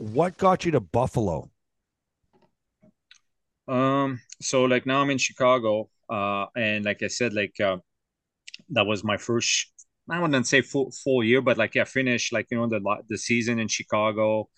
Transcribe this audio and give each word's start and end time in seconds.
what 0.00 0.38
got 0.38 0.64
you 0.64 0.70
to 0.72 0.80
Buffalo? 0.80 1.50
Um, 3.68 4.20
so 4.40 4.64
like 4.64 4.86
now 4.86 5.02
I'm 5.02 5.10
in 5.10 5.18
Chicago, 5.18 5.90
uh, 6.08 6.46
and 6.56 6.86
like 6.86 7.02
I 7.02 7.08
said, 7.08 7.34
like 7.34 7.60
uh, 7.60 7.76
that 8.70 8.86
was 8.86 9.04
my 9.04 9.18
first. 9.18 9.66
I 10.08 10.18
wouldn't 10.18 10.46
say 10.46 10.62
full 10.62 10.90
full 11.04 11.22
year, 11.22 11.42
but 11.42 11.58
like 11.58 11.76
I 11.76 11.84
finished 11.84 12.32
like 12.32 12.46
you 12.50 12.56
know 12.56 12.66
the 12.66 12.80
the 13.10 13.18
season 13.18 13.58
in 13.58 13.68
Chicago, 13.68 14.48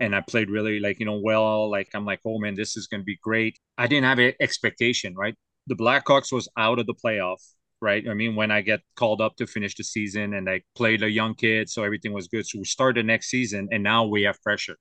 and 0.00 0.14
I 0.14 0.22
played 0.22 0.50
really 0.50 0.80
like 0.80 0.98
you 0.98 1.06
know 1.06 1.20
well. 1.22 1.70
Like 1.70 1.90
I'm 1.94 2.04
like, 2.04 2.20
oh 2.26 2.40
man, 2.40 2.56
this 2.56 2.76
is 2.76 2.88
gonna 2.88 3.04
be 3.04 3.18
great. 3.22 3.58
I 3.78 3.86
didn't 3.86 4.06
have 4.06 4.18
an 4.18 4.34
expectation, 4.40 5.14
right? 5.14 5.36
The 5.68 5.76
Blackhawks 5.76 6.32
was 6.32 6.48
out 6.58 6.80
of 6.80 6.86
the 6.86 6.94
playoff, 6.94 7.38
right? 7.80 8.06
I 8.08 8.14
mean, 8.14 8.34
when 8.34 8.50
I 8.50 8.60
get 8.60 8.80
called 8.96 9.20
up 9.20 9.36
to 9.36 9.46
finish 9.46 9.76
the 9.76 9.84
season, 9.84 10.34
and 10.34 10.50
I 10.50 10.62
played 10.74 11.04
a 11.04 11.10
young 11.10 11.36
kid, 11.36 11.70
so 11.70 11.84
everything 11.84 12.12
was 12.12 12.26
good. 12.26 12.44
So 12.44 12.58
we 12.58 12.64
started 12.64 13.06
next 13.06 13.28
season, 13.30 13.68
and 13.70 13.84
now 13.84 14.04
we 14.04 14.22
have 14.24 14.42
pressure 14.42 14.76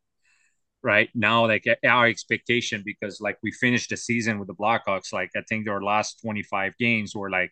right? 0.84 1.10
Now 1.14 1.48
like 1.48 1.66
our 1.86 2.08
expectation 2.08 2.84
because 2.86 3.20
like 3.22 3.38
we 3.44 3.52
finished 3.52 3.90
the 3.90 3.98
season 3.98 4.40
with 4.40 4.48
the 4.48 4.56
blackhawks 4.56 5.12
like 5.12 5.30
i 5.36 5.42
think 5.50 5.66
their 5.66 5.82
last 5.82 6.22
25 6.22 6.74
games 6.80 7.16
were 7.16 7.30
like 7.30 7.52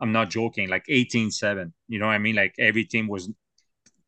i'm 0.00 0.12
not 0.12 0.30
joking 0.30 0.68
like 0.68 0.84
18-7 0.88 1.72
you 1.88 1.98
know 1.98 2.06
what 2.06 2.12
i 2.12 2.18
mean? 2.18 2.36
Like 2.36 2.54
every 2.58 2.84
team 2.84 3.08
was 3.08 3.30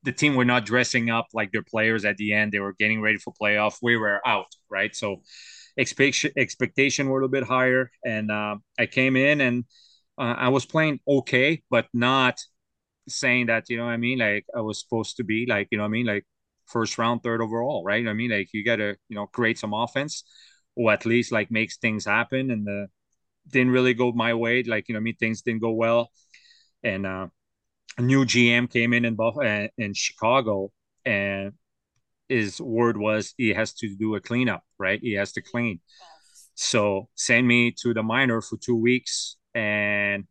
the 0.05 0.13
team 0.13 0.35
were 0.35 0.45
not 0.45 0.67
dressing 0.67 1.11
up 1.11 1.27
like 1.33 1.53
their 1.53 1.63
players 1.63 2.05
at 2.05 2.17
the 2.17 2.33
end. 2.33 2.51
They 2.53 2.59
were 2.59 2.73
getting 2.73 3.01
ready 3.01 3.19
for 3.19 3.33
playoff. 3.41 3.77
We 3.83 3.97
were 3.97 4.21
out 4.27 4.47
right? 4.71 4.95
So 4.95 5.23
expectation 5.79 6.33
expectation 6.37 7.09
were 7.09 7.19
a 7.21 7.23
little 7.23 7.29
bit 7.41 7.45
higher 7.45 7.91
and 8.05 8.31
uh, 8.31 8.57
i 8.79 8.87
came 8.87 9.17
in 9.17 9.41
and 9.41 9.65
uh, 10.19 10.35
i 10.37 10.49
was 10.51 10.67
playing 10.67 11.01
okay 11.09 11.63
but 11.71 11.87
not 11.95 12.39
saying 13.09 13.47
that 13.47 13.71
you 13.71 13.77
know 13.77 13.87
what 13.87 13.93
i 13.93 13.97
mean? 13.97 14.19
Like 14.19 14.45
i 14.57 14.61
was 14.61 14.81
supposed 14.81 15.17
to 15.17 15.25
be 15.25 15.47
like 15.47 15.69
you 15.71 15.79
know 15.79 15.85
what 15.85 15.89
i 15.89 15.91
mean? 15.91 16.07
Like 16.07 16.25
first 16.67 16.99
round, 16.99 17.23
third 17.23 17.41
overall, 17.41 17.85
right? 17.85 18.07
I 18.07 18.13
mean, 18.13 18.31
like 18.31 18.49
you 18.53 18.65
got 18.65 18.77
to 18.77 18.97
you 19.09 19.17
know 19.17 19.27
create 19.27 19.59
some 19.59 19.75
offense, 19.75 20.25
or 20.77 20.93
at 20.93 21.07
least 21.07 21.33
like 21.33 21.51
makes 21.51 21.77
things 21.77 22.05
happen. 22.05 22.51
And 22.51 22.67
the 22.67 22.89
didn't 23.49 23.73
really 23.73 23.95
go 23.95 24.13
my 24.13 24.35
way. 24.35 24.63
Like 24.63 24.89
you 24.89 24.95
know, 24.95 24.99
I 24.99 25.03
mean, 25.03 25.17
things 25.17 25.43
didn't 25.43 25.63
go 25.63 25.73
well, 25.73 26.11
and 26.83 27.07
uh, 27.07 27.29
a 27.99 28.03
new 28.03 28.25
GM 28.25 28.71
came 28.71 28.93
in 28.93 29.05
in 29.05 29.15
Buff- 29.15 29.39
uh, 29.39 29.69
in 29.79 29.95
Chicago, 29.95 30.73
and 31.05 31.53
his 32.29 32.61
word 32.61 32.97
was 32.97 33.35
he 33.37 33.51
has 33.51 33.73
to 33.75 33.95
do 33.97 34.15
a 34.15 34.21
cleanup, 34.21 34.65
right? 34.79 35.01
He 35.01 35.15
has 35.15 35.33
to 35.33 35.43
clean. 35.43 35.81
So 36.55 37.09
send 37.15 37.47
me 37.47 37.73
to 37.83 37.95
the 37.95 38.03
minor 38.03 38.41
for 38.41 38.57
two 38.57 38.77
weeks, 38.77 39.37
and 39.55 40.25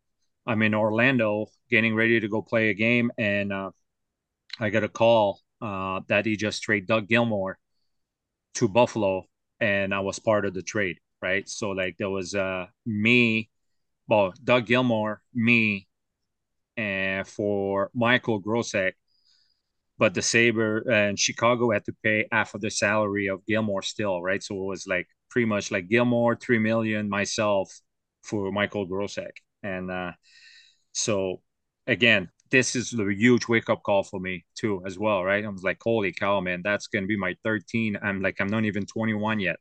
I'm 0.47 0.61
in 0.61 0.73
Orlando 0.73 1.47
getting 1.69 1.95
ready 1.95 2.19
to 2.19 2.27
go 2.27 2.41
play 2.41 2.69
a 2.69 2.73
game, 2.73 3.11
and 3.17 3.53
uh, 3.53 3.71
I 4.59 4.69
got 4.69 4.83
a 4.83 4.89
call 4.89 5.39
uh, 5.61 6.01
that 6.07 6.25
he 6.25 6.35
just 6.35 6.63
traded 6.63 6.87
Doug 6.87 7.07
Gilmour 7.07 7.57
to 8.55 8.67
Buffalo, 8.67 9.25
and 9.59 9.93
I 9.93 9.99
was 10.01 10.19
part 10.19 10.45
of 10.45 10.53
the 10.53 10.61
trade, 10.61 10.97
right? 11.21 11.47
So 11.47 11.71
like 11.71 11.97
there 11.97 12.09
was 12.09 12.35
uh 12.35 12.67
me, 12.85 13.49
well 14.07 14.33
Doug 14.43 14.67
Gilmour, 14.67 15.21
me, 15.33 15.87
and 16.77 17.27
for 17.27 17.91
Michael 17.93 18.41
Grosek, 18.41 18.93
but 19.97 20.13
the 20.13 20.21
Saber 20.21 20.79
and 20.89 21.17
Chicago 21.19 21.71
had 21.71 21.85
to 21.85 21.93
pay 22.03 22.27
half 22.31 22.53
of 22.55 22.61
the 22.61 22.71
salary 22.71 23.27
of 23.27 23.45
Gilmour 23.45 23.83
still, 23.83 24.21
right? 24.21 24.41
So 24.41 24.55
it 24.55 24.65
was 24.65 24.87
like 24.87 25.07
pretty 25.29 25.45
much 25.45 25.71
like 25.71 25.89
Gilmour 25.89 26.35
three 26.39 26.59
million, 26.59 27.09
myself 27.09 27.71
for 28.23 28.51
Michael 28.51 28.87
Grosek, 28.87 29.37
and 29.63 29.91
uh, 29.91 30.11
so 30.93 31.41
again 31.87 32.29
this 32.51 32.75
is 32.75 32.93
a 32.93 33.13
huge 33.13 33.47
wake 33.47 33.69
up 33.69 33.81
call 33.83 34.03
for 34.03 34.19
me 34.19 34.45
too, 34.55 34.81
as 34.85 34.99
well, 34.99 35.23
right? 35.23 35.43
I 35.43 35.47
was 35.49 35.63
like, 35.63 35.77
holy 35.81 36.11
cow, 36.11 36.39
man, 36.41 36.61
that's 36.63 36.87
gonna 36.87 37.07
be 37.07 37.17
my 37.17 37.35
13. 37.43 37.97
I'm 38.01 38.21
like, 38.21 38.39
I'm 38.39 38.47
not 38.47 38.65
even 38.65 38.85
21 38.85 39.39
yet, 39.39 39.57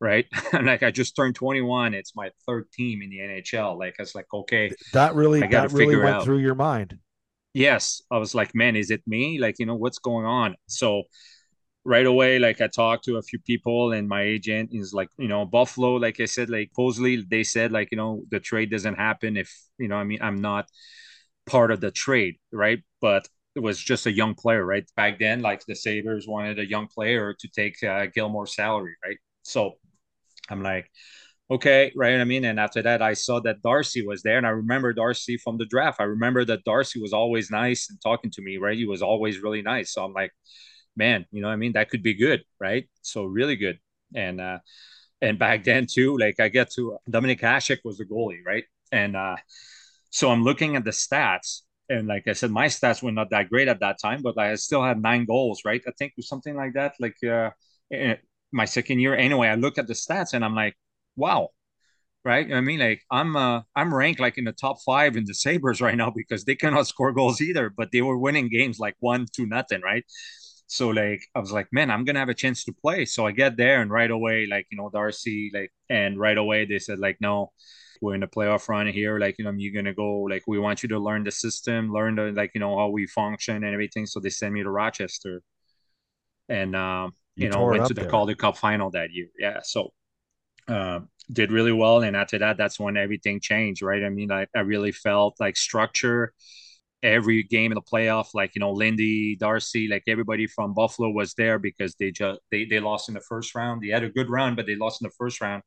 right? 0.00 0.26
I'm 0.52 0.64
like, 0.64 0.82
I 0.82 0.90
just 0.90 1.16
turned 1.16 1.34
21. 1.34 1.94
It's 1.94 2.14
my 2.16 2.30
third 2.46 2.70
team 2.72 3.02
in 3.02 3.10
the 3.10 3.18
NHL. 3.18 3.78
Like, 3.78 3.96
I 3.98 4.02
was 4.02 4.14
like, 4.14 4.26
okay, 4.32 4.72
that 4.92 5.14
really, 5.14 5.40
that 5.40 5.72
really 5.72 5.96
went 5.96 6.22
through 6.22 6.38
your 6.38 6.54
mind. 6.54 6.98
Yes, 7.52 8.00
I 8.10 8.18
was 8.18 8.34
like, 8.34 8.54
man, 8.54 8.76
is 8.76 8.90
it 8.90 9.02
me? 9.06 9.40
Like, 9.40 9.56
you 9.58 9.66
know, 9.66 9.74
what's 9.74 9.98
going 9.98 10.24
on? 10.24 10.54
So 10.68 11.02
right 11.84 12.06
away, 12.06 12.38
like 12.38 12.60
I 12.60 12.68
talked 12.68 13.04
to 13.06 13.16
a 13.16 13.22
few 13.22 13.40
people, 13.40 13.92
and 13.92 14.08
my 14.08 14.22
agent 14.22 14.70
is 14.72 14.92
like, 14.92 15.08
you 15.18 15.28
know, 15.28 15.44
Buffalo. 15.46 15.94
Like 15.94 16.20
I 16.20 16.26
said, 16.26 16.50
like 16.50 16.70
supposedly 16.70 17.24
they 17.28 17.42
said, 17.42 17.72
like, 17.72 17.88
you 17.90 17.96
know, 17.98 18.22
the 18.30 18.40
trade 18.40 18.70
doesn't 18.70 18.94
happen 18.94 19.36
if 19.36 19.52
you 19.78 19.88
know, 19.88 19.96
I 19.96 20.04
mean, 20.04 20.20
I'm 20.22 20.40
not 20.40 20.68
part 21.50 21.70
of 21.70 21.80
the 21.80 21.90
trade, 21.90 22.36
right? 22.52 22.80
But 23.00 23.28
it 23.56 23.60
was 23.60 23.78
just 23.80 24.06
a 24.06 24.12
young 24.12 24.34
player, 24.34 24.64
right? 24.64 24.84
Back 24.96 25.18
then, 25.18 25.42
like 25.42 25.64
the 25.66 25.74
Sabres 25.74 26.26
wanted 26.28 26.58
a 26.58 26.68
young 26.68 26.86
player 26.88 27.34
to 27.38 27.48
take 27.48 27.82
uh, 27.82 28.06
Gilmour's 28.14 28.54
salary, 28.54 28.94
right? 29.04 29.16
So 29.42 29.74
I'm 30.50 30.62
like, 30.62 30.90
okay, 31.50 31.92
right? 31.96 32.20
I 32.20 32.24
mean, 32.24 32.44
and 32.44 32.60
after 32.60 32.82
that, 32.82 33.02
I 33.02 33.14
saw 33.14 33.40
that 33.40 33.62
Darcy 33.62 34.06
was 34.06 34.22
there, 34.22 34.38
and 34.38 34.46
I 34.46 34.50
remember 34.50 34.92
Darcy 34.92 35.36
from 35.38 35.58
the 35.58 35.66
draft. 35.66 36.00
I 36.00 36.04
remember 36.04 36.44
that 36.46 36.64
Darcy 36.64 37.00
was 37.00 37.12
always 37.12 37.50
nice 37.50 37.90
and 37.90 38.00
talking 38.02 38.30
to 38.32 38.42
me, 38.42 38.58
right? 38.58 38.78
He 38.78 38.86
was 38.86 39.02
always 39.02 39.40
really 39.40 39.62
nice. 39.62 39.92
So 39.94 40.04
I'm 40.04 40.14
like, 40.14 40.32
man, 40.96 41.26
you 41.32 41.42
know, 41.42 41.48
I 41.48 41.56
mean, 41.56 41.72
that 41.74 41.90
could 41.90 42.02
be 42.02 42.14
good, 42.14 42.42
right? 42.60 42.88
So 43.02 43.24
really 43.24 43.56
good, 43.56 43.78
and 44.14 44.40
uh, 44.40 44.58
and 45.22 45.38
back 45.38 45.64
then 45.64 45.86
too, 45.90 46.18
like 46.18 46.40
I 46.40 46.48
get 46.48 46.70
to 46.72 46.98
Dominik 47.10 47.40
Hasek 47.40 47.78
was 47.84 47.98
the 47.98 48.04
goalie, 48.06 48.44
right? 48.46 48.64
And 48.92 49.16
uh, 49.16 49.36
so 50.10 50.30
I'm 50.30 50.44
looking 50.44 50.76
at 50.76 50.84
the 50.84 50.90
stats, 50.90 51.62
and 51.88 52.06
like 52.08 52.28
I 52.28 52.32
said, 52.34 52.50
my 52.50 52.66
stats 52.66 53.02
were 53.02 53.12
not 53.12 53.30
that 53.30 53.48
great 53.50 53.68
at 53.68 53.80
that 53.80 53.98
time, 54.00 54.22
but 54.22 54.38
I 54.38 54.54
still 54.56 54.82
had 54.84 55.00
nine 55.02 55.24
goals, 55.24 55.62
right? 55.64 55.82
I 55.86 55.92
think 55.98 56.12
something 56.20 56.54
like 56.56 56.74
that. 56.74 56.94
Like 57.00 57.16
uh, 57.24 57.50
eh, 57.92 58.16
my 58.52 58.64
second 58.64 59.00
year, 59.00 59.14
anyway. 59.16 59.48
I 59.48 59.54
look 59.56 59.78
at 59.78 59.86
the 59.86 59.94
stats 59.94 60.34
and 60.34 60.44
I'm 60.44 60.54
like, 60.54 60.76
wow, 61.16 61.50
right? 62.24 62.52
I 62.52 62.60
mean, 62.60 62.80
like 62.80 63.02
I'm 63.10 63.36
uh, 63.36 63.62
I'm 63.76 63.94
ranked 63.94 64.20
like 64.20 64.38
in 64.38 64.44
the 64.44 64.52
top 64.52 64.78
five 64.84 65.16
in 65.16 65.24
the 65.26 65.34
Sabres 65.34 65.80
right 65.80 65.96
now 65.96 66.10
because 66.14 66.44
they 66.44 66.54
cannot 66.56 66.86
score 66.92 67.12
goals 67.12 67.40
either, 67.40 67.70
but 67.70 67.90
they 67.92 68.02
were 68.02 68.18
winning 68.18 68.48
games 68.48 68.78
like 68.78 68.96
one 69.00 69.26
to 69.36 69.46
nothing, 69.46 69.80
right? 69.82 70.04
So 70.70 70.88
like 70.90 71.24
I 71.34 71.40
was 71.40 71.50
like, 71.50 71.66
man, 71.72 71.90
I'm 71.90 72.04
gonna 72.04 72.20
have 72.20 72.28
a 72.28 72.34
chance 72.34 72.62
to 72.64 72.72
play. 72.72 73.04
So 73.04 73.26
I 73.26 73.32
get 73.32 73.56
there 73.56 73.82
and 73.82 73.90
right 73.90 74.10
away, 74.10 74.46
like 74.46 74.68
you 74.70 74.78
know, 74.78 74.88
Darcy, 74.88 75.50
like, 75.52 75.72
and 75.88 76.16
right 76.16 76.38
away 76.38 76.64
they 76.64 76.78
said 76.78 77.00
like, 77.00 77.16
no, 77.20 77.50
we're 78.00 78.14
in 78.14 78.20
the 78.20 78.28
playoff 78.28 78.68
run 78.68 78.86
here. 78.86 79.18
Like, 79.18 79.34
you 79.36 79.44
know, 79.44 79.50
you're 79.50 79.74
gonna 79.74 79.94
go 79.94 80.20
like 80.22 80.44
we 80.46 80.60
want 80.60 80.84
you 80.84 80.88
to 80.90 80.98
learn 81.00 81.24
the 81.24 81.32
system, 81.32 81.92
learn 81.92 82.14
the 82.14 82.30
like, 82.30 82.52
you 82.54 82.60
know, 82.60 82.78
how 82.78 82.88
we 82.88 83.08
function 83.08 83.56
and 83.56 83.74
everything. 83.74 84.06
So 84.06 84.20
they 84.20 84.30
sent 84.30 84.54
me 84.54 84.62
to 84.62 84.70
Rochester. 84.70 85.42
And 86.48 86.76
um, 86.76 87.14
you, 87.34 87.46
you 87.46 87.50
know, 87.50 87.64
went 87.66 87.86
to 87.86 87.94
the 87.94 88.02
there. 88.02 88.10
Calder 88.10 88.36
Cup 88.36 88.56
final 88.56 88.92
that 88.92 89.10
year. 89.10 89.26
Yeah. 89.36 89.60
So 89.64 89.92
uh, 90.68 91.00
did 91.32 91.50
really 91.50 91.72
well. 91.72 92.02
And 92.02 92.16
after 92.16 92.38
that, 92.38 92.56
that's 92.56 92.78
when 92.78 92.96
everything 92.96 93.40
changed, 93.40 93.82
right? 93.82 94.04
I 94.04 94.08
mean, 94.08 94.30
I, 94.30 94.46
I 94.54 94.60
really 94.60 94.92
felt 94.92 95.34
like 95.40 95.56
structure 95.56 96.32
every 97.02 97.42
game 97.42 97.72
in 97.72 97.76
the 97.76 97.82
playoff, 97.82 98.28
like 98.34 98.54
you 98.54 98.60
know, 98.60 98.72
Lindy, 98.72 99.36
Darcy, 99.36 99.88
like 99.88 100.04
everybody 100.06 100.46
from 100.46 100.74
Buffalo 100.74 101.10
was 101.10 101.34
there 101.34 101.58
because 101.58 101.94
they 101.96 102.10
just 102.10 102.40
they 102.50 102.64
they 102.64 102.80
lost 102.80 103.08
in 103.08 103.14
the 103.14 103.20
first 103.20 103.54
round. 103.54 103.82
They 103.82 103.88
had 103.88 104.04
a 104.04 104.10
good 104.10 104.30
round, 104.30 104.56
but 104.56 104.66
they 104.66 104.76
lost 104.76 105.02
in 105.02 105.06
the 105.06 105.14
first 105.18 105.40
round 105.40 105.62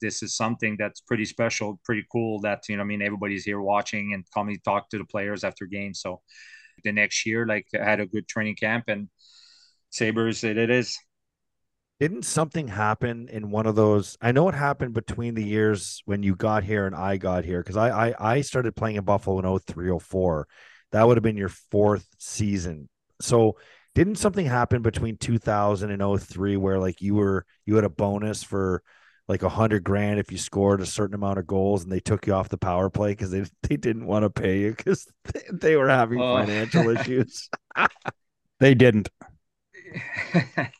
this 0.00 0.22
is 0.22 0.36
something 0.36 0.76
that's 0.78 1.00
pretty 1.00 1.24
special, 1.24 1.80
pretty 1.84 2.04
cool 2.10 2.40
that, 2.40 2.62
you 2.68 2.76
know, 2.76 2.82
I 2.82 2.86
mean, 2.86 3.02
everybody's 3.02 3.44
here 3.44 3.60
watching 3.60 4.12
and 4.14 4.24
coming 4.32 4.58
talk 4.64 4.88
to 4.90 4.98
the 4.98 5.04
players 5.04 5.44
after 5.44 5.66
games. 5.66 6.00
So 6.00 6.20
the 6.84 6.92
next 6.92 7.26
year, 7.26 7.46
like 7.46 7.66
I 7.74 7.84
had 7.84 8.00
a 8.00 8.06
good 8.06 8.28
training 8.28 8.56
camp 8.56 8.84
and 8.88 9.08
Sabres, 9.90 10.44
it, 10.44 10.58
it 10.58 10.70
is. 10.70 10.98
Didn't 12.00 12.22
something 12.22 12.68
happen 12.68 13.28
in 13.28 13.50
one 13.50 13.66
of 13.66 13.74
those? 13.74 14.16
I 14.20 14.30
know 14.30 14.48
it 14.48 14.54
happened 14.54 14.94
between 14.94 15.34
the 15.34 15.44
years 15.44 16.00
when 16.04 16.22
you 16.22 16.36
got 16.36 16.62
here 16.62 16.86
and 16.86 16.94
I 16.94 17.16
got 17.16 17.44
here 17.44 17.60
because 17.60 17.76
I, 17.76 18.08
I 18.08 18.34
I 18.34 18.40
started 18.42 18.76
playing 18.76 18.96
in 18.96 19.04
Buffalo 19.04 19.38
in 19.40 19.58
03, 19.58 19.98
04. 19.98 20.46
That 20.92 21.06
would 21.06 21.16
have 21.16 21.24
been 21.24 21.36
your 21.36 21.48
fourth 21.48 22.06
season. 22.18 22.88
So 23.20 23.56
didn't 23.96 24.14
something 24.14 24.46
happen 24.46 24.80
between 24.80 25.16
2000 25.16 25.90
and 25.90 26.20
03 26.20 26.56
where 26.56 26.78
like 26.78 27.02
you 27.02 27.16
were 27.16 27.44
you 27.66 27.74
had 27.74 27.84
a 27.84 27.88
bonus 27.90 28.44
for 28.44 28.82
like 29.26 29.42
a 29.42 29.48
hundred 29.48 29.82
grand 29.82 30.20
if 30.20 30.30
you 30.30 30.38
scored 30.38 30.80
a 30.80 30.86
certain 30.86 31.14
amount 31.14 31.40
of 31.40 31.46
goals 31.48 31.82
and 31.82 31.92
they 31.92 32.00
took 32.00 32.26
you 32.26 32.32
off 32.32 32.48
the 32.48 32.56
power 32.56 32.88
play 32.90 33.10
because 33.10 33.30
they, 33.30 33.44
they 33.62 33.76
didn't 33.76 34.06
want 34.06 34.22
to 34.22 34.30
pay 34.30 34.60
you 34.60 34.70
because 34.70 35.06
they, 35.32 35.42
they, 35.52 35.76
were 35.76 35.88
having 35.88 36.20
oh. 36.20 36.36
financial 36.36 36.88
issues. 36.90 37.50
they 38.60 38.74
didn't. 38.74 39.10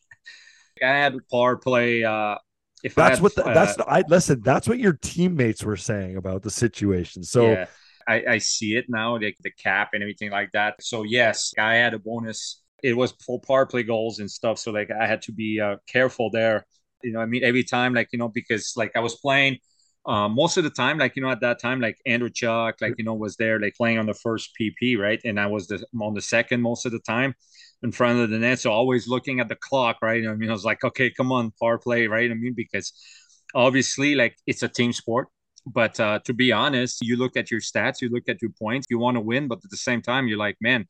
I 0.82 0.88
had 0.88 1.16
power 1.30 1.56
play. 1.56 2.04
Uh, 2.04 2.36
if 2.84 2.94
that's 2.94 3.16
had, 3.16 3.22
what 3.22 3.34
the, 3.34 3.46
uh, 3.46 3.54
that's 3.54 3.76
the, 3.76 3.86
I 3.86 4.04
listen. 4.08 4.40
That's 4.42 4.68
what 4.68 4.78
your 4.78 4.94
teammates 4.94 5.64
were 5.64 5.76
saying 5.76 6.16
about 6.16 6.42
the 6.42 6.50
situation. 6.50 7.22
So 7.22 7.50
yeah, 7.50 7.66
I, 8.06 8.24
I 8.28 8.38
see 8.38 8.76
it 8.76 8.86
now, 8.88 9.18
like 9.18 9.36
the 9.42 9.50
cap 9.50 9.90
and 9.94 10.02
everything 10.02 10.30
like 10.30 10.52
that. 10.52 10.82
So 10.82 11.02
yes, 11.02 11.52
I 11.58 11.74
had 11.74 11.94
a 11.94 11.98
bonus. 11.98 12.62
It 12.82 12.96
was 12.96 13.12
full 13.24 13.40
power 13.40 13.66
play 13.66 13.82
goals 13.82 14.20
and 14.20 14.30
stuff. 14.30 14.58
So 14.58 14.70
like 14.70 14.90
I 14.90 15.06
had 15.06 15.22
to 15.22 15.32
be 15.32 15.60
uh, 15.60 15.76
careful 15.88 16.30
there 16.30 16.64
you 17.02 17.12
know, 17.12 17.20
I 17.20 17.26
mean, 17.26 17.44
every 17.44 17.64
time, 17.64 17.94
like, 17.94 18.08
you 18.12 18.18
know, 18.18 18.28
because 18.28 18.74
like 18.76 18.92
I 18.96 19.00
was 19.00 19.16
playing, 19.16 19.58
uh, 20.08 20.28
most 20.28 20.56
of 20.56 20.64
the 20.64 20.70
time, 20.70 20.96
like 20.96 21.16
you 21.16 21.22
know, 21.22 21.30
at 21.30 21.40
that 21.42 21.60
time, 21.60 21.80
like 21.80 21.98
Andrew 22.06 22.30
Chuck, 22.30 22.76
like 22.80 22.94
you 22.96 23.04
know, 23.04 23.14
was 23.14 23.36
there, 23.36 23.60
like 23.60 23.74
playing 23.76 23.98
on 23.98 24.06
the 24.06 24.14
first 24.14 24.50
PP, 24.58 24.96
right? 24.98 25.20
And 25.24 25.38
I 25.38 25.46
was 25.46 25.66
the 25.68 25.84
on 26.00 26.14
the 26.14 26.22
second 26.22 26.62
most 26.62 26.86
of 26.86 26.92
the 26.92 27.00
time 27.00 27.34
in 27.82 27.92
front 27.92 28.18
of 28.18 28.30
the 28.30 28.38
net. 28.38 28.58
So 28.58 28.72
always 28.72 29.06
looking 29.06 29.38
at 29.38 29.48
the 29.48 29.56
clock, 29.56 29.98
right? 30.00 30.26
I 30.26 30.34
mean, 30.34 30.48
I 30.48 30.52
was 30.52 30.64
like, 30.64 30.82
okay, 30.82 31.10
come 31.10 31.30
on, 31.30 31.52
power 31.60 31.76
play, 31.78 32.06
right? 32.06 32.30
I 32.30 32.34
mean, 32.34 32.54
because 32.56 32.92
obviously, 33.54 34.14
like 34.14 34.34
it's 34.46 34.62
a 34.62 34.68
team 34.68 34.94
sport. 34.94 35.28
But 35.66 36.00
uh, 36.00 36.20
to 36.24 36.32
be 36.32 36.52
honest, 36.52 37.02
you 37.02 37.18
look 37.18 37.36
at 37.36 37.50
your 37.50 37.60
stats, 37.60 38.00
you 38.00 38.08
look 38.08 38.28
at 38.28 38.40
your 38.40 38.52
points, 38.58 38.86
you 38.88 38.98
want 38.98 39.16
to 39.16 39.20
win, 39.20 39.46
but 39.46 39.58
at 39.62 39.70
the 39.70 39.76
same 39.76 40.00
time, 40.00 40.26
you're 40.26 40.38
like, 40.38 40.56
man, 40.62 40.86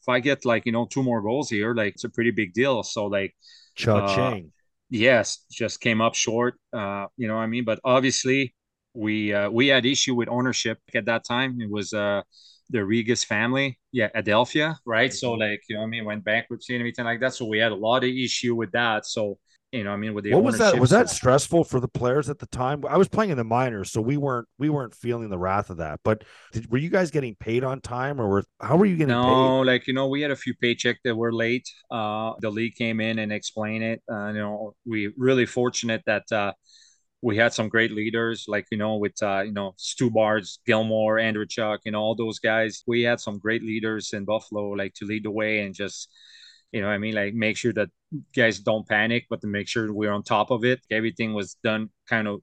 if 0.00 0.08
I 0.08 0.20
get 0.20 0.44
like 0.44 0.64
you 0.64 0.70
know 0.72 0.86
two 0.86 1.02
more 1.02 1.20
goals 1.22 1.50
here, 1.50 1.74
like 1.74 1.94
it's 1.94 2.04
a 2.04 2.08
pretty 2.08 2.30
big 2.30 2.52
deal. 2.52 2.84
So 2.84 3.06
like, 3.06 3.34
Cha-ching. 3.74 4.44
Uh, 4.46 4.50
yes, 4.90 5.44
just 5.50 5.80
came 5.80 6.00
up 6.00 6.14
short. 6.14 6.54
Uh, 6.72 7.06
you 7.16 7.26
know 7.26 7.34
what 7.34 7.42
I 7.42 7.46
mean? 7.48 7.64
But 7.64 7.80
obviously, 7.84 8.54
we 8.94 9.32
uh, 9.32 9.50
we 9.50 9.68
had 9.68 9.86
issue 9.86 10.14
with 10.14 10.28
ownership 10.28 10.78
at 10.94 11.06
that 11.06 11.24
time. 11.24 11.60
It 11.60 11.70
was 11.70 11.92
uh 11.92 12.22
the 12.70 12.78
Rigas 12.78 13.24
family, 13.24 13.78
yeah, 13.92 14.08
Adelphia, 14.14 14.76
right? 14.86 15.12
So 15.12 15.32
mm-hmm. 15.32 15.40
like 15.40 15.62
you 15.68 15.76
know, 15.76 15.82
I 15.82 15.86
mean, 15.86 16.04
went 16.04 16.24
bankruptcy 16.24 16.74
and 16.74 16.80
everything 16.80 17.04
like 17.04 17.20
that. 17.20 17.34
So 17.34 17.46
we 17.46 17.58
had 17.58 17.72
a 17.72 17.76
lot 17.76 18.04
of 18.04 18.10
issue 18.10 18.54
with 18.54 18.72
that. 18.72 19.06
So 19.06 19.38
you 19.72 19.84
know, 19.84 19.92
I 19.92 19.96
mean, 19.96 20.14
with 20.14 20.24
the 20.24 20.32
what 20.32 20.42
was 20.42 20.58
that? 20.58 20.78
Was 20.80 20.90
that 20.90 21.08
stressful 21.08 21.62
for 21.62 21.78
the 21.78 21.86
players 21.86 22.28
at 22.28 22.40
the 22.40 22.46
time? 22.46 22.82
I 22.88 22.96
was 22.96 23.08
playing 23.08 23.30
in 23.30 23.36
the 23.36 23.44
minors, 23.44 23.92
so 23.92 24.00
we 24.00 24.16
weren't 24.16 24.48
we 24.58 24.68
weren't 24.68 24.94
feeling 24.96 25.30
the 25.30 25.38
wrath 25.38 25.70
of 25.70 25.76
that. 25.76 26.00
But 26.02 26.24
did, 26.52 26.70
were 26.72 26.78
you 26.78 26.90
guys 26.90 27.12
getting 27.12 27.36
paid 27.36 27.62
on 27.62 27.80
time, 27.80 28.20
or 28.20 28.28
were 28.28 28.44
how 28.60 28.76
were 28.76 28.86
you 28.86 28.96
getting 28.96 29.14
no, 29.14 29.60
paid? 29.60 29.66
like 29.70 29.86
you 29.86 29.94
know, 29.94 30.08
we 30.08 30.22
had 30.22 30.32
a 30.32 30.36
few 30.36 30.54
paycheck 30.60 30.96
that 31.04 31.14
were 31.14 31.32
late. 31.32 31.68
Uh, 31.88 32.32
the 32.40 32.50
league 32.50 32.74
came 32.74 33.00
in 33.00 33.20
and 33.20 33.32
explained 33.32 33.84
it. 33.84 34.02
Uh, 34.10 34.28
you 34.28 34.38
know, 34.40 34.74
we 34.84 35.12
really 35.16 35.46
fortunate 35.46 36.02
that 36.06 36.24
uh, 36.32 36.52
we 37.22 37.36
had 37.36 37.52
some 37.52 37.68
great 37.68 37.92
leaders, 37.92 38.46
like 38.48 38.66
you 38.70 38.78
know, 38.78 38.96
with 38.96 39.22
uh, 39.22 39.42
you 39.42 39.52
know 39.52 39.74
Stu 39.76 40.10
Barnes, 40.10 40.60
Gilmour, 40.66 41.18
Andrew 41.18 41.46
Chuck, 41.46 41.80
you 41.84 41.92
know, 41.92 42.00
all 42.00 42.14
those 42.14 42.38
guys. 42.38 42.82
We 42.86 43.02
had 43.02 43.20
some 43.20 43.38
great 43.38 43.62
leaders 43.62 44.12
in 44.12 44.24
Buffalo, 44.24 44.70
like 44.70 44.94
to 44.94 45.04
lead 45.04 45.24
the 45.24 45.30
way 45.30 45.60
and 45.60 45.74
just, 45.74 46.08
you 46.72 46.80
know, 46.80 46.88
I 46.88 46.98
mean, 46.98 47.14
like 47.14 47.34
make 47.34 47.56
sure 47.56 47.72
that 47.74 47.90
guys 48.34 48.60
don't 48.60 48.88
panic, 48.88 49.26
but 49.28 49.40
to 49.42 49.46
make 49.46 49.68
sure 49.68 49.92
we're 49.92 50.12
on 50.12 50.22
top 50.22 50.50
of 50.50 50.64
it. 50.64 50.80
Everything 50.90 51.34
was 51.34 51.56
done 51.62 51.90
kind 52.08 52.26
of 52.26 52.40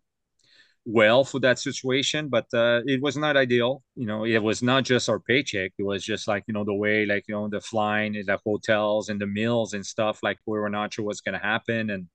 well 0.85 1.23
for 1.23 1.39
that 1.39 1.59
situation, 1.59 2.29
but 2.29 2.45
uh, 2.53 2.81
it 2.85 3.01
was 3.01 3.17
not 3.17 3.35
ideal. 3.35 3.83
You 3.95 4.05
know, 4.05 4.25
it 4.25 4.41
was 4.41 4.61
not 4.61 4.83
just 4.85 5.09
our 5.09 5.19
paycheck. 5.19 5.71
It 5.77 5.83
was 5.83 6.03
just 6.03 6.27
like, 6.27 6.43
you 6.47 6.53
know, 6.53 6.63
the 6.63 6.73
way, 6.73 7.05
like, 7.05 7.25
you 7.27 7.35
know, 7.35 7.49
the 7.49 7.61
flying, 7.61 8.13
the 8.13 8.39
hotels 8.45 9.09
and 9.09 9.19
the 9.19 9.27
meals 9.27 9.73
and 9.73 9.85
stuff, 9.85 10.19
like 10.23 10.37
we 10.45 10.59
were 10.59 10.69
not 10.69 10.93
sure 10.93 11.03
what's 11.03 11.21
going 11.21 11.33
to 11.33 11.45
happen. 11.45 11.89
And, 11.89 12.07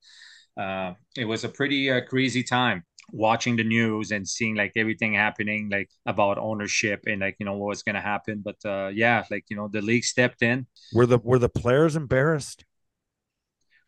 uh, 0.57 0.95
it 1.17 1.25
was 1.25 1.45
a 1.45 1.49
pretty 1.49 1.91
uh, 1.91 2.01
crazy 2.03 2.43
time 2.43 2.85
watching 3.11 3.57
the 3.57 3.65
news 3.65 4.11
and 4.11 4.27
seeing 4.27 4.55
like 4.55 4.73
everything 4.77 5.15
happening 5.15 5.69
like 5.71 5.91
about 6.07 6.39
ownership 6.39 7.05
and 7.07 7.21
like 7.21 7.37
you 7.39 7.47
know 7.47 7.57
what 7.57 7.69
was 7.69 7.83
going 7.83 7.95
to 7.95 8.01
happen. 8.01 8.43
But 8.45 8.57
uh 8.65 8.89
yeah 8.89 9.25
like 9.31 9.45
you 9.49 9.57
know 9.57 9.69
the 9.69 9.83
league 9.83 10.05
stepped 10.05 10.43
in. 10.43 10.67
Were 10.93 11.07
the 11.07 11.19
were 11.19 11.39
the 11.39 11.49
players 11.49 11.97
embarrassed? 11.97 12.65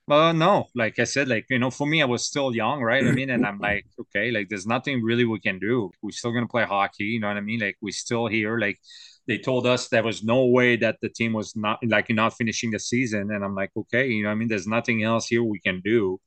Well 0.06 0.34
no. 0.34 0.66
Like 0.75 0.99
i 0.99 1.05
said 1.05 1.28
like 1.28 1.46
you 1.49 1.58
know 1.58 1.70
for 1.70 1.87
me 1.87 2.02
i 2.02 2.05
was 2.05 2.26
still 2.26 2.55
young 2.55 2.82
right? 2.82 3.06
I 3.06 3.12
mean 3.12 3.31
and 3.31 3.46
i'm 3.46 3.58
like 3.70 3.87
okay 4.00 4.31
like 4.31 4.49
there's 4.49 4.66
nothing 4.66 5.02
really 5.02 5.25
we 5.25 5.40
can 5.40 5.58
do. 5.58 5.90
We're 6.02 6.11
still 6.11 6.32
going 6.32 6.44
to 6.44 6.50
play 6.50 6.64
hockey 6.64 7.05
you 7.05 7.20
know 7.20 7.28
what 7.28 7.37
i 7.37 7.40
mean? 7.40 7.61
Like 7.61 7.76
we're 7.81 7.93
still 7.93 8.26
here. 8.26 8.58
Like 8.58 8.78
they 9.26 9.38
told 9.38 9.66
us 9.66 9.88
there 9.88 10.02
was 10.02 10.22
no 10.22 10.44
way 10.44 10.76
that 10.76 10.99
the 11.00 11.08
team 11.08 11.32
was 11.32 11.56
not 11.56 11.78
like 11.87 12.11
not 12.11 12.34
finishing 12.34 12.72
the 12.72 12.78
season. 12.78 13.31
And 13.31 13.43
i'm 13.43 13.55
like 13.55 13.70
okay 13.76 14.08
you 14.08 14.25
know 14.25 14.31
i 14.31 14.34
mean? 14.34 14.49
There's 14.49 14.66
nothing 14.66 15.02
else 15.02 15.28
here 15.28 15.43
we 15.43 15.61
can 15.61 15.81
do 15.82 16.20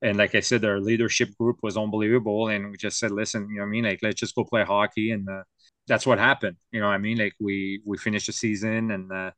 and 0.00 0.16
like 0.16 0.34
I 0.34 0.40
said, 0.40 0.64
our 0.64 0.80
leadership 0.80 1.30
group 1.38 1.58
was 1.62 1.76
unbelievable, 1.76 2.48
and 2.48 2.70
we 2.70 2.76
just 2.76 2.98
said, 2.98 3.10
"Listen, 3.10 3.48
you 3.50 3.58
know, 3.58 3.64
I 3.64 3.66
mean, 3.66 3.84
like, 3.84 4.00
let's 4.02 4.20
just 4.20 4.34
go 4.34 4.44
play 4.44 4.64
hockey," 4.64 5.10
and 5.10 5.28
uh, 5.28 5.42
that's 5.86 6.06
what 6.06 6.18
happened. 6.18 6.56
You 6.70 6.80
know, 6.80 6.86
I 6.86 6.98
mean, 6.98 7.18
like, 7.18 7.34
we 7.40 7.82
we 7.84 7.98
finished 7.98 8.26
the 8.26 8.32
season, 8.32 8.92
and 8.92 9.12
uh, 9.12 9.30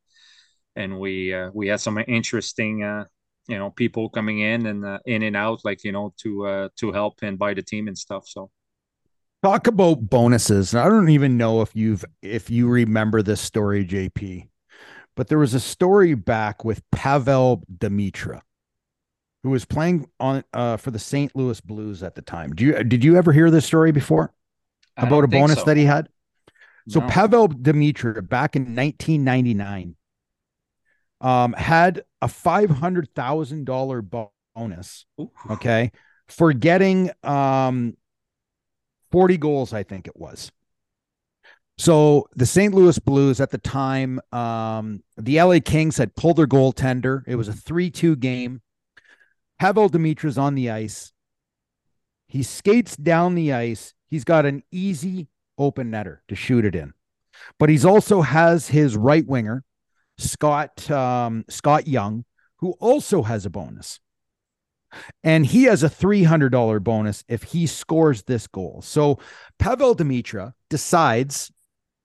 and 0.75 0.99
we 0.99 1.33
uh, 1.33 1.49
we 1.53 1.67
had 1.67 1.79
some 1.79 1.97
interesting, 2.07 2.83
uh, 2.83 3.05
you 3.47 3.57
know, 3.57 3.71
people 3.71 4.09
coming 4.09 4.39
in 4.39 4.67
and 4.67 4.85
uh, 4.85 4.99
in 5.05 5.23
and 5.23 5.35
out, 5.35 5.61
like 5.65 5.83
you 5.83 5.91
know, 5.91 6.13
to 6.17 6.45
uh, 6.45 6.69
to 6.77 6.91
help 6.91 7.15
and 7.23 7.39
buy 7.39 7.55
the 7.55 7.63
team 7.63 7.87
and 7.87 7.97
stuff. 7.97 8.27
So, 8.27 8.51
talk 9.43 9.65
about 9.65 10.09
bonuses. 10.09 10.75
I 10.75 10.87
don't 10.87 11.09
even 11.09 11.37
know 11.37 11.61
if 11.61 11.75
you've 11.75 12.05
if 12.21 12.51
you 12.51 12.67
remember 12.69 13.23
this 13.23 13.41
story, 13.41 13.83
JP, 13.83 14.47
but 15.15 15.27
there 15.27 15.39
was 15.39 15.55
a 15.55 15.59
story 15.59 16.13
back 16.13 16.63
with 16.63 16.83
Pavel 16.91 17.63
Demitra 17.79 18.41
who 19.43 19.49
was 19.49 19.65
playing 19.65 20.07
on 20.19 20.43
uh, 20.53 20.77
for 20.77 20.91
the 20.91 20.99
St. 20.99 21.35
Louis 21.35 21.59
Blues 21.61 22.03
at 22.03 22.15
the 22.15 22.21
time. 22.21 22.53
Do 22.53 22.65
you 22.65 22.83
did 22.83 23.03
you 23.03 23.17
ever 23.17 23.31
hear 23.31 23.49
this 23.49 23.65
story 23.65 23.91
before 23.91 24.33
about 24.97 25.23
a 25.23 25.27
bonus 25.27 25.59
so. 25.59 25.65
that 25.65 25.77
he 25.77 25.85
had? 25.85 26.09
So 26.89 26.99
no. 26.99 27.07
Pavel 27.07 27.47
Demitra 27.47 28.27
back 28.27 28.55
in 28.55 28.75
1999 28.75 29.95
um, 31.21 31.53
had 31.53 32.03
a 32.21 32.27
five 32.27 32.69
hundred 32.69 33.13
thousand 33.15 33.65
dollar 33.65 34.01
bonus. 34.01 35.05
Ooh. 35.19 35.31
Okay, 35.49 35.91
for 36.27 36.53
getting 36.53 37.11
um, 37.23 37.95
40 39.11 39.37
goals, 39.37 39.73
I 39.73 39.83
think 39.83 40.07
it 40.07 40.15
was. 40.15 40.51
So 41.77 42.27
the 42.35 42.45
St. 42.45 42.73
Louis 42.73 42.97
Blues 42.99 43.41
at 43.41 43.49
the 43.49 43.57
time, 43.57 44.19
um, 44.31 45.03
the 45.17 45.41
LA 45.41 45.59
Kings 45.63 45.97
had 45.97 46.15
pulled 46.15 46.37
their 46.37 46.47
goaltender. 46.47 47.23
It 47.27 47.35
was 47.35 47.47
a 47.47 47.53
3 47.53 47.89
2 47.89 48.15
game. 48.17 48.61
Pavel 49.61 49.91
Demitra's 49.91 50.39
on 50.39 50.55
the 50.55 50.71
ice. 50.71 51.13
He 52.27 52.41
skates 52.41 52.97
down 52.97 53.35
the 53.35 53.53
ice. 53.53 53.93
He's 54.07 54.23
got 54.23 54.43
an 54.43 54.63
easy 54.71 55.27
open 55.55 55.91
netter 55.91 56.17
to 56.29 56.35
shoot 56.35 56.65
it 56.65 56.73
in. 56.73 56.95
But 57.59 57.69
he's 57.69 57.85
also 57.85 58.21
has 58.21 58.69
his 58.69 58.97
right 58.97 59.23
winger, 59.23 59.63
Scott 60.17 60.89
um, 60.89 61.45
Scott 61.47 61.87
Young, 61.87 62.25
who 62.57 62.71
also 62.79 63.21
has 63.21 63.45
a 63.45 63.51
bonus. 63.51 63.99
And 65.23 65.45
he 65.45 65.65
has 65.65 65.83
a 65.83 65.89
$300 65.91 66.83
bonus 66.83 67.23
if 67.27 67.43
he 67.43 67.67
scores 67.67 68.23
this 68.23 68.47
goal. 68.47 68.81
So 68.83 69.19
Pavel 69.59 69.95
Demitra 69.95 70.55
decides 70.71 71.51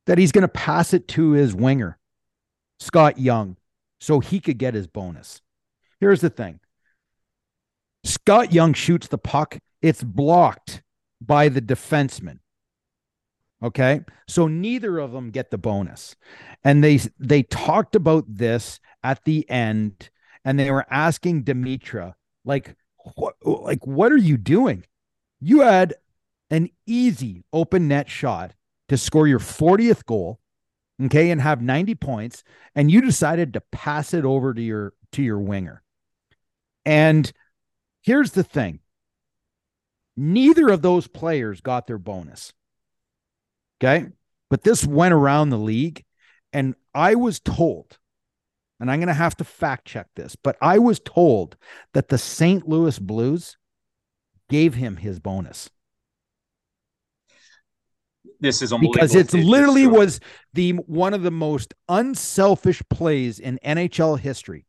that 0.05 0.19
he's 0.19 0.31
going 0.31 0.43
to 0.43 0.49
pass 0.49 0.93
it 0.93 1.09
to 1.09 1.31
his 1.31 1.55
winger, 1.55 1.97
Scott 2.81 3.19
Young, 3.19 3.57
so 3.99 4.21
he 4.21 4.41
could 4.41 4.59
get 4.59 4.75
his 4.75 4.87
bonus. 4.87 5.41
Here's 6.01 6.21
the 6.21 6.29
thing 6.29 6.61
Scott 8.07 8.53
Young 8.53 8.73
shoots 8.73 9.09
the 9.09 9.19
puck. 9.19 9.59
It's 9.83 10.03
blocked 10.03 10.83
by 11.21 11.49
the 11.49 11.61
defenseman. 11.61 12.39
Okay. 13.63 14.01
So 14.29 14.49
neither 14.49 14.99
of 14.99 15.13
them 15.13 15.31
get 15.31 15.51
the 15.51 15.59
bonus. 15.59 16.17
And 16.63 16.85
they 16.85 17.01
they 17.19 17.43
talked 17.43 17.97
about 17.97 18.25
this 18.29 18.81
at 19.03 19.25
the 19.25 19.49
end 19.51 20.11
and 20.45 20.59
they 20.59 20.71
were 20.71 20.87
asking 20.91 21.43
Demitra, 21.43 22.15
like, 22.45 22.77
what 23.15 23.35
like 23.43 23.87
what 23.87 24.13
are 24.13 24.17
you 24.17 24.37
doing? 24.37 24.85
You 25.41 25.61
had 25.61 25.95
an 26.51 26.71
easy 26.87 27.45
open 27.53 27.89
net 27.89 28.09
shot 28.09 28.55
to 28.89 28.97
score 28.97 29.27
your 29.27 29.41
40th 29.41 30.05
goal, 30.05 30.39
okay, 31.03 31.31
and 31.31 31.41
have 31.41 31.61
90 31.61 31.97
points, 31.97 32.45
and 32.77 32.91
you 32.91 33.01
decided 33.01 33.53
to 33.53 33.61
pass 33.73 34.15
it 34.15 34.25
over 34.25 34.55
to 34.55 34.63
your 34.63 34.93
to 35.13 35.23
your 35.23 35.39
winger. 35.39 35.83
And 36.85 37.33
Here's 38.07 38.31
the 38.31 38.45
thing 38.45 38.79
neither 40.17 40.69
of 40.69 40.81
those 40.81 41.09
players 41.09 41.61
got 41.61 41.87
their 41.87 41.99
bonus. 41.99 42.53
Okay. 43.83 44.07
But 44.49 44.63
this 44.63 44.87
went 44.87 45.13
around 45.13 45.51
the 45.51 45.59
league, 45.59 46.05
and 46.53 46.77
I 46.95 47.17
was 47.17 47.41
told, 47.41 47.99
and 48.79 48.91
I'm 48.91 49.01
going 49.01 49.09
to 49.09 49.13
have 49.13 49.37
to 49.39 49.45
fact 49.45 49.87
check 49.87 50.07
this, 50.15 50.37
but 50.37 50.57
I 50.63 50.79
was 50.79 51.01
told 51.01 51.57
that 51.93 52.09
the 52.09 52.17
St. 52.17 52.67
Louis 52.69 52.97
Blues 52.99 53.57
gave 54.49 54.75
him 54.75 54.97
his 54.97 55.19
bonus. 55.19 55.69
This 58.39 58.63
is 58.63 58.73
because 58.81 59.15
it's 59.15 59.35
literally 59.35 59.87
was 59.87 60.21
the 60.53 60.73
one 60.73 61.15
of 61.15 61.23
the 61.23 61.31
most 61.31 61.75
unselfish 61.89 62.83
plays 62.89 63.41
in 63.41 63.59
NHL 63.65 64.19
history 64.19 64.67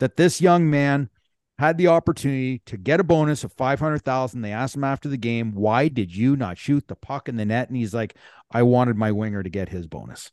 that 0.00 0.16
this 0.16 0.40
young 0.40 0.70
man 0.70 1.10
had 1.58 1.78
the 1.78 1.88
opportunity 1.88 2.60
to 2.66 2.76
get 2.76 3.00
a 3.00 3.04
bonus 3.04 3.44
of 3.44 3.52
500,000. 3.52 4.42
They 4.42 4.52
asked 4.52 4.74
him 4.74 4.84
after 4.84 5.08
the 5.08 5.16
game, 5.16 5.52
"Why 5.54 5.88
did 5.88 6.14
you 6.14 6.36
not 6.36 6.58
shoot 6.58 6.88
the 6.88 6.96
puck 6.96 7.28
in 7.28 7.36
the 7.36 7.44
net?" 7.44 7.68
And 7.68 7.76
he's 7.76 7.94
like, 7.94 8.16
"I 8.50 8.62
wanted 8.62 8.96
my 8.96 9.12
winger 9.12 9.42
to 9.42 9.50
get 9.50 9.68
his 9.68 9.86
bonus." 9.86 10.32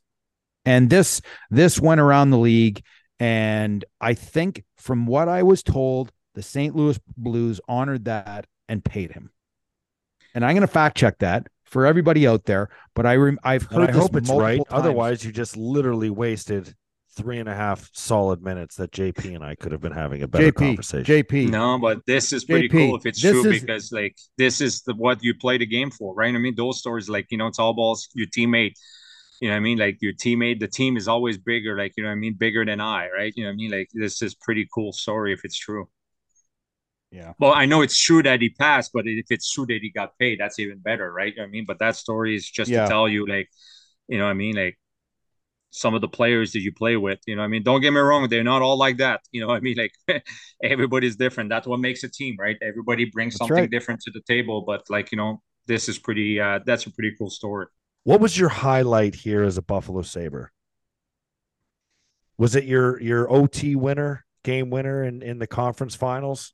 And 0.64 0.90
this 0.90 1.20
this 1.50 1.80
went 1.80 2.00
around 2.00 2.30
the 2.30 2.38
league 2.38 2.82
and 3.22 3.84
I 4.00 4.14
think 4.14 4.64
from 4.76 5.06
what 5.06 5.28
I 5.28 5.44
was 5.44 5.62
told, 5.62 6.10
the 6.34 6.42
St. 6.42 6.74
Louis 6.74 6.98
Blues 7.16 7.60
honored 7.68 8.06
that 8.06 8.48
and 8.68 8.84
paid 8.84 9.12
him. 9.12 9.30
And 10.34 10.44
I'm 10.44 10.54
going 10.56 10.62
to 10.62 10.66
fact 10.66 10.96
check 10.96 11.20
that 11.20 11.46
for 11.64 11.86
everybody 11.86 12.26
out 12.26 12.46
there, 12.46 12.68
but 12.96 13.06
I 13.06 13.14
rem- 13.14 13.38
I've 13.44 13.62
heard 13.62 13.90
I 13.90 13.92
hope 13.92 14.16
it's 14.16 14.28
right. 14.28 14.58
Times. 14.58 14.66
Otherwise, 14.70 15.24
you 15.24 15.30
just 15.30 15.56
literally 15.56 16.10
wasted 16.10 16.74
three 17.14 17.38
and 17.38 17.48
a 17.48 17.54
half 17.54 17.90
solid 17.92 18.42
minutes 18.42 18.76
that 18.76 18.92
JP 18.92 19.34
and 19.34 19.44
I 19.44 19.54
could 19.54 19.72
have 19.72 19.80
been 19.80 19.92
having 19.92 20.22
a 20.22 20.28
better 20.28 20.50
JP, 20.50 20.52
conversation. 20.52 21.04
JP. 21.04 21.46
No, 21.50 21.78
but 21.78 22.06
this 22.06 22.32
is 22.32 22.44
pretty 22.44 22.68
JP, 22.68 22.88
cool 22.88 22.96
if 22.96 23.06
it's 23.06 23.20
true 23.20 23.44
is- 23.44 23.60
because 23.60 23.92
like 23.92 24.16
this 24.38 24.60
is 24.60 24.82
the 24.82 24.94
what 24.94 25.22
you 25.22 25.34
play 25.34 25.58
the 25.58 25.66
game 25.66 25.90
for, 25.90 26.14
right? 26.14 26.34
I 26.34 26.38
mean, 26.38 26.54
those 26.56 26.78
stories 26.78 27.08
like 27.08 27.26
you 27.30 27.38
know, 27.38 27.48
it's 27.48 27.58
all 27.58 27.74
balls 27.74 28.08
your 28.14 28.28
teammate. 28.28 28.74
You 29.40 29.48
know 29.48 29.54
what 29.54 29.58
I 29.58 29.60
mean? 29.60 29.78
Like 29.78 29.98
your 30.00 30.12
teammate, 30.12 30.60
the 30.60 30.68
team 30.68 30.96
is 30.96 31.08
always 31.08 31.36
bigger, 31.38 31.76
like 31.76 31.94
you 31.96 32.04
know 32.04 32.10
what 32.10 32.12
I 32.14 32.16
mean, 32.16 32.34
bigger 32.34 32.64
than 32.64 32.80
I, 32.80 33.08
right? 33.10 33.32
You 33.36 33.44
know 33.44 33.50
what 33.50 33.54
I 33.54 33.56
mean? 33.56 33.70
Like 33.72 33.88
this 33.92 34.22
is 34.22 34.34
pretty 34.36 34.68
cool 34.72 34.92
story 34.92 35.32
if 35.32 35.40
it's 35.44 35.58
true. 35.58 35.88
Yeah. 37.10 37.34
Well, 37.38 37.52
I 37.52 37.66
know 37.66 37.82
it's 37.82 37.98
true 37.98 38.22
that 38.22 38.40
he 38.40 38.50
passed, 38.50 38.90
but 38.94 39.06
if 39.06 39.26
it's 39.30 39.52
true 39.52 39.66
that 39.66 39.80
he 39.82 39.90
got 39.90 40.18
paid, 40.18 40.40
that's 40.40 40.58
even 40.58 40.78
better, 40.78 41.12
right? 41.12 41.32
You 41.34 41.42
know 41.42 41.44
I 41.44 41.50
mean, 41.50 41.64
but 41.66 41.78
that 41.80 41.96
story 41.96 42.34
is 42.34 42.48
just 42.48 42.70
Yeah. 42.70 42.84
to 42.84 42.88
tell 42.90 43.08
you, 43.08 43.26
like, 43.26 43.50
you 44.08 44.18
know 44.18 44.24
what 44.24 44.30
I 44.30 44.34
mean? 44.34 44.56
Like 44.56 44.78
some 45.72 45.94
of 45.94 46.00
the 46.02 46.08
players 46.08 46.52
that 46.52 46.60
you 46.60 46.72
play 46.72 46.96
with, 46.96 47.20
you 47.26 47.36
know 47.36 47.42
I 47.42 47.48
mean? 47.48 47.64
Don't 47.64 47.80
get 47.80 47.92
me 47.92 48.00
wrong, 48.00 48.28
they're 48.28 48.44
not 48.44 48.62
all 48.62 48.78
like 48.78 48.98
that. 48.98 49.22
You 49.32 49.42
know 49.42 49.50
I 49.56 49.60
mean? 49.60 49.76
Like 49.78 50.24
everybody's 50.62 51.16
different. 51.16 51.50
That's 51.50 51.66
what 51.66 51.80
makes 51.80 52.04
a 52.04 52.10
team, 52.10 52.36
right? 52.38 52.56
Everybody 52.62 53.06
brings 53.06 53.34
That's 53.34 53.38
something 53.38 53.50
right. 53.50 53.70
different 53.70 54.00
to 54.02 54.12
the 54.12 54.22
table, 54.22 54.62
but 54.66 54.84
like, 54.90 55.12
you 55.12 55.18
know, 55.18 55.42
this 55.66 55.88
is 55.88 55.98
pretty 55.98 56.40
uh 56.40 56.60
that's 56.66 56.86
a 56.86 56.92
pretty 56.92 57.14
cool 57.18 57.30
story. 57.30 57.66
What 58.04 58.20
was 58.20 58.38
your 58.38 58.48
highlight 58.48 59.14
here 59.16 59.42
as 59.42 59.58
a 59.58 59.62
Buffalo 59.62 60.02
Saber? 60.02 60.52
Was 62.38 62.54
it 62.56 62.64
your 62.64 63.00
your 63.00 63.30
OT 63.32 63.76
winner, 63.76 64.24
game 64.42 64.70
winner 64.70 65.04
in, 65.04 65.22
in 65.22 65.38
the 65.38 65.46
conference 65.46 65.94
finals? 65.94 66.52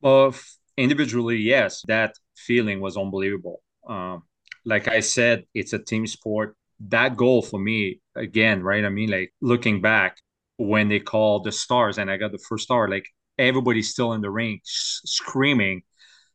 Well, 0.00 0.34
individually, 0.76 1.38
yes, 1.38 1.82
that 1.88 2.14
feeling 2.36 2.80
was 2.80 2.96
unbelievable. 2.96 3.62
Um, 3.88 4.24
like 4.64 4.88
I 4.88 5.00
said, 5.00 5.44
it's 5.54 5.72
a 5.72 5.78
team 5.78 6.06
sport. 6.06 6.56
That 6.80 7.16
goal 7.16 7.42
for 7.42 7.58
me, 7.58 8.00
again, 8.14 8.62
right? 8.62 8.84
I 8.84 8.88
mean, 8.88 9.10
like 9.10 9.32
looking 9.40 9.80
back 9.80 10.16
when 10.56 10.88
they 10.88 11.00
called 11.00 11.44
the 11.44 11.52
stars 11.52 11.98
and 11.98 12.10
I 12.10 12.16
got 12.16 12.32
the 12.32 12.38
first 12.48 12.64
star, 12.64 12.88
like 12.88 13.06
everybody's 13.38 13.90
still 13.90 14.12
in 14.12 14.20
the 14.20 14.30
ring 14.30 14.60
screaming, 14.64 15.82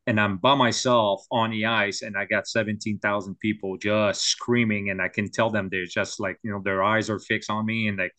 and 0.08 0.20
I'm 0.20 0.38
by 0.38 0.56
myself 0.56 1.26
on 1.32 1.52
the 1.52 1.66
ice, 1.66 2.02
and 2.02 2.18
I 2.18 2.26
got 2.26 2.48
17,000 2.48 3.40
people 3.40 3.78
just 3.78 4.24
screaming, 4.24 4.90
and 4.90 5.02
I 5.02 5.08
can 5.08 5.32
tell 5.32 5.50
them 5.50 5.70
they're 5.70 5.86
just 5.86 6.20
like, 6.20 6.38
you 6.44 6.52
know, 6.52 6.62
their 6.64 6.84
eyes 6.84 7.10
are 7.10 7.20
fixed 7.20 7.50
on 7.50 7.66
me, 7.66 7.88
and 7.88 7.98
like 7.98 8.14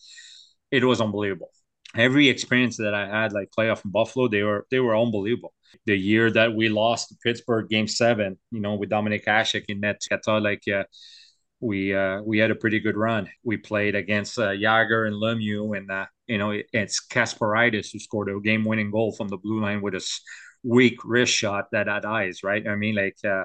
it 0.70 0.84
was 0.84 1.00
unbelievable 1.00 1.50
every 1.96 2.28
experience 2.28 2.76
that 2.78 2.94
I 2.94 3.06
had, 3.06 3.32
like 3.32 3.50
playoff 3.56 3.84
in 3.84 3.90
Buffalo, 3.90 4.28
they 4.28 4.42
were 4.42 4.66
they 4.70 4.80
were 4.80 4.96
unbelievable. 4.96 5.54
The 5.86 5.96
year 5.96 6.30
that 6.32 6.54
we 6.54 6.68
lost 6.68 7.08
to 7.08 7.16
Pittsburgh, 7.22 7.68
Game 7.68 7.88
Seven, 7.88 8.38
you 8.50 8.60
know, 8.60 8.74
with 8.74 8.90
Dominik 8.90 9.24
Hasek 9.24 9.64
in 9.68 9.80
thought 10.24 10.42
like 10.42 10.62
uh, 10.68 10.84
we 11.64 11.94
uh, 11.94 12.20
we 12.22 12.38
had 12.38 12.50
a 12.50 12.54
pretty 12.54 12.78
good 12.78 12.96
run. 12.96 13.28
We 13.42 13.56
played 13.56 13.94
against 13.94 14.38
uh, 14.38 14.50
Jagr 14.50 15.06
and 15.06 15.16
Lemieux, 15.16 15.76
and 15.76 15.90
uh, 15.90 16.06
you 16.26 16.36
know 16.36 16.52
it's 16.72 17.04
Kasparaitis 17.06 17.90
who 17.90 17.98
scored 17.98 18.28
a 18.28 18.38
game-winning 18.38 18.90
goal 18.90 19.12
from 19.12 19.28
the 19.28 19.38
blue 19.38 19.60
line 19.60 19.80
with 19.80 19.94
a 19.94 20.06
weak 20.62 20.98
wrist 21.04 21.32
shot 21.32 21.70
that 21.72 21.88
had 21.88 22.04
eyes. 22.04 22.42
Right? 22.42 22.68
I 22.68 22.76
mean, 22.76 22.96
like 22.96 23.16
uh, 23.24 23.44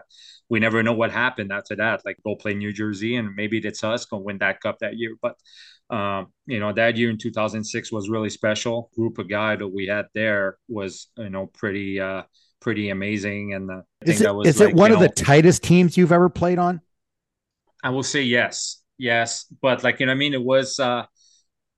we 0.49 0.59
never 0.59 0.83
know 0.83 0.93
what 0.93 1.11
happened 1.11 1.53
after 1.53 1.77
that. 1.77 2.01
Like 2.05 2.17
go 2.25 2.35
play 2.35 2.53
New 2.53 2.73
Jersey, 2.73 3.15
and 3.15 3.35
maybe 3.35 3.57
it's 3.57 3.83
us 3.85 4.05
gonna 4.05 4.21
win 4.21 4.39
that 4.39 4.59
cup 4.59 4.79
that 4.79 4.97
year, 4.97 5.15
but 5.21 5.35
um, 5.89 6.27
you 6.45 6.59
know, 6.59 6.71
that 6.73 6.97
year 6.97 7.09
in 7.09 7.17
2006 7.17 7.91
was 7.91 8.09
really 8.09 8.29
special. 8.29 8.91
Group 8.95 9.17
of 9.17 9.29
guys 9.29 9.59
that 9.59 9.67
we 9.67 9.87
had 9.87 10.05
there 10.13 10.57
was, 10.67 11.07
you 11.17 11.31
know, 11.31 11.47
pretty, 11.47 11.99
uh, 11.99 12.23
pretty 12.59 12.89
amazing. 12.89 13.55
And 13.55 13.71
uh, 13.71 13.81
I 14.01 14.05
think 14.05 14.15
Is 14.15 14.21
it, 14.21 14.23
that 14.25 14.35
was 14.35 14.47
is 14.47 14.59
like, 14.59 14.69
it 14.69 14.75
one 14.75 14.91
of 14.91 14.99
the 14.99 15.09
tightest 15.09 15.63
teams 15.63 15.97
you've 15.97 16.11
ever 16.11 16.29
played 16.29 16.59
on? 16.59 16.81
I 17.83 17.89
will 17.89 18.03
say 18.03 18.21
yes, 18.23 18.81
yes, 18.97 19.45
but 19.61 19.83
like 19.83 19.99
you 19.99 20.05
know, 20.05 20.11
I 20.11 20.15
mean, 20.15 20.33
it 20.33 20.43
was, 20.43 20.79
uh, 20.79 21.05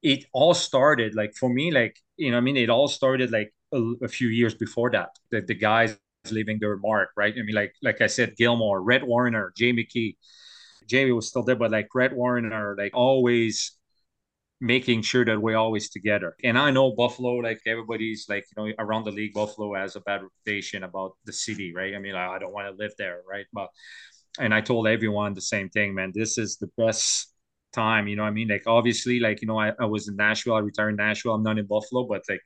it 0.04 0.26
all 0.34 0.54
started 0.54 1.16
like 1.16 1.34
for 1.40 1.50
me, 1.50 1.72
like 1.72 1.98
you 2.18 2.32
know, 2.32 2.38
I 2.38 2.42
mean, 2.42 2.58
it 2.58 2.70
all 2.70 2.88
started 2.88 3.32
like 3.32 3.54
a, 3.74 3.82
a 4.04 4.08
few 4.08 4.30
years 4.30 4.56
before 4.56 4.92
that. 4.92 5.10
The, 5.32 5.42
the 5.42 5.56
guys 5.56 5.98
leaving 6.32 6.60
their 6.60 6.78
mark, 6.78 7.12
right? 7.18 7.34
I 7.38 7.44
mean, 7.44 7.56
like 7.56 7.74
like 7.84 8.02
I 8.02 8.08
said, 8.08 8.36
Gilmour, 8.38 8.82
Rhett 8.84 9.04
Warrener, 9.04 9.52
Jay 9.58 9.74
McKee. 9.74 10.18
Jamie 10.88 11.12
was 11.14 11.28
still 11.30 11.44
there, 11.44 11.56
but 11.56 11.72
like 11.72 11.90
Rhett 11.96 12.14
Warrener, 12.14 12.76
like 12.78 12.92
always 12.96 13.74
making 14.60 15.02
sure 15.02 15.26
that 15.26 15.42
we're 15.42 15.58
always 15.58 15.90
together. 15.90 16.36
And 16.44 16.58
I 16.58 16.70
know 16.72 16.92
Buffalo, 16.96 17.36
like 17.36 17.62
everybody's 17.66 18.28
like, 18.30 18.46
you 18.56 18.64
know, 18.68 18.74
around 18.78 19.06
the 19.06 19.12
league, 19.12 19.34
Buffalo 19.34 19.74
has 19.76 19.96
a 19.96 20.02
bad 20.02 20.22
reputation 20.22 20.84
about 20.84 21.14
the 21.26 21.34
city, 21.34 21.74
right? 21.76 21.96
I 21.96 22.00
mean, 22.00 22.14
like, 22.14 22.30
I 22.30 22.38
don't 22.40 22.54
want 22.54 22.68
to 22.68 22.84
live 22.84 22.94
there, 22.98 23.22
right? 23.28 23.46
But 23.54 23.70
and 24.40 24.54
I 24.54 24.62
told 24.62 24.88
everyone 24.88 25.34
the 25.34 25.42
same 25.42 25.70
thing, 25.70 25.94
man. 25.94 26.12
This 26.14 26.38
is 26.38 26.58
the 26.58 26.70
best 26.78 27.34
time, 27.74 28.08
you 28.08 28.16
know 28.16 28.24
what 28.24 28.30
I 28.30 28.32
mean? 28.32 28.48
Like 28.48 28.64
obviously, 28.68 29.20
like, 29.20 29.42
you 29.42 29.48
know, 29.48 29.60
I, 29.60 29.74
I 29.80 29.86
was 29.86 30.08
in 30.08 30.16
Nashville, 30.16 30.56
I 30.56 30.60
retired 30.60 30.90
in 30.90 30.96
Nashville, 30.98 31.34
I'm 31.34 31.44
not 31.44 31.58
in 31.58 31.66
Buffalo, 31.66 32.06
but 32.06 32.22
like, 32.30 32.42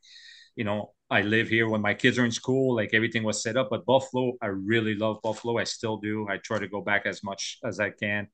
you 0.55 0.63
know, 0.63 0.93
I 1.09 1.21
live 1.21 1.49
here 1.49 1.69
when 1.69 1.81
my 1.81 1.93
kids 1.93 2.17
are 2.17 2.25
in 2.25 2.31
school, 2.31 2.75
like 2.75 2.93
everything 2.93 3.23
was 3.23 3.43
set 3.43 3.57
up. 3.57 3.69
But 3.69 3.85
Buffalo, 3.85 4.33
I 4.41 4.47
really 4.47 4.95
love 4.95 5.17
Buffalo. 5.21 5.57
I 5.57 5.63
still 5.63 5.97
do. 5.97 6.27
I 6.29 6.37
try 6.37 6.57
to 6.59 6.67
go 6.67 6.81
back 6.81 7.05
as 7.05 7.23
much 7.23 7.59
as 7.63 7.79
I 7.79 7.91
can. 7.91 8.27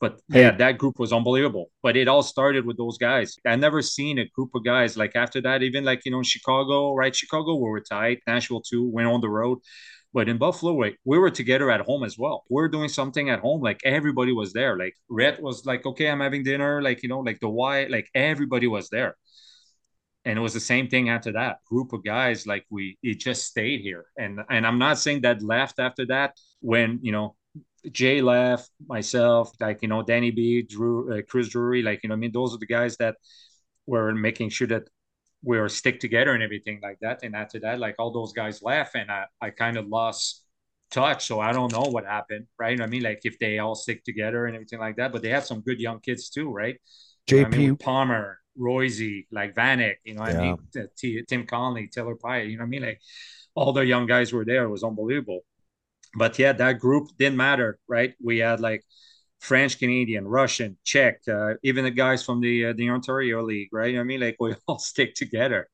But 0.00 0.20
yeah, 0.28 0.52
that 0.52 0.78
group 0.78 0.98
was 0.98 1.12
unbelievable. 1.12 1.70
But 1.82 1.96
it 1.96 2.06
all 2.06 2.22
started 2.22 2.64
with 2.66 2.76
those 2.76 2.98
guys. 2.98 3.36
I 3.44 3.56
never 3.56 3.82
seen 3.82 4.18
a 4.18 4.28
group 4.28 4.50
of 4.54 4.64
guys 4.64 4.96
like 4.96 5.16
after 5.16 5.40
that, 5.40 5.62
even 5.62 5.84
like 5.84 6.02
you 6.04 6.12
know, 6.12 6.22
Chicago, 6.22 6.94
right? 6.94 7.14
Chicago 7.14 7.56
where 7.56 7.72
we 7.72 7.80
were 7.80 7.80
tight. 7.80 8.20
Nashville 8.26 8.60
too, 8.60 8.88
went 8.88 9.08
on 9.08 9.20
the 9.20 9.28
road. 9.28 9.58
But 10.14 10.28
in 10.28 10.38
Buffalo, 10.38 10.72
like, 10.72 10.98
we 11.04 11.18
were 11.18 11.30
together 11.30 11.70
at 11.70 11.82
home 11.82 12.02
as 12.02 12.18
well. 12.18 12.44
We 12.48 12.62
are 12.62 12.68
doing 12.68 12.88
something 12.88 13.28
at 13.30 13.40
home. 13.40 13.60
Like 13.60 13.80
everybody 13.84 14.32
was 14.32 14.52
there. 14.52 14.76
Like 14.78 14.94
Rhett 15.08 15.40
was 15.42 15.66
like, 15.66 15.84
okay, 15.84 16.08
I'm 16.08 16.20
having 16.20 16.42
dinner. 16.42 16.80
Like, 16.82 17.02
you 17.02 17.08
know, 17.08 17.20
like 17.20 17.40
the 17.40 17.48
why, 17.48 17.84
like 17.84 18.08
everybody 18.14 18.66
was 18.66 18.88
there. 18.88 19.16
And 20.24 20.38
it 20.38 20.42
was 20.42 20.54
the 20.54 20.60
same 20.60 20.88
thing 20.88 21.10
after 21.10 21.32
that. 21.32 21.58
Group 21.64 21.92
of 21.92 22.04
guys, 22.04 22.46
like 22.46 22.64
we 22.70 22.98
it 23.02 23.18
just 23.20 23.46
stayed 23.46 23.80
here. 23.80 24.06
And 24.18 24.40
and 24.50 24.66
I'm 24.66 24.78
not 24.78 24.98
saying 24.98 25.22
that 25.22 25.42
left 25.42 25.78
after 25.78 26.06
that 26.06 26.34
when, 26.60 26.98
you 27.02 27.12
know, 27.12 27.36
Jay 27.92 28.20
left, 28.20 28.70
myself, 28.86 29.52
like 29.60 29.82
you 29.82 29.88
know, 29.88 30.02
Danny 30.02 30.30
B, 30.30 30.62
Drew, 30.62 31.18
uh, 31.18 31.22
Chris 31.28 31.48
Drury, 31.48 31.82
like 31.82 32.00
you 32.02 32.08
know, 32.08 32.14
I 32.14 32.18
mean, 32.18 32.32
those 32.32 32.54
are 32.54 32.58
the 32.58 32.66
guys 32.66 32.96
that 32.96 33.16
were 33.86 34.14
making 34.14 34.50
sure 34.50 34.66
that 34.68 34.88
we 35.42 35.58
were 35.58 35.68
stick 35.68 36.00
together 36.00 36.32
and 36.34 36.42
everything 36.42 36.80
like 36.82 36.98
that. 37.00 37.20
And 37.22 37.34
after 37.34 37.60
that, 37.60 37.78
like 37.78 37.96
all 37.98 38.12
those 38.12 38.32
guys 38.32 38.62
left, 38.62 38.94
and 38.94 39.10
I, 39.10 39.24
I 39.40 39.50
kind 39.50 39.76
of 39.76 39.86
lost 39.86 40.44
touch. 40.90 41.26
So 41.26 41.40
I 41.40 41.52
don't 41.52 41.72
know 41.72 41.82
what 41.82 42.04
happened, 42.04 42.46
right? 42.58 42.72
You 42.72 42.78
know 42.78 42.84
I 42.84 42.88
mean, 42.88 43.02
like 43.02 43.20
if 43.24 43.38
they 43.38 43.58
all 43.58 43.74
stick 43.74 44.04
together 44.04 44.46
and 44.46 44.54
everything 44.54 44.80
like 44.80 44.96
that, 44.96 45.12
but 45.12 45.22
they 45.22 45.28
had 45.28 45.44
some 45.44 45.60
good 45.60 45.80
young 45.80 46.00
kids 46.00 46.28
too, 46.30 46.50
right? 46.50 46.76
Know 47.30 47.44
I 47.44 47.48
mean, 47.48 47.76
JP 47.76 47.80
Palmer, 47.80 48.38
Royce, 48.56 49.24
like 49.30 49.54
Vanek, 49.54 49.96
you 50.04 50.14
know, 50.14 50.22
what 50.22 50.30
I 50.30 50.40
mean, 50.40 50.56
T- 50.72 50.82
T- 50.96 51.24
Tim 51.28 51.46
Connolly, 51.46 51.88
Taylor 51.88 52.16
Pyatt, 52.16 52.50
you 52.50 52.56
know 52.56 52.62
what 52.62 52.66
I 52.66 52.70
mean? 52.70 52.82
Like 52.82 53.00
all 53.54 53.72
the 53.72 53.84
young 53.84 54.06
guys 54.06 54.32
were 54.32 54.44
there. 54.44 54.64
It 54.64 54.70
was 54.70 54.82
unbelievable. 54.82 55.40
But 56.14 56.38
yeah, 56.38 56.52
that 56.52 56.78
group 56.78 57.08
didn't 57.18 57.36
matter, 57.36 57.78
right? 57.86 58.14
We 58.22 58.38
had 58.38 58.60
like 58.60 58.82
French 59.40 59.78
Canadian, 59.78 60.26
Russian, 60.26 60.76
Czech, 60.84 61.20
uh, 61.28 61.54
even 61.62 61.84
the 61.84 61.90
guys 61.90 62.24
from 62.24 62.40
the 62.40 62.66
uh, 62.66 62.72
the 62.76 62.90
Ontario 62.90 63.42
League, 63.42 63.68
right? 63.72 63.96
I 63.96 64.02
mean, 64.02 64.20
like 64.20 64.36
we 64.40 64.54
all 64.66 64.78
stick 64.78 65.14
together. 65.14 65.68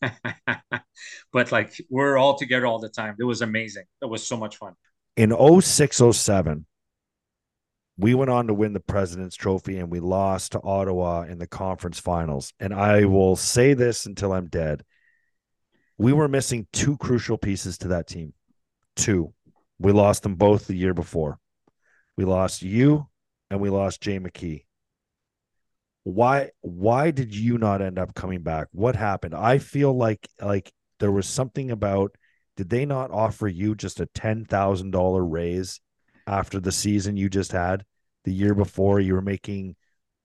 but 1.32 1.52
like 1.52 1.74
we're 1.90 2.16
all 2.16 2.36
together 2.38 2.66
all 2.66 2.78
the 2.78 2.88
time. 2.88 3.16
It 3.18 3.24
was 3.24 3.42
amazing. 3.42 3.84
It 4.02 4.06
was 4.08 4.26
so 4.26 4.36
much 4.36 4.56
fun. 4.56 4.74
in 5.16 5.30
0607 5.30 6.64
we 8.00 8.14
went 8.14 8.30
on 8.30 8.46
to 8.46 8.54
win 8.54 8.72
the 8.72 8.80
president's 8.80 9.34
trophy 9.34 9.78
and 9.78 9.90
we 9.90 9.98
lost 9.98 10.52
to 10.52 10.60
ottawa 10.62 11.22
in 11.22 11.38
the 11.38 11.46
conference 11.46 11.98
finals 11.98 12.52
and 12.60 12.72
i 12.72 13.04
will 13.04 13.34
say 13.36 13.74
this 13.74 14.06
until 14.06 14.32
i'm 14.32 14.46
dead 14.46 14.84
we 15.98 16.12
were 16.12 16.28
missing 16.28 16.66
two 16.72 16.96
crucial 16.96 17.36
pieces 17.36 17.78
to 17.78 17.88
that 17.88 18.06
team 18.06 18.32
two 18.94 19.32
we 19.78 19.90
lost 19.92 20.22
them 20.22 20.36
both 20.36 20.66
the 20.66 20.76
year 20.76 20.94
before 20.94 21.38
we 22.18 22.26
lost 22.26 22.60
you 22.60 23.06
and 23.50 23.60
we 23.60 23.70
lost 23.70 24.02
jay 24.02 24.18
mckee 24.18 24.64
why 26.04 26.50
why 26.60 27.10
did 27.10 27.34
you 27.34 27.56
not 27.56 27.80
end 27.80 27.98
up 27.98 28.14
coming 28.14 28.42
back 28.42 28.68
what 28.72 28.94
happened 28.94 29.34
i 29.34 29.56
feel 29.56 29.96
like 29.96 30.28
like 30.42 30.70
there 31.00 31.12
was 31.12 31.26
something 31.26 31.70
about 31.70 32.14
did 32.58 32.70
they 32.70 32.84
not 32.84 33.12
offer 33.12 33.46
you 33.46 33.76
just 33.76 34.00
a 34.00 34.06
$10,000 34.06 35.32
raise 35.32 35.80
after 36.26 36.58
the 36.58 36.72
season 36.72 37.16
you 37.16 37.28
just 37.28 37.52
had? 37.52 37.84
The 38.24 38.32
year 38.32 38.52
before 38.52 38.98
you 38.98 39.14
were 39.14 39.22
making 39.22 39.76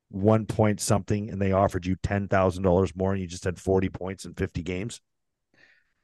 one 0.10 0.48
point 0.48 0.82
something 0.82 1.30
and 1.30 1.40
they 1.40 1.52
offered 1.52 1.86
you 1.86 1.96
$10,000 1.98 2.96
more 2.96 3.12
and 3.12 3.22
you 3.22 3.28
just 3.28 3.44
had 3.44 3.60
40 3.60 3.90
points 3.90 4.26
in 4.26 4.34
50 4.34 4.64
games? 4.64 5.00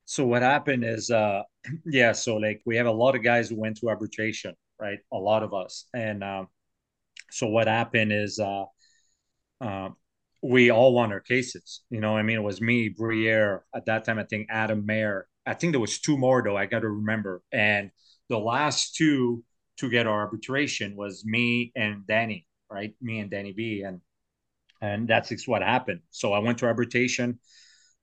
So 0.05 0.23
what 0.23 0.43
happened 0.43 0.85
is, 0.85 1.09
uh, 1.09 1.41
yeah. 1.85 2.11
So 2.11 2.35
like 2.35 2.61
we 2.63 2.77
have 2.77 2.85
a 2.85 2.91
lot 2.91 3.15
of 3.15 3.23
guys 3.23 3.49
who 3.49 3.59
went 3.59 3.77
to 3.77 3.89
arbitration, 3.89 4.53
right? 4.79 4.99
A 5.11 5.17
lot 5.17 5.43
of 5.43 5.53
us, 5.53 5.85
and 5.93 6.23
um, 6.23 6.47
so 7.31 7.47
what 7.47 7.67
happened 7.67 8.11
is, 8.11 8.39
uh, 8.39 8.65
uh, 9.61 9.89
we 10.41 10.71
all 10.71 10.93
won 10.93 11.11
our 11.11 11.19
cases. 11.19 11.81
You 11.89 11.99
know, 11.99 12.15
I 12.15 12.23
mean, 12.23 12.37
it 12.37 12.43
was 12.43 12.61
me, 12.61 12.89
Briere 12.89 13.63
at 13.75 13.85
that 13.85 14.05
time. 14.05 14.19
I 14.19 14.23
think 14.23 14.47
Adam 14.49 14.85
Mair. 14.85 15.27
I 15.45 15.53
think 15.53 15.73
there 15.73 15.79
was 15.79 15.99
two 15.99 16.17
more 16.17 16.41
though. 16.41 16.57
I 16.57 16.65
got 16.65 16.79
to 16.79 16.89
remember. 16.89 17.41
And 17.51 17.91
the 18.29 18.39
last 18.39 18.95
two 18.95 19.43
to 19.77 19.89
get 19.89 20.07
our 20.07 20.19
arbitration 20.19 20.95
was 20.95 21.25
me 21.25 21.71
and 21.75 22.05
Danny, 22.07 22.45
right? 22.71 22.93
Me 23.01 23.19
and 23.19 23.29
Danny 23.29 23.51
B. 23.51 23.83
And 23.85 24.01
and 24.81 25.07
that's 25.07 25.47
what 25.47 25.61
happened. 25.61 26.01
So 26.09 26.31
I 26.33 26.39
went 26.39 26.59
to 26.59 26.65
arbitration. 26.65 27.39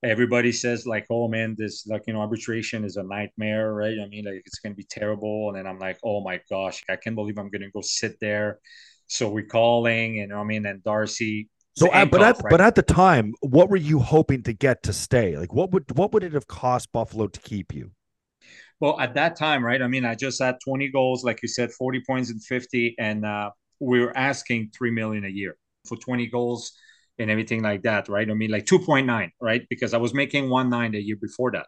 Everybody 0.03 0.51
says 0.51 0.85
like, 0.85 1.07
"Oh 1.09 1.27
man, 1.27 1.55
this 1.57 1.87
like 1.87 2.03
you 2.07 2.13
know 2.13 2.21
arbitration 2.21 2.85
is 2.85 2.97
a 2.97 3.03
nightmare, 3.03 3.73
right?" 3.73 3.97
I 3.99 4.07
mean, 4.07 4.25
like 4.25 4.43
it's 4.45 4.59
gonna 4.59 4.75
be 4.75 4.83
terrible. 4.83 5.49
And 5.49 5.57
then 5.57 5.67
I'm 5.67 5.79
like, 5.79 5.97
"Oh 6.03 6.21
my 6.21 6.39
gosh, 6.49 6.83
I 6.89 6.95
can't 6.97 7.15
believe 7.15 7.37
I'm 7.37 7.49
gonna 7.49 7.71
go 7.71 7.81
sit 7.81 8.19
there." 8.19 8.59
So 9.07 9.29
we're 9.29 9.45
calling, 9.45 10.19
and 10.19 10.33
I 10.33 10.43
mean, 10.43 10.65
and 10.65 10.83
Darcy. 10.83 11.49
So, 11.75 11.89
uh, 11.89 12.05
but 12.05 12.21
at 12.21 12.35
right? 12.43 12.49
but 12.49 12.61
at 12.61 12.75
the 12.75 12.81
time, 12.83 13.33
what 13.41 13.69
were 13.69 13.77
you 13.77 13.99
hoping 13.99 14.43
to 14.43 14.53
get 14.53 14.83
to 14.83 14.93
stay? 14.93 15.37
Like, 15.37 15.53
what 15.53 15.71
would 15.71 15.97
what 15.97 16.11
would 16.13 16.23
it 16.23 16.33
have 16.33 16.47
cost 16.47 16.91
Buffalo 16.91 17.27
to 17.27 17.39
keep 17.39 17.73
you? 17.73 17.91
Well, 18.79 18.99
at 18.99 19.15
that 19.15 19.35
time, 19.35 19.63
right? 19.63 19.81
I 19.81 19.87
mean, 19.87 20.05
I 20.05 20.13
just 20.13 20.41
had 20.41 20.57
20 20.63 20.89
goals, 20.89 21.23
like 21.23 21.39
you 21.41 21.47
said, 21.47 21.71
40 21.71 22.03
points 22.05 22.29
and 22.29 22.43
50, 22.43 22.95
and 22.99 23.25
uh, 23.25 23.49
we 23.79 23.99
were 23.99 24.15
asking 24.15 24.71
three 24.77 24.91
million 24.91 25.25
a 25.25 25.29
year 25.29 25.57
for 25.87 25.97
20 25.97 26.27
goals 26.27 26.73
and 27.19 27.31
everything 27.31 27.63
like 27.63 27.83
that, 27.83 28.09
right? 28.09 28.29
I 28.29 28.33
mean, 28.33 28.51
like 28.51 28.65
2.9, 28.65 29.31
right? 29.41 29.65
Because 29.69 29.93
I 29.93 29.97
was 29.97 30.13
making 30.13 30.49
one 30.49 30.69
nine 30.69 30.91
the 30.91 31.01
year 31.01 31.17
before 31.19 31.51
that. 31.51 31.67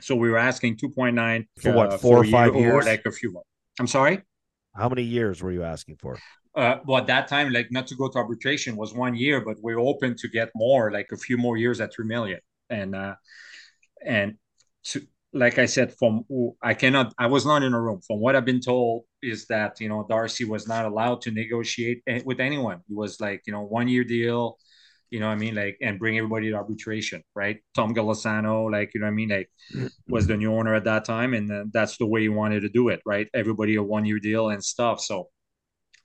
So 0.00 0.14
we 0.14 0.30
were 0.30 0.38
asking 0.38 0.76
2.9 0.76 1.46
for 1.60 1.72
what, 1.72 1.92
uh, 1.92 1.98
four 1.98 2.18
or 2.18 2.24
five 2.24 2.54
years? 2.54 2.72
Or 2.72 2.88
like 2.88 3.06
a 3.06 3.12
few 3.12 3.32
more. 3.32 3.44
I'm 3.78 3.86
sorry? 3.86 4.22
How 4.74 4.88
many 4.88 5.02
years 5.02 5.42
were 5.42 5.52
you 5.52 5.62
asking 5.62 5.96
for? 5.96 6.18
Uh, 6.54 6.78
well, 6.86 6.98
at 6.98 7.06
that 7.06 7.28
time, 7.28 7.52
like 7.52 7.70
not 7.70 7.86
to 7.86 7.94
go 7.94 8.08
to 8.08 8.18
arbitration 8.18 8.76
was 8.76 8.94
one 8.94 9.14
year, 9.14 9.42
but 9.42 9.56
we're 9.60 9.78
open 9.78 10.16
to 10.16 10.28
get 10.28 10.50
more, 10.54 10.90
like 10.90 11.08
a 11.12 11.16
few 11.16 11.36
more 11.36 11.56
years 11.56 11.80
at 11.80 11.92
three 11.92 12.06
million. 12.06 12.40
And 12.70 12.94
uh, 12.94 13.14
and 14.04 14.36
to, 14.84 15.02
like 15.36 15.58
I 15.58 15.66
said, 15.66 15.94
from 15.98 16.24
I 16.62 16.74
cannot, 16.74 17.12
I 17.18 17.26
was 17.26 17.44
not 17.44 17.62
in 17.62 17.74
a 17.74 17.80
room. 17.80 18.00
From 18.06 18.20
what 18.20 18.34
I've 18.34 18.44
been 18.44 18.60
told, 18.60 19.04
is 19.22 19.46
that 19.46 19.80
you 19.80 19.88
know 19.88 20.06
Darcy 20.08 20.44
was 20.44 20.66
not 20.66 20.86
allowed 20.86 21.20
to 21.22 21.30
negotiate 21.30 22.02
with 22.24 22.40
anyone. 22.40 22.78
It 22.88 22.96
was 22.96 23.20
like 23.20 23.42
you 23.46 23.52
know 23.52 23.62
one 23.62 23.88
year 23.88 24.04
deal, 24.04 24.58
you 25.10 25.20
know 25.20 25.28
I 25.28 25.34
mean 25.36 25.54
like 25.54 25.76
and 25.82 25.98
bring 25.98 26.16
everybody 26.16 26.50
to 26.50 26.56
arbitration, 26.56 27.22
right? 27.34 27.58
Tom 27.74 27.94
Golisano, 27.94 28.70
like 28.70 28.92
you 28.94 29.00
know 29.00 29.06
I 29.06 29.10
mean 29.10 29.28
like 29.28 29.50
was 30.08 30.26
the 30.26 30.36
new 30.36 30.52
owner 30.54 30.74
at 30.74 30.84
that 30.84 31.04
time, 31.04 31.34
and 31.34 31.72
that's 31.72 31.98
the 31.98 32.06
way 32.06 32.22
he 32.22 32.28
wanted 32.28 32.60
to 32.60 32.68
do 32.70 32.88
it, 32.88 33.00
right? 33.04 33.28
Everybody 33.34 33.76
a 33.76 33.82
one 33.82 34.04
year 34.06 34.18
deal 34.18 34.48
and 34.48 34.64
stuff. 34.64 35.00
So, 35.00 35.28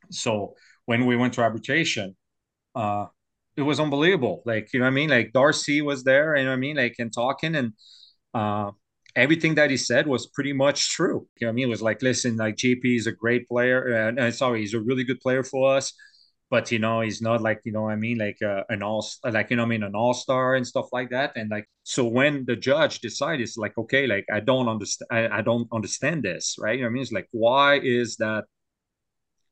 so 0.10 0.56
when 0.86 1.06
we 1.06 1.16
went 1.16 1.34
to 1.36 1.42
arbitration, 1.42 2.16
uh, 2.76 3.06
it 3.56 3.62
was 3.62 3.80
unbelievable. 3.80 4.44
Like 4.46 4.74
you 4.74 4.82
know 4.82 4.88
I 4.88 4.92
mean 4.92 5.10
like 5.10 5.32
Darcy 5.34 5.82
was 5.82 6.04
there, 6.04 6.36
you 6.36 6.46
know 6.46 6.54
I 6.54 6.58
mean 6.58 6.76
like 6.76 6.96
and 7.00 7.14
talking 7.14 7.56
and. 7.56 7.74
Uh, 8.34 8.72
everything 9.16 9.56
that 9.56 9.70
he 9.70 9.78
said 9.78 10.08
was 10.08 10.28
pretty 10.28 10.54
much 10.54 10.90
true. 10.92 11.28
You 11.38 11.46
know 11.46 11.50
what 11.50 11.54
I 11.54 11.56
mean? 11.56 11.68
It 11.68 11.70
was 11.70 11.82
like, 11.82 12.02
listen, 12.02 12.38
like 12.38 12.56
JP 12.56 12.98
is 12.98 13.08
a 13.08 13.12
great 13.12 13.48
player. 13.48 14.08
And 14.08 14.34
sorry, 14.34 14.62
he's 14.62 14.74
a 14.74 14.80
really 14.80 15.04
good 15.04 15.20
player 15.20 15.44
for 15.44 15.76
us. 15.76 15.94
But 16.50 16.70
you 16.70 16.80
know, 16.80 17.00
he's 17.00 17.22
not 17.22 17.42
like 17.42 17.62
you 17.64 17.72
know 17.72 17.84
what 17.84 17.94
I 17.94 17.96
mean, 17.96 18.18
like 18.18 18.38
uh, 18.42 18.64
an 18.68 18.84
all 18.84 19.08
like 19.24 19.50
you 19.52 19.56
know 19.56 19.64
I 19.64 19.68
mean, 19.68 19.84
an 19.84 19.96
all 19.96 20.14
star 20.14 20.56
and 20.56 20.68
stuff 20.68 20.88
like 20.92 21.10
that. 21.12 21.32
And 21.38 21.50
like 21.50 21.66
so, 21.84 22.06
when 22.06 22.44
the 22.46 22.58
judge 22.58 23.00
decided, 23.00 23.42
it's 23.42 23.56
like 23.56 23.78
okay, 23.78 24.06
like 24.06 24.26
I 24.30 24.42
don't 24.42 24.68
understand, 24.68 25.08
I, 25.12 25.40
I 25.40 25.42
don't 25.44 25.70
understand 25.72 26.24
this, 26.24 26.58
right? 26.60 26.76
You 26.78 26.82
know 26.82 26.90
I 26.90 26.92
mean, 26.92 27.04
it's 27.04 27.14
like 27.14 27.30
why 27.32 27.80
is 27.80 28.18
that? 28.18 28.44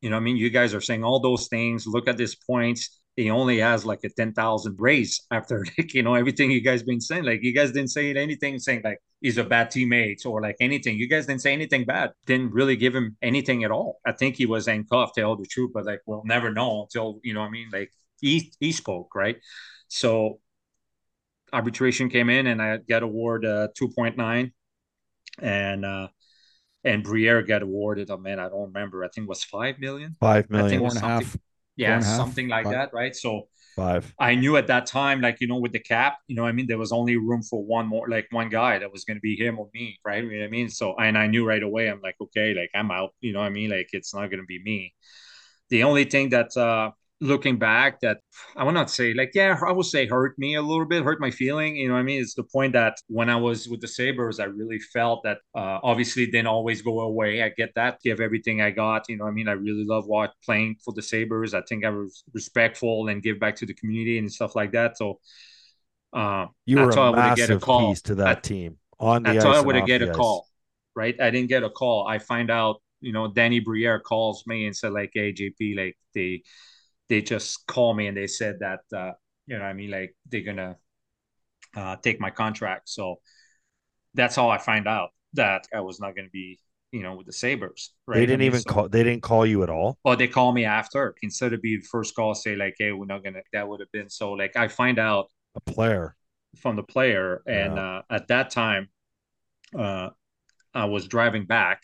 You 0.01 0.09
know, 0.09 0.17
I 0.17 0.19
mean, 0.19 0.35
you 0.35 0.49
guys 0.49 0.73
are 0.73 0.81
saying 0.81 1.05
all 1.05 1.21
those 1.21 1.47
things. 1.47 1.87
Look 1.87 2.09
at 2.09 2.17
these 2.17 2.35
points 2.35 2.98
he 3.15 3.29
only 3.29 3.59
has 3.59 3.85
like 3.85 4.03
a 4.03 4.09
10,000 4.09 4.75
raise 4.79 5.25
after 5.31 5.65
like, 5.77 5.93
you 5.93 6.03
know, 6.03 6.15
everything 6.15 6.51
you 6.51 6.61
guys 6.61 6.83
been 6.83 7.01
saying. 7.01 7.25
Like 7.25 7.43
you 7.43 7.53
guys 7.53 7.71
didn't 7.71 7.91
say 7.91 8.15
anything 8.15 8.59
saying 8.59 8.81
like 8.83 8.99
he's 9.21 9.37
a 9.37 9.43
bad 9.43 9.71
teammate 9.71 10.25
or 10.25 10.41
like 10.41 10.55
anything. 10.59 10.97
You 10.97 11.07
guys 11.07 11.25
didn't 11.25 11.41
say 11.41 11.53
anything 11.53 11.85
bad. 11.85 12.11
Didn't 12.25 12.53
really 12.53 12.75
give 12.75 12.95
him 12.95 13.17
anything 13.21 13.63
at 13.63 13.71
all. 13.71 13.99
I 14.05 14.13
think 14.13 14.35
he 14.35 14.45
was 14.45 14.67
handcuffed, 14.67 15.15
to 15.15 15.21
tell 15.21 15.35
the 15.35 15.45
truth, 15.45 15.71
but 15.73 15.85
like 15.85 16.01
we'll 16.05 16.23
never 16.25 16.51
know 16.51 16.83
until, 16.83 17.19
you 17.23 17.33
know 17.33 17.41
I 17.41 17.49
mean? 17.49 17.69
Like 17.71 17.91
he 18.21 18.53
he 18.59 18.71
spoke, 18.71 19.13
right? 19.15 19.37
So 19.89 20.39
arbitration 21.51 22.09
came 22.09 22.29
in 22.29 22.47
and 22.47 22.61
I 22.61 22.77
got 22.77 23.03
award 23.03 23.45
uh, 23.45 23.69
2.9 23.79 24.51
and 25.41 25.85
uh 25.85 26.07
and 26.85 27.03
Briere 27.03 27.41
got 27.41 27.61
awarded, 27.61 28.09
oh 28.09 28.17
man, 28.17 28.39
I 28.39 28.47
don't 28.47 28.67
remember. 28.73 29.03
I 29.03 29.09
think 29.09 29.25
it 29.25 29.29
was 29.29 29.43
five 29.43 29.79
million. 29.79 30.15
Five 30.21 30.49
million. 30.49 30.65
I 30.65 30.69
think 30.69 30.81
it 30.81 30.85
was 30.85 30.97
half 30.97 31.35
yeah, 31.79 31.99
something 31.99 32.47
like 32.47 32.65
five. 32.65 32.73
that, 32.73 32.93
right? 32.93 33.15
So 33.15 33.47
five. 33.75 34.13
I 34.19 34.35
knew 34.35 34.57
at 34.57 34.67
that 34.67 34.85
time, 34.85 35.21
like 35.21 35.39
you 35.39 35.47
know, 35.47 35.57
with 35.57 35.71
the 35.71 35.79
cap, 35.79 36.17
you 36.27 36.35
know, 36.35 36.45
I 36.45 36.51
mean, 36.51 36.67
there 36.67 36.77
was 36.77 36.91
only 36.91 37.17
room 37.17 37.41
for 37.41 37.63
one 37.63 37.87
more, 37.87 38.07
like 38.09 38.27
one 38.31 38.49
guy 38.49 38.79
that 38.79 38.91
was 38.91 39.05
going 39.05 39.17
to 39.17 39.21
be 39.21 39.35
him 39.35 39.59
or 39.59 39.69
me, 39.73 39.99
right? 40.05 40.23
You 40.23 40.31
know 40.31 40.39
what 40.39 40.45
I 40.45 40.49
mean? 40.49 40.69
So 40.69 40.95
and 40.97 41.17
I 41.17 41.27
knew 41.27 41.45
right 41.45 41.63
away, 41.63 41.89
I'm 41.89 42.01
like, 42.01 42.15
okay, 42.21 42.53
like 42.53 42.71
I'm 42.73 42.91
out. 42.91 43.11
You 43.21 43.33
know 43.33 43.39
what 43.39 43.45
I 43.45 43.49
mean? 43.49 43.69
Like 43.69 43.89
it's 43.93 44.13
not 44.13 44.27
going 44.29 44.41
to 44.41 44.45
be 44.45 44.61
me. 44.61 44.93
The 45.69 45.83
only 45.83 46.05
thing 46.05 46.29
that 46.29 46.55
uh 46.57 46.91
looking 47.21 47.57
back 47.57 47.99
that 47.99 48.19
I 48.55 48.63
will 48.63 48.71
not 48.71 48.89
say 48.89 49.13
like 49.13 49.31
yeah 49.33 49.59
I 49.65 49.73
would 49.73 49.85
say 49.85 50.07
hurt 50.07 50.39
me 50.39 50.55
a 50.55 50.61
little 50.61 50.85
bit 50.85 51.03
hurt 51.03 51.19
my 51.19 51.31
feeling 51.31 51.75
you 51.75 51.89
know 51.89 51.95
I 51.95 52.03
mean? 52.03 52.21
It's 52.21 52.33
the 52.33 52.43
point 52.43 52.73
that 52.73 52.95
when 53.07 53.29
I 53.29 53.35
was 53.35 53.67
with 53.67 53.81
the 53.81 53.87
Sabres 53.87 54.39
I 54.39 54.45
really 54.45 54.79
felt 54.79 55.23
that 55.23 55.39
uh, 55.53 55.79
obviously 55.83 56.25
didn't 56.25 56.47
always 56.47 56.81
go 56.81 57.01
away. 57.01 57.43
I 57.43 57.49
get 57.49 57.75
that. 57.75 57.99
Give 58.01 58.21
everything 58.21 58.61
I 58.61 58.71
got 58.71 59.05
you 59.09 59.17
know 59.17 59.25
I 59.25 59.31
mean? 59.31 59.49
I 59.49 59.53
really 59.53 59.85
love 59.85 60.05
what 60.07 60.31
playing 60.45 60.77
for 60.83 60.93
the 60.93 61.01
Sabres. 61.01 61.53
I 61.53 61.61
think 61.67 61.83
I 61.83 61.89
was 61.89 62.23
respectful 62.33 63.09
and 63.09 63.21
give 63.21 63.39
back 63.39 63.55
to 63.57 63.65
the 63.65 63.73
community 63.73 64.17
and 64.17 64.31
stuff 64.31 64.55
like 64.55 64.71
that. 64.71 64.97
So 64.97 65.19
uh, 66.13 66.47
you 66.65 66.79
were 66.79 66.89
a 66.89 67.11
massive 67.11 67.61
piece 67.61 68.01
to 68.03 68.15
that 68.15 68.37
I, 68.37 68.39
team 68.39 68.77
on 68.99 69.23
the 69.23 69.33
that's 69.33 69.45
I 69.45 69.59
would 69.59 69.75
have 69.75 69.85
get 69.85 70.01
a 70.01 70.09
ice. 70.09 70.15
call 70.15 70.49
right? 70.95 71.15
I 71.19 71.29
didn't 71.29 71.49
get 71.49 71.63
a 71.63 71.69
call. 71.69 72.07
I 72.07 72.19
find 72.19 72.51
out 72.51 72.81
you 73.01 73.13
know 73.13 73.27
Danny 73.27 73.59
Briere 73.59 73.99
calls 73.99 74.43
me 74.45 74.65
and 74.65 74.75
said 74.75 74.91
like 74.91 75.11
hey 75.13 75.33
JP 75.33 75.77
like 75.77 75.97
they 76.13 76.43
they 77.09 77.21
just 77.21 77.65
call 77.67 77.93
me 77.93 78.07
and 78.07 78.15
they 78.15 78.27
said 78.27 78.59
that 78.59 78.79
uh, 78.95 79.11
you 79.47 79.57
know 79.57 79.65
I 79.65 79.73
mean 79.73 79.91
like 79.91 80.15
they're 80.29 80.41
gonna 80.41 80.77
uh, 81.75 81.95
take 81.97 82.19
my 82.19 82.29
contract. 82.29 82.89
So 82.89 83.19
that's 84.13 84.35
how 84.35 84.49
I 84.49 84.57
find 84.57 84.87
out 84.87 85.09
that 85.33 85.67
I 85.73 85.81
was 85.81 85.99
not 85.99 86.15
gonna 86.15 86.29
be 86.31 86.59
you 86.91 87.03
know 87.03 87.15
with 87.15 87.25
the 87.25 87.33
Sabres. 87.33 87.93
Right? 88.07 88.15
They 88.15 88.25
didn't 88.25 88.35
I 88.35 88.37
mean, 88.37 88.47
even 88.47 88.61
so, 88.61 88.69
call. 88.69 88.89
They 88.89 89.03
didn't 89.03 89.23
call 89.23 89.45
you 89.45 89.63
at 89.63 89.69
all. 89.69 89.97
Oh, 90.05 90.15
they 90.15 90.27
call 90.27 90.51
me 90.51 90.65
after 90.65 91.15
instead 91.21 91.53
of 91.53 91.61
being 91.61 91.81
first 91.81 92.15
call. 92.15 92.33
Say 92.35 92.55
like, 92.55 92.75
hey, 92.77 92.91
we're 92.91 93.05
not 93.05 93.23
gonna. 93.23 93.41
That 93.53 93.67
would 93.67 93.79
have 93.79 93.91
been 93.91 94.09
so. 94.09 94.31
Like 94.31 94.55
I 94.55 94.67
find 94.67 94.99
out 94.99 95.27
a 95.55 95.61
player 95.61 96.15
from 96.57 96.75
the 96.75 96.83
player, 96.83 97.41
and 97.45 97.75
yeah. 97.75 97.97
uh, 97.97 98.01
at 98.09 98.27
that 98.29 98.49
time, 98.49 98.89
uh, 99.77 100.09
I 100.73 100.85
was 100.85 101.07
driving 101.07 101.45
back 101.45 101.83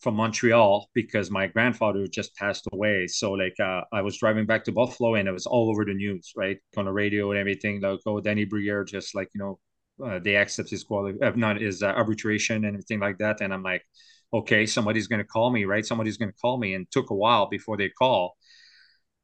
from 0.00 0.14
Montreal 0.14 0.88
because 0.94 1.30
my 1.30 1.46
grandfather 1.46 2.06
just 2.06 2.34
passed 2.36 2.66
away. 2.72 3.06
So 3.06 3.32
like 3.32 3.58
uh, 3.60 3.82
I 3.92 4.02
was 4.02 4.18
driving 4.18 4.46
back 4.46 4.64
to 4.64 4.72
Buffalo 4.72 5.14
and 5.14 5.28
it 5.28 5.32
was 5.32 5.46
all 5.46 5.70
over 5.70 5.84
the 5.84 5.94
news, 5.94 6.32
right, 6.36 6.58
on 6.76 6.86
the 6.86 6.92
radio 6.92 7.30
and 7.30 7.38
everything. 7.38 7.80
Like 7.80 8.00
oh, 8.06 8.20
Danny 8.20 8.44
Briere 8.44 8.84
just 8.84 9.14
like 9.14 9.28
you 9.34 9.40
know 9.40 9.58
uh, 10.04 10.18
they 10.18 10.36
accept 10.36 10.70
his 10.70 10.84
quality, 10.84 11.18
uh, 11.22 11.32
not 11.36 11.60
his 11.60 11.82
uh, 11.82 11.88
arbitration 11.88 12.64
and 12.64 12.74
everything 12.74 13.00
like 13.00 13.18
that. 13.18 13.40
And 13.40 13.52
I'm 13.52 13.62
like, 13.62 13.84
okay, 14.32 14.66
somebody's 14.66 15.06
gonna 15.06 15.24
call 15.24 15.50
me, 15.50 15.64
right? 15.64 15.84
Somebody's 15.84 16.16
gonna 16.16 16.32
call 16.40 16.58
me. 16.58 16.74
And 16.74 16.90
took 16.90 17.10
a 17.10 17.14
while 17.14 17.48
before 17.48 17.76
they 17.76 17.90
call. 17.90 18.36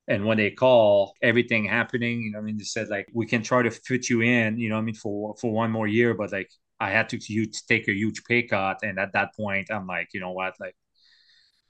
And 0.08 0.24
when 0.24 0.36
they 0.36 0.50
call, 0.52 1.14
everything 1.22 1.64
happening, 1.64 2.22
you 2.22 2.32
know, 2.32 2.38
I 2.38 2.42
mean, 2.42 2.58
they 2.58 2.64
said 2.64 2.88
like 2.88 3.08
we 3.12 3.26
can 3.26 3.42
try 3.42 3.62
to 3.62 3.70
fit 3.70 4.08
you 4.08 4.20
in, 4.22 4.58
you 4.58 4.68
know, 4.68 4.76
I 4.78 4.80
mean, 4.82 4.94
for 4.94 5.34
for 5.40 5.50
one 5.52 5.70
more 5.72 5.88
year, 5.88 6.14
but 6.14 6.32
like 6.32 6.50
I 6.78 6.90
had 6.90 7.08
to 7.10 7.18
huge, 7.18 7.64
take 7.66 7.88
a 7.88 7.92
huge 7.92 8.24
pay 8.24 8.42
cut. 8.42 8.80
And 8.82 8.98
at 8.98 9.12
that 9.12 9.34
point, 9.34 9.70
I'm 9.70 9.86
like, 9.86 10.08
you 10.12 10.20
know 10.20 10.32
what? 10.32 10.54
Like, 10.60 10.76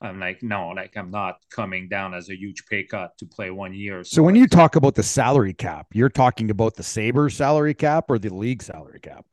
I'm 0.00 0.20
like, 0.20 0.42
no, 0.42 0.68
like 0.70 0.96
I'm 0.96 1.10
not 1.10 1.36
coming 1.50 1.88
down 1.88 2.12
as 2.12 2.28
a 2.28 2.36
huge 2.36 2.66
pay 2.66 2.84
cut 2.84 3.16
to 3.18 3.26
play 3.26 3.50
one 3.50 3.72
year. 3.72 4.04
So, 4.04 4.16
so 4.16 4.22
when 4.22 4.34
you 4.34 4.46
talk 4.46 4.76
about 4.76 4.94
the 4.94 5.02
salary 5.02 5.54
cap, 5.54 5.86
you're 5.92 6.10
talking 6.10 6.50
about 6.50 6.74
the 6.74 6.82
Sabres 6.82 7.34
salary 7.34 7.74
cap 7.74 8.06
or 8.08 8.18
the 8.18 8.32
league 8.32 8.62
salary 8.62 9.00
cap? 9.00 9.24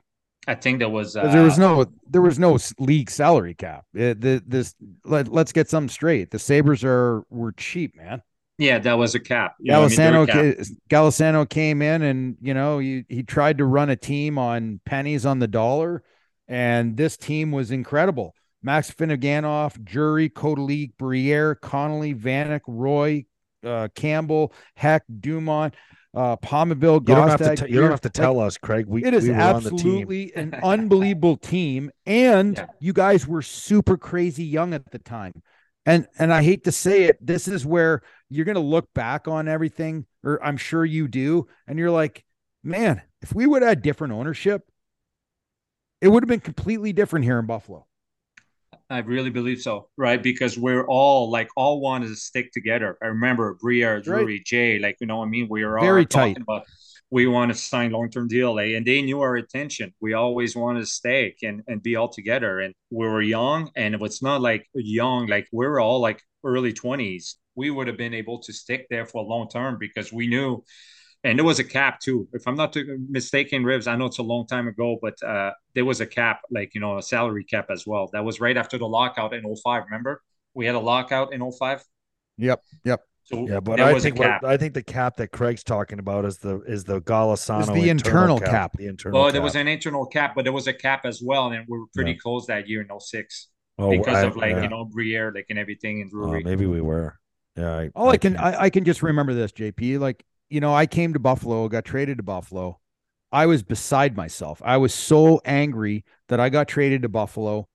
I 0.48 0.56
think 0.56 0.80
there 0.80 0.90
was 0.90 1.16
uh, 1.16 1.32
there 1.32 1.44
was 1.44 1.58
no 1.58 1.86
there 2.10 2.22
was 2.22 2.38
no 2.38 2.58
league 2.78 3.10
salary 3.10 3.54
cap. 3.54 3.86
It, 3.94 4.20
the, 4.20 4.44
this 4.46 4.76
let, 5.06 5.30
let's 5.30 5.54
get 5.54 5.70
something 5.70 5.90
straight. 5.90 6.32
The 6.32 6.40
Sabres 6.40 6.84
are 6.84 7.24
were 7.30 7.54
cheap, 7.54 7.96
man. 7.96 8.22
Yeah, 8.58 8.80
that 8.80 8.98
was 8.98 9.16
a 9.16 9.20
cap. 9.20 9.56
You 9.60 9.74
Golisano, 9.74 10.30
I 10.32 10.42
mean, 10.42 10.56
cap. 10.56 10.66
Golisano 10.90 11.50
came 11.50 11.82
in 11.82 12.02
and 12.04 12.38
you 12.42 12.54
know 12.54 12.80
he 12.80 13.04
he 13.10 13.24
tried 13.24 13.58
to 13.58 13.66
run 13.66 13.90
a 13.90 13.96
team 13.96 14.38
on 14.38 14.80
pennies 14.86 15.26
on 15.26 15.40
the 15.40 15.48
dollar, 15.48 16.04
and 16.48 16.96
this 16.96 17.18
team 17.18 17.52
was 17.52 17.72
incredible. 17.72 18.36
Max 18.62 18.92
Afinogenov, 18.92 19.84
Drury, 19.84 20.30
Kotalik, 20.30 20.92
Briere, 20.98 21.56
Connolly, 21.56 22.16
Vanek, 22.16 22.62
Roy, 22.68 23.26
uh, 23.66 23.90
Campbell, 23.94 24.54
Hecht, 24.76 25.06
Dumont, 25.20 25.76
uh, 26.16 26.38
Pominville, 26.38 27.08
you 27.08 27.16
don't, 27.16 27.28
have 27.28 27.40
to 27.40 27.56
t- 27.56 27.72
you 27.72 27.82
don't 27.82 27.90
have 27.90 28.02
to 28.02 28.10
tell 28.10 28.36
like, 28.36 28.48
us, 28.48 28.58
Craig. 28.58 28.86
We, 28.88 29.04
it 29.04 29.14
is 29.14 29.28
we 29.28 29.34
absolutely 29.34 30.34
an 30.36 30.54
unbelievable 30.64 31.38
team, 31.38 31.92
and 32.06 32.58
yeah. 32.58 32.68
you 32.80 32.94
guys 32.94 33.28
were 33.28 33.42
super 33.42 33.98
crazy 33.98 34.44
young 34.44 34.74
at 34.74 34.92
the 34.92 35.00
time. 35.00 35.42
And 35.86 36.08
and 36.18 36.32
I 36.32 36.44
hate 36.44 36.66
to 36.66 36.72
say 36.72 37.04
it, 37.06 37.18
this 37.20 37.48
is 37.48 37.66
where 37.66 38.04
you're 38.34 38.46
going 38.46 38.56
to 38.56 38.62
look 38.62 38.94
back 38.94 39.28
on 39.28 39.48
everything, 39.48 40.06
or 40.24 40.44
I'm 40.44 40.58
sure 40.58 40.84
you 40.84 41.08
do, 41.08 41.48
and 41.68 41.78
you're 41.78 41.92
like, 41.92 42.26
man, 42.64 43.02
if 43.22 43.34
we 43.34 43.46
would 43.46 43.62
have 43.62 43.70
had 43.70 43.82
different 43.82 44.14
ownership, 44.14 44.64
it 46.02 46.08
would 46.08 46.24
have 46.24 46.30
been 46.30 46.40
completely 46.40 46.94
different 46.94 47.26
here 47.26 47.40
in 47.40 47.46
Buffalo. 47.46 47.86
I 48.90 49.00
really 49.00 49.30
believe 49.30 49.62
so, 49.62 49.90
right? 49.98 50.22
Because 50.22 50.58
we're 50.58 50.86
all 50.86 51.32
like 51.32 51.50
all 51.56 51.80
wanted 51.80 52.10
to 52.10 52.16
stick 52.16 52.52
together. 52.52 52.98
I 53.02 53.08
remember 53.08 53.58
Briere, 53.60 54.02
Drury, 54.02 54.26
right. 54.26 54.46
Jay, 54.46 54.80
like 54.80 54.98
you 55.00 55.08
know, 55.08 55.18
what 55.18 55.26
I 55.26 55.30
mean, 55.30 55.48
we 55.50 55.64
were 55.64 55.80
all 55.80 55.86
very 55.86 56.06
tight. 56.06 56.38
About, 56.38 56.64
we 57.10 57.28
want 57.28 57.52
to 57.52 57.58
sign 57.58 57.92
long 57.92 58.10
term 58.10 58.28
deal, 58.28 58.56
like, 58.56 58.72
and 58.72 58.86
they 58.86 59.02
knew 59.02 59.22
our 59.22 59.38
intention. 59.38 59.94
We 60.02 60.14
always 60.14 60.56
wanted 60.56 60.82
to 60.82 60.86
stay 60.86 61.36
and 61.44 61.62
and 61.68 61.82
be 61.82 61.96
all 61.96 62.10
together. 62.10 62.60
And 62.60 62.74
we 62.92 63.08
were 63.08 63.22
young, 63.22 63.72
and 63.76 63.96
it's 63.96 64.22
not 64.22 64.42
like 64.42 64.68
young, 64.74 65.28
like 65.28 65.48
we 65.52 65.66
were 65.66 65.80
all 65.80 66.00
like 66.00 66.22
early 66.44 66.74
twenties. 66.74 67.38
We 67.56 67.70
would 67.70 67.88
have 67.88 67.98
been 67.98 68.14
able 68.14 68.40
to 68.40 68.54
stick 68.54 68.88
there 68.90 69.06
for 69.06 69.24
a 69.24 69.26
long 69.26 69.48
term 69.50 69.78
because 69.80 70.12
we 70.12 70.28
knew 70.28 70.64
and 71.24 71.40
there 71.40 71.46
was 71.46 71.60
a 71.60 71.64
cap 71.64 72.00
too. 72.02 72.28
If 72.34 72.48
I'm 72.48 72.56
not 72.56 72.76
mistaken, 73.10 73.64
Rivs, 73.64 73.88
I 73.88 73.96
know 73.96 74.06
it's 74.06 74.18
a 74.18 74.24
long 74.24 74.46
time 74.46 74.68
ago, 74.68 74.98
but 75.02 75.22
uh, 75.24 75.52
there 75.74 75.86
was 75.86 76.02
a 76.02 76.06
cap, 76.06 76.42
like 76.52 76.76
you 76.76 76.82
know, 76.82 76.98
a 76.98 77.02
salary 77.02 77.46
cap 77.46 77.68
as 77.70 77.88
well. 77.88 78.10
That 78.12 78.26
was 78.26 78.42
right 78.42 78.58
after 78.58 78.78
the 78.78 78.88
lockout 78.88 79.34
in 79.34 79.44
05. 79.44 79.84
Remember, 79.86 80.22
we 80.54 80.66
had 80.66 80.76
a 80.76 80.80
lockout 80.80 81.34
in 81.34 81.50
05? 81.50 81.84
Yep, 82.38 82.62
yep. 82.84 83.02
So 83.26 83.48
yeah, 83.48 83.62
but 83.62 83.80
I 83.80 83.98
think 84.00 84.20
what, 84.20 84.44
I 84.44 84.58
think 84.58 84.74
the 84.74 84.84
cap 84.84 85.16
that 85.16 85.32
Craig's 85.32 85.64
talking 85.64 85.98
about 85.98 86.26
is 86.26 86.40
the 86.40 86.60
is 86.64 86.84
the 86.84 87.00
Golisano 87.00 87.68
the 87.68 87.90
internal, 87.90 88.36
internal 88.36 88.40
cap. 88.40 88.50
cap. 88.50 88.72
The 88.74 88.88
internal. 88.88 89.22
Well, 89.22 89.32
there 89.32 89.42
was 89.42 89.56
an 89.56 89.70
internal 89.70 90.06
cap, 90.06 90.34
but 90.36 90.44
there 90.44 90.52
was 90.52 90.68
a 90.68 90.74
cap 90.74 91.06
as 91.06 91.22
well, 91.24 91.52
and 91.52 91.66
we 91.70 91.80
were 91.80 91.86
pretty 91.96 92.12
yeah. 92.12 92.18
close 92.22 92.48
that 92.48 92.68
year 92.68 92.82
in 92.82 93.00
06. 93.00 93.48
Oh, 93.80 93.90
because 93.92 94.18
I, 94.18 94.28
of 94.28 94.36
like 94.36 94.52
yeah. 94.52 94.64
you 94.64 94.70
know 94.70 94.84
Briere, 94.84 95.32
like 95.34 95.46
and 95.50 95.58
everything 95.58 96.02
in 96.02 96.10
Drury. 96.10 96.42
Oh, 96.42 96.50
maybe 96.50 96.66
we 96.66 96.82
were. 96.82 97.18
Yeah. 97.56 97.76
I, 97.76 97.92
All 97.96 98.10
I, 98.10 98.14
I 98.14 98.18
can 98.18 98.38
I, 98.38 98.62
I 98.64 98.70
can 98.70 98.84
just 98.84 99.04
remember 99.04 99.34
this, 99.34 99.52
JP. 99.52 100.00
Like 100.00 100.26
you 100.50 100.60
know, 100.60 100.74
I 100.74 100.86
came 100.86 101.14
to 101.14 101.20
Buffalo, 101.20 101.68
got 101.68 101.86
traded 101.86 102.18
to 102.18 102.24
Buffalo. 102.24 102.80
I 103.32 103.48
was 103.48 103.64
beside 103.64 104.16
myself. 104.16 104.62
I 104.64 104.78
was 104.78 104.94
so 104.94 105.42
angry 105.44 106.06
that 106.30 106.40
I 106.40 106.50
got 106.50 106.68
traded 106.68 107.02
to 107.02 107.10
Buffalo 107.10 107.68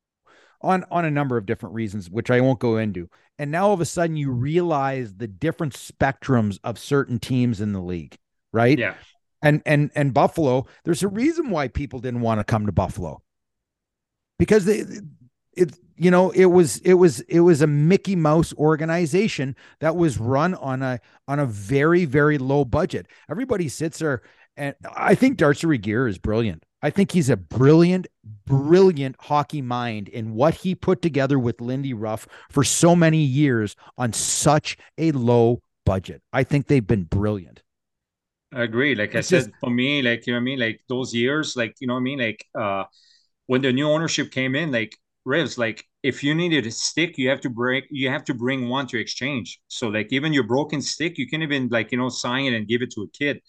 on 0.60 0.84
on 0.90 1.04
a 1.04 1.10
number 1.10 1.36
of 1.36 1.46
different 1.46 1.74
reasons, 1.74 2.08
which 2.08 2.30
I 2.30 2.40
won't 2.40 2.60
go 2.60 2.76
into. 2.76 3.08
And 3.38 3.50
now 3.50 3.68
all 3.68 3.74
of 3.74 3.80
a 3.80 3.84
sudden 3.84 4.16
you 4.16 4.30
realize 4.32 5.14
the 5.14 5.28
different 5.28 5.74
spectrums 5.74 6.58
of 6.64 6.78
certain 6.78 7.18
teams 7.18 7.60
in 7.60 7.72
the 7.72 7.80
league, 7.80 8.16
right? 8.52 8.78
Yeah. 8.78 8.94
And 9.42 9.62
and 9.64 9.90
and 9.94 10.12
Buffalo, 10.12 10.66
there's 10.84 11.04
a 11.04 11.08
reason 11.08 11.50
why 11.50 11.68
people 11.68 12.00
didn't 12.00 12.20
want 12.20 12.40
to 12.40 12.44
come 12.44 12.66
to 12.66 12.72
Buffalo. 12.72 13.22
Because 14.38 14.64
they 14.64 14.84
it 15.58 15.78
you 15.96 16.10
know 16.10 16.30
it 16.30 16.46
was 16.46 16.78
it 16.78 16.94
was 16.94 17.20
it 17.20 17.40
was 17.40 17.60
a 17.60 17.66
mickey 17.66 18.16
mouse 18.16 18.54
organization 18.54 19.56
that 19.80 19.96
was 19.96 20.18
run 20.18 20.54
on 20.54 20.82
a 20.82 21.00
on 21.26 21.38
a 21.38 21.46
very 21.46 22.04
very 22.04 22.38
low 22.38 22.64
budget. 22.64 23.06
Everybody 23.28 23.68
sits 23.68 23.98
there 23.98 24.22
and 24.56 24.74
i 24.96 25.14
think 25.14 25.36
darcy 25.36 25.66
regier 25.66 26.08
is 26.08 26.18
brilliant. 26.18 26.64
I 26.80 26.90
think 26.90 27.10
he's 27.10 27.28
a 27.28 27.36
brilliant 27.36 28.06
brilliant 28.46 29.16
hockey 29.18 29.62
mind 29.62 30.08
in 30.08 30.34
what 30.34 30.54
he 30.54 30.74
put 30.74 31.02
together 31.02 31.38
with 31.38 31.60
lindy 31.60 31.92
ruff 31.92 32.28
for 32.50 32.62
so 32.62 32.94
many 32.94 33.18
years 33.18 33.74
on 33.96 34.12
such 34.12 34.76
a 34.96 35.12
low 35.12 35.62
budget. 35.84 36.22
I 36.32 36.44
think 36.44 36.66
they've 36.66 36.86
been 36.86 37.04
brilliant. 37.04 37.62
I 38.52 38.62
agree. 38.62 38.94
Like 38.94 39.14
it's 39.14 39.32
I 39.32 39.38
said, 39.38 39.46
just, 39.46 39.60
for 39.60 39.70
me, 39.70 40.02
like 40.02 40.26
you 40.26 40.32
know 40.32 40.38
what 40.38 40.42
I 40.42 40.44
mean, 40.44 40.58
like 40.60 40.80
those 40.88 41.14
years, 41.14 41.56
like 41.56 41.74
you 41.80 41.86
know 41.86 41.94
what 41.94 42.00
I 42.00 42.10
mean, 42.10 42.18
like 42.18 42.44
uh 42.58 42.84
when 43.46 43.62
the 43.62 43.72
new 43.72 43.88
ownership 43.88 44.30
came 44.30 44.54
in, 44.54 44.70
like 44.70 44.96
Rivs, 45.28 45.58
like 45.58 45.84
if 46.02 46.24
you 46.24 46.34
needed 46.34 46.66
a 46.66 46.70
stick, 46.70 47.18
you 47.18 47.28
have 47.28 47.40
to 47.42 47.50
break, 47.50 47.84
you 47.90 48.08
have 48.08 48.24
to 48.24 48.34
bring 48.34 48.68
one 48.68 48.86
to 48.88 48.98
exchange. 48.98 49.60
So 49.68 49.88
like 49.88 50.08
even 50.10 50.32
your 50.32 50.44
broken 50.44 50.80
stick, 50.80 51.18
you 51.18 51.28
can 51.28 51.42
even 51.42 51.68
like 51.68 51.92
you 51.92 51.98
know 51.98 52.08
sign 52.08 52.46
it 52.46 52.56
and 52.56 52.66
give 52.66 52.82
it 52.82 52.90
to 52.92 53.02
a 53.02 53.08
kid. 53.10 53.40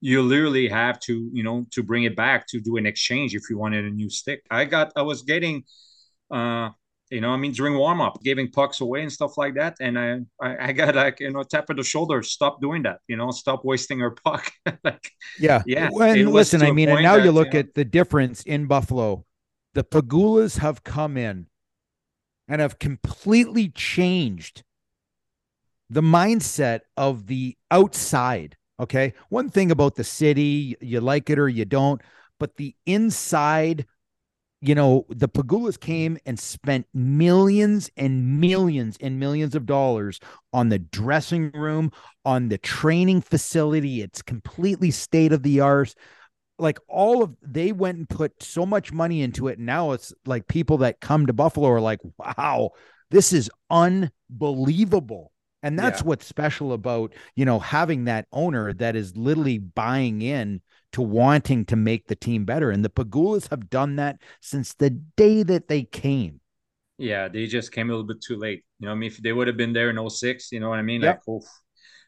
You 0.00 0.20
literally 0.22 0.68
have 0.68 1.00
to 1.00 1.30
you 1.32 1.42
know 1.42 1.66
to 1.70 1.82
bring 1.82 2.04
it 2.04 2.14
back 2.14 2.46
to 2.48 2.60
do 2.60 2.76
an 2.76 2.86
exchange 2.86 3.34
if 3.34 3.42
you 3.48 3.56
wanted 3.56 3.86
a 3.86 3.90
new 3.90 4.10
stick. 4.10 4.42
I 4.50 4.66
got, 4.66 4.92
I 4.96 5.02
was 5.02 5.22
getting, 5.22 5.64
uh, 6.30 6.70
you 7.10 7.22
know, 7.22 7.30
I 7.30 7.36
mean 7.36 7.52
during 7.52 7.74
warm 7.74 8.02
up, 8.02 8.22
giving 8.22 8.50
pucks 8.50 8.82
away 8.82 9.00
and 9.00 9.10
stuff 9.10 9.38
like 9.38 9.54
that, 9.54 9.76
and 9.80 9.98
I, 9.98 10.18
I, 10.42 10.68
I 10.68 10.72
got 10.72 10.94
like 10.94 11.20
you 11.20 11.30
know 11.30 11.42
tap 11.42 11.70
on 11.70 11.76
the 11.76 11.84
shoulder, 11.84 12.22
stop 12.22 12.60
doing 12.60 12.82
that, 12.82 12.98
you 13.08 13.16
know, 13.16 13.30
stop 13.30 13.64
wasting 13.64 14.02
our 14.02 14.10
puck. 14.10 14.52
like, 14.84 15.10
yeah, 15.40 15.62
yeah. 15.64 15.88
And 15.98 16.32
listen, 16.32 16.60
I 16.62 16.72
mean, 16.72 16.90
and 16.90 17.02
now 17.02 17.16
that, 17.16 17.24
you 17.24 17.32
look 17.32 17.54
you 17.54 17.54
know, 17.54 17.60
at 17.60 17.74
the 17.74 17.84
difference 17.84 18.42
in 18.42 18.66
Buffalo 18.66 19.24
the 19.74 19.84
Pegulas 19.84 20.58
have 20.58 20.84
come 20.84 21.16
in 21.16 21.46
and 22.48 22.60
have 22.60 22.78
completely 22.78 23.68
changed 23.68 24.62
the 25.90 26.02
mindset 26.02 26.80
of 26.96 27.26
the 27.26 27.56
outside. 27.70 28.56
Okay. 28.80 29.14
One 29.28 29.50
thing 29.50 29.70
about 29.70 29.94
the 29.94 30.04
city, 30.04 30.76
you 30.80 31.00
like 31.00 31.30
it 31.30 31.38
or 31.38 31.48
you 31.48 31.64
don't, 31.64 32.00
but 32.40 32.56
the 32.56 32.74
inside, 32.86 33.86
you 34.60 34.74
know, 34.74 35.06
the 35.08 35.28
Pegulas 35.28 35.78
came 35.78 36.18
and 36.26 36.38
spent 36.38 36.86
millions 36.92 37.90
and 37.96 38.40
millions 38.40 38.96
and 39.00 39.20
millions 39.20 39.54
of 39.54 39.66
dollars 39.66 40.18
on 40.52 40.68
the 40.68 40.78
dressing 40.78 41.50
room, 41.52 41.92
on 42.24 42.48
the 42.48 42.58
training 42.58 43.20
facility. 43.20 44.02
It's 44.02 44.22
completely 44.22 44.90
state 44.90 45.32
of 45.32 45.42
the 45.42 45.60
art 45.60 45.94
like 46.58 46.78
all 46.88 47.22
of 47.22 47.36
they 47.42 47.72
went 47.72 47.98
and 47.98 48.08
put 48.08 48.42
so 48.42 48.64
much 48.64 48.92
money 48.92 49.22
into 49.22 49.48
it. 49.48 49.58
And 49.58 49.66
now 49.66 49.92
it's 49.92 50.12
like 50.26 50.46
people 50.46 50.78
that 50.78 51.00
come 51.00 51.26
to 51.26 51.32
Buffalo 51.32 51.68
are 51.68 51.80
like, 51.80 52.00
wow, 52.18 52.70
this 53.10 53.32
is 53.32 53.50
unbelievable. 53.70 55.32
And 55.62 55.78
that's 55.78 56.02
yeah. 56.02 56.08
what's 56.08 56.26
special 56.26 56.74
about, 56.74 57.14
you 57.36 57.44
know, 57.46 57.58
having 57.58 58.04
that 58.04 58.26
owner 58.32 58.74
that 58.74 58.96
is 58.96 59.16
literally 59.16 59.58
buying 59.58 60.20
in 60.20 60.60
to 60.92 61.00
wanting 61.00 61.64
to 61.66 61.76
make 61.76 62.06
the 62.06 62.14
team 62.14 62.44
better. 62.44 62.70
And 62.70 62.84
the 62.84 62.90
Pegulas 62.90 63.48
have 63.48 63.70
done 63.70 63.96
that 63.96 64.18
since 64.40 64.74
the 64.74 64.90
day 64.90 65.42
that 65.42 65.68
they 65.68 65.84
came. 65.84 66.40
Yeah, 66.98 67.28
they 67.28 67.46
just 67.46 67.72
came 67.72 67.88
a 67.88 67.92
little 67.92 68.06
bit 68.06 68.20
too 68.20 68.36
late. 68.36 68.64
You 68.78 68.86
know, 68.86 68.92
I 68.92 68.94
mean, 68.94 69.10
if 69.10 69.16
they 69.18 69.32
would 69.32 69.48
have 69.48 69.56
been 69.56 69.72
there 69.72 69.90
in 69.90 70.10
06, 70.10 70.52
you 70.52 70.60
know 70.60 70.68
what 70.68 70.78
I 70.78 70.82
mean? 70.82 71.00
Yep. 71.00 71.22
Like, 71.26 71.34
oof, 71.34 71.44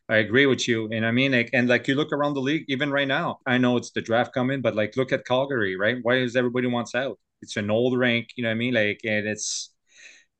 I 0.08 0.16
agree 0.18 0.46
with 0.46 0.68
you. 0.68 0.88
And 0.92 1.04
I 1.04 1.10
mean, 1.10 1.32
like, 1.32 1.50
and 1.52 1.68
like 1.68 1.88
you 1.88 1.96
look 1.96 2.12
around 2.12 2.34
the 2.34 2.40
league, 2.40 2.64
even 2.68 2.90
right 2.90 3.08
now, 3.08 3.40
I 3.44 3.58
know 3.58 3.76
it's 3.76 3.90
the 3.90 4.00
draft 4.00 4.32
coming, 4.32 4.60
but 4.60 4.76
like, 4.76 4.96
look 4.96 5.12
at 5.12 5.26
Calgary, 5.26 5.76
right? 5.76 5.98
Why 6.02 6.16
is 6.18 6.36
everybody 6.36 6.68
wants 6.68 6.94
out? 6.94 7.18
It's 7.42 7.56
an 7.56 7.70
old 7.70 7.98
rank, 7.98 8.28
you 8.36 8.44
know 8.44 8.48
what 8.48 8.52
I 8.52 8.56
mean? 8.56 8.74
Like, 8.74 9.00
and 9.04 9.26
it's, 9.26 9.72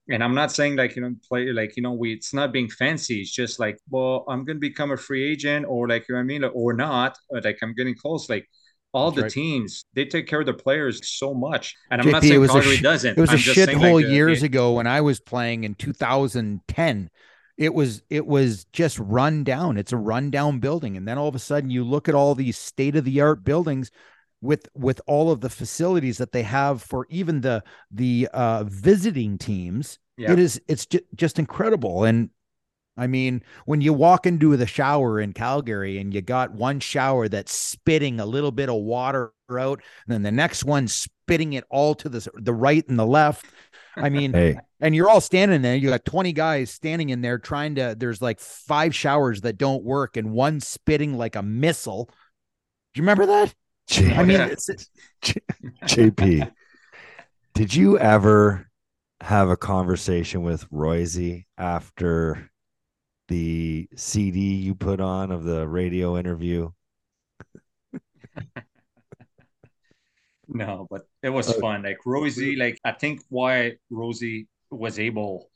and 0.09 0.22
I'm 0.22 0.37
not 0.37 0.52
saying 0.52 0.76
like, 0.76 0.94
you 0.94 1.02
know, 1.02 1.14
play 1.29 1.50
like, 1.52 1.76
you 1.76 1.83
know, 1.83 1.92
we, 1.92 2.12
it's 2.12 2.33
not 2.33 2.52
being 2.52 2.68
fancy. 2.68 3.20
It's 3.20 3.33
just 3.33 3.59
like, 3.59 3.79
well, 3.90 4.24
I'm 4.29 4.44
going 4.44 4.57
to 4.57 4.61
become 4.61 4.92
a 4.92 4.96
free 4.96 5.29
agent 5.29 5.66
or 5.68 5.88
like, 5.88 6.09
you 6.09 6.14
know 6.14 6.20
what 6.20 6.24
I 6.24 6.26
mean? 6.26 6.44
or 6.44 6.72
not, 6.72 7.18
or 7.29 7.40
like 7.40 7.59
I'm 7.61 7.74
getting 7.74 7.96
close. 7.96 8.31
Like, 8.31 8.48
all 8.92 9.11
That's 9.11 9.16
the 9.16 9.22
right. 9.24 9.33
teams 9.33 9.85
they 9.94 10.07
take 10.07 10.26
care 10.26 10.40
of 10.40 10.46
the 10.46 10.55
players 10.55 11.07
so 11.07 11.35
much 11.35 11.74
and 11.90 12.00
i'm 12.00 12.07
JP, 12.07 12.12
not 12.12 12.22
saying 12.22 12.46
Calgary 12.46 12.76
sh- 12.76 12.83
doesn't 12.83 13.18
it 13.18 13.20
was 13.20 13.31
I'm 13.31 13.37
a 13.37 13.38
shithole 13.38 14.00
like 14.00 14.11
years 14.11 14.42
ago 14.42 14.72
when 14.72 14.87
i 14.87 15.02
was 15.02 15.20
playing 15.20 15.64
in 15.64 15.74
2010 15.74 17.11
it 17.56 17.72
was 17.72 18.02
it 18.10 18.26
was 18.26 18.64
just 18.72 18.98
run 18.98 19.44
down. 19.44 19.76
It's 19.78 19.92
a 19.92 19.96
rundown 19.96 20.58
building. 20.58 20.96
And 20.96 21.06
then 21.08 21.18
all 21.18 21.28
of 21.28 21.34
a 21.34 21.40
sudden 21.40 21.70
you 21.70 21.84
look 21.84 22.08
at 22.08 22.14
all 22.14 22.34
these 22.34 22.58
state 22.58 22.96
of 22.96 23.04
the 23.04 23.20
art 23.20 23.44
buildings 23.44 23.90
with 24.42 24.68
with 24.74 25.00
all 25.06 25.30
of 25.30 25.40
the 25.40 25.48
facilities 25.48 26.18
that 26.18 26.32
they 26.32 26.42
have 26.42 26.82
for 26.82 27.06
even 27.08 27.40
the 27.40 27.62
the 27.90 28.28
uh 28.32 28.64
visiting 28.64 29.38
teams. 29.38 29.98
Yeah. 30.18 30.32
it 30.32 30.38
is 30.38 30.60
it's 30.68 30.86
just, 30.86 31.04
just 31.14 31.38
incredible. 31.38 32.04
And 32.04 32.30
I 32.98 33.06
mean, 33.06 33.42
when 33.66 33.80
you 33.80 33.92
walk 33.92 34.26
into 34.26 34.56
the 34.56 34.66
shower 34.66 35.20
in 35.20 35.34
Calgary 35.34 35.98
and 35.98 36.14
you 36.14 36.22
got 36.22 36.52
one 36.52 36.80
shower 36.80 37.28
that's 37.28 37.52
spitting 37.52 38.20
a 38.20 38.26
little 38.26 38.52
bit 38.52 38.70
of 38.70 38.76
water 38.76 39.32
out, 39.50 39.82
and 40.06 40.14
then 40.14 40.22
the 40.22 40.32
next 40.32 40.64
one 40.64 40.88
spitting 40.88 41.52
it 41.52 41.64
all 41.70 41.94
to 41.96 42.08
the 42.08 42.26
the 42.34 42.54
right 42.54 42.86
and 42.88 42.98
the 42.98 43.06
left, 43.06 43.46
I 43.96 44.11
mean, 44.11 44.32
hey. 44.32 44.59
and 44.80 44.94
you're 44.94 45.09
all 45.09 45.20
standing 45.20 45.62
there. 45.62 45.74
You 45.74 45.88
got 45.88 46.04
20 46.04 46.32
guys 46.32 46.70
standing 46.70 47.09
in 47.09 47.22
there 47.22 47.38
trying 47.38 47.76
to. 47.76 47.96
There's 47.98 48.20
like 48.20 48.40
five 48.40 48.94
showers 48.94 49.40
that 49.42 49.56
don't 49.56 49.82
work, 49.82 50.16
and 50.16 50.32
one 50.32 50.61
spitting 50.61 51.16
like 51.16 51.37
a 51.37 51.42
missile. 51.42 52.06
Do 52.06 53.00
you 53.00 53.02
remember 53.02 53.26
that? 53.26 53.54
J- 53.88 54.14
I 54.14 54.24
mean, 54.24 54.40
it's, 54.40 54.68
it's... 54.68 54.90
JP, 55.85 56.50
did 57.54 57.74
you 57.74 57.98
ever 57.98 58.68
have 59.20 59.48
a 59.48 59.56
conversation 59.56 60.42
with 60.42 60.66
Royce 60.70 61.44
after 61.56 62.50
the 63.28 63.88
CD 63.96 64.54
you 64.56 64.74
put 64.74 65.00
on 65.00 65.30
of 65.30 65.44
the 65.44 65.66
radio 65.66 66.16
interview? 66.18 66.70
No, 70.48 70.87
but 70.90 71.02
it 71.22 71.30
was 71.30 71.48
uh, 71.48 71.54
fun. 71.54 71.82
Like 71.82 71.98
Rosie, 72.06 72.56
like 72.56 72.78
I 72.85 72.92
think 72.92 73.20
why 73.28 73.74
Rosie 73.90 74.48
was 74.70 74.98
able 74.98 75.50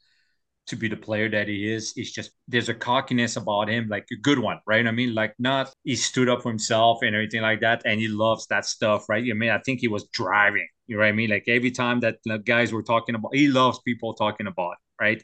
to 0.67 0.77
be 0.77 0.89
the 0.89 0.97
player 0.97 1.29
that 1.31 1.49
he 1.49 1.71
is 1.73 1.93
is 1.97 2.13
just 2.13 2.33
there's 2.49 2.69
a 2.69 2.75
cockiness 2.75 3.37
about 3.37 3.69
him, 3.69 3.89
like 3.89 4.07
a 4.13 4.17
good 4.17 4.39
one, 4.39 4.61
right? 4.67 4.87
I 4.87 4.91
mean, 4.93 5.15
like 5.15 5.35
not 5.39 5.73
he 5.85 5.97
stood 5.97 6.29
up 6.29 6.43
for 6.43 6.51
himself 6.51 7.01
and 7.03 7.15
everything 7.15 7.43
like 7.43 7.61
that, 7.61 7.83
and 7.87 8.01
he 8.01 8.09
loves 8.09 8.47
that 8.49 8.67
stuff, 8.67 9.09
right? 9.09 9.25
I 9.31 9.35
mean, 9.35 9.51
I 9.51 9.59
think 9.59 9.81
he 9.81 9.89
was 9.89 10.09
driving, 10.13 10.69
you 10.87 10.97
know 10.97 11.03
what 11.03 11.09
I 11.09 11.13
mean? 11.13 11.31
Like 11.31 11.45
every 11.49 11.71
time 11.73 12.01
that 12.01 12.19
the 12.25 12.39
guys 12.39 12.73
were 12.73 12.83
talking 12.83 13.15
about, 13.15 13.35
he 13.35 13.49
loves 13.49 13.81
people 13.85 14.15
talking 14.15 14.47
about, 14.49 14.77
right? 15.01 15.23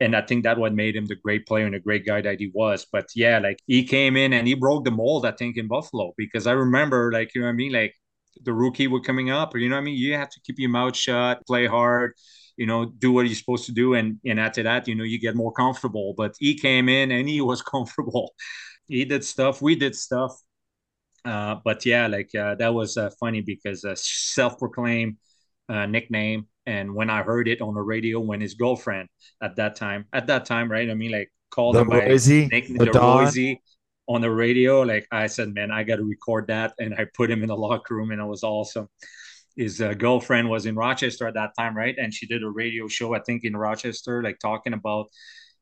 and 0.00 0.16
I 0.16 0.22
think 0.22 0.44
that 0.44 0.58
what 0.58 0.74
made 0.74 0.96
him 0.96 1.06
the 1.06 1.14
great 1.14 1.46
player 1.46 1.64
and 1.64 1.74
the 1.74 1.78
great 1.80 2.04
guy 2.04 2.20
that 2.22 2.40
he 2.40 2.50
was. 2.54 2.86
But 2.90 3.06
yeah, 3.14 3.38
like 3.38 3.58
he 3.66 3.84
came 3.84 4.16
in 4.16 4.32
and 4.32 4.46
he 4.48 4.54
broke 4.54 4.84
the 4.84 4.90
mold, 4.90 5.24
I 5.26 5.32
think, 5.32 5.56
in 5.56 5.68
Buffalo 5.68 6.12
because 6.16 6.46
I 6.46 6.52
remember, 6.52 7.12
like 7.12 7.34
you 7.34 7.40
know 7.40 7.46
what 7.46 7.52
I 7.52 7.56
mean, 7.56 7.72
like 7.72 7.94
the 8.42 8.52
rookie 8.52 8.88
were 8.88 9.00
coming 9.00 9.30
up, 9.30 9.54
or 9.54 9.58
you 9.58 9.68
know 9.68 9.76
what 9.76 9.82
I 9.82 9.84
mean? 9.84 9.96
You 9.96 10.14
have 10.14 10.30
to 10.30 10.40
keep 10.44 10.58
your 10.58 10.70
mouth 10.70 10.96
shut, 10.96 11.46
play 11.46 11.66
hard. 11.66 12.12
you 12.56 12.66
know, 12.66 12.84
do 12.86 13.12
what 13.12 13.26
you're 13.26 13.34
supposed 13.34 13.66
to 13.66 13.72
do, 13.72 13.94
and 13.94 14.18
and 14.26 14.38
after 14.40 14.62
that, 14.64 14.86
you 14.88 14.94
know, 14.94 15.04
you 15.04 15.18
get 15.18 15.34
more 15.36 15.52
comfortable. 15.52 16.14
But 16.16 16.34
he 16.38 16.58
came 16.58 16.88
in 16.88 17.10
and 17.10 17.28
he 17.28 17.40
was 17.40 17.62
comfortable. 17.74 18.34
He 18.88 19.04
did 19.04 19.24
stuff. 19.24 19.62
We 19.62 19.74
did 19.76 19.94
stuff. 19.96 20.32
Uh, 21.24 21.56
but 21.64 21.86
yeah, 21.86 22.06
like 22.08 22.34
uh, 22.34 22.54
that 22.56 22.74
was 22.74 22.96
uh, 22.96 23.10
funny 23.20 23.40
because 23.42 23.84
a 23.84 23.94
self-proclaimed 23.96 25.16
uh, 25.68 25.86
nickname, 25.86 26.46
and 26.66 26.94
when 26.94 27.10
I 27.10 27.22
heard 27.22 27.48
it 27.48 27.60
on 27.60 27.74
the 27.74 27.82
radio, 27.82 28.20
when 28.20 28.40
his 28.40 28.54
girlfriend 28.54 29.08
at 29.40 29.56
that 29.56 29.76
time, 29.76 30.06
at 30.12 30.26
that 30.28 30.46
time, 30.46 30.70
right? 30.70 30.90
I 30.90 30.94
mean, 30.94 31.12
like 31.12 31.32
called 31.50 31.76
The 31.76 31.80
him 31.80 31.88
by 31.88 32.00
Roisey, 32.00 32.50
nickname, 32.50 32.78
the 32.78 32.86
the 32.86 32.92
Don. 32.92 33.34
On 34.12 34.20
the 34.20 34.30
radio. 34.30 34.82
Like 34.82 35.06
I 35.10 35.26
said, 35.26 35.54
man, 35.54 35.70
I 35.70 35.84
got 35.84 35.96
to 35.96 36.04
record 36.04 36.48
that, 36.48 36.74
and 36.78 36.94
I 36.94 37.06
put 37.14 37.30
him 37.30 37.42
in 37.42 37.48
the 37.48 37.56
locker 37.56 37.94
room, 37.94 38.10
and 38.10 38.20
it 38.20 38.24
was 38.24 38.42
awesome. 38.44 38.88
His 39.56 39.80
uh, 39.80 39.94
girlfriend 39.94 40.48
was 40.50 40.66
in 40.66 40.76
Rochester 40.76 41.26
at 41.26 41.34
that 41.34 41.52
time, 41.58 41.76
right? 41.76 41.96
And 41.98 42.12
she 42.12 42.26
did 42.26 42.42
a 42.42 42.48
radio 42.48 42.88
show, 42.88 43.14
I 43.14 43.20
think, 43.20 43.44
in 43.44 43.56
Rochester, 43.56 44.22
like 44.22 44.38
talking 44.38 44.72
about. 44.74 45.06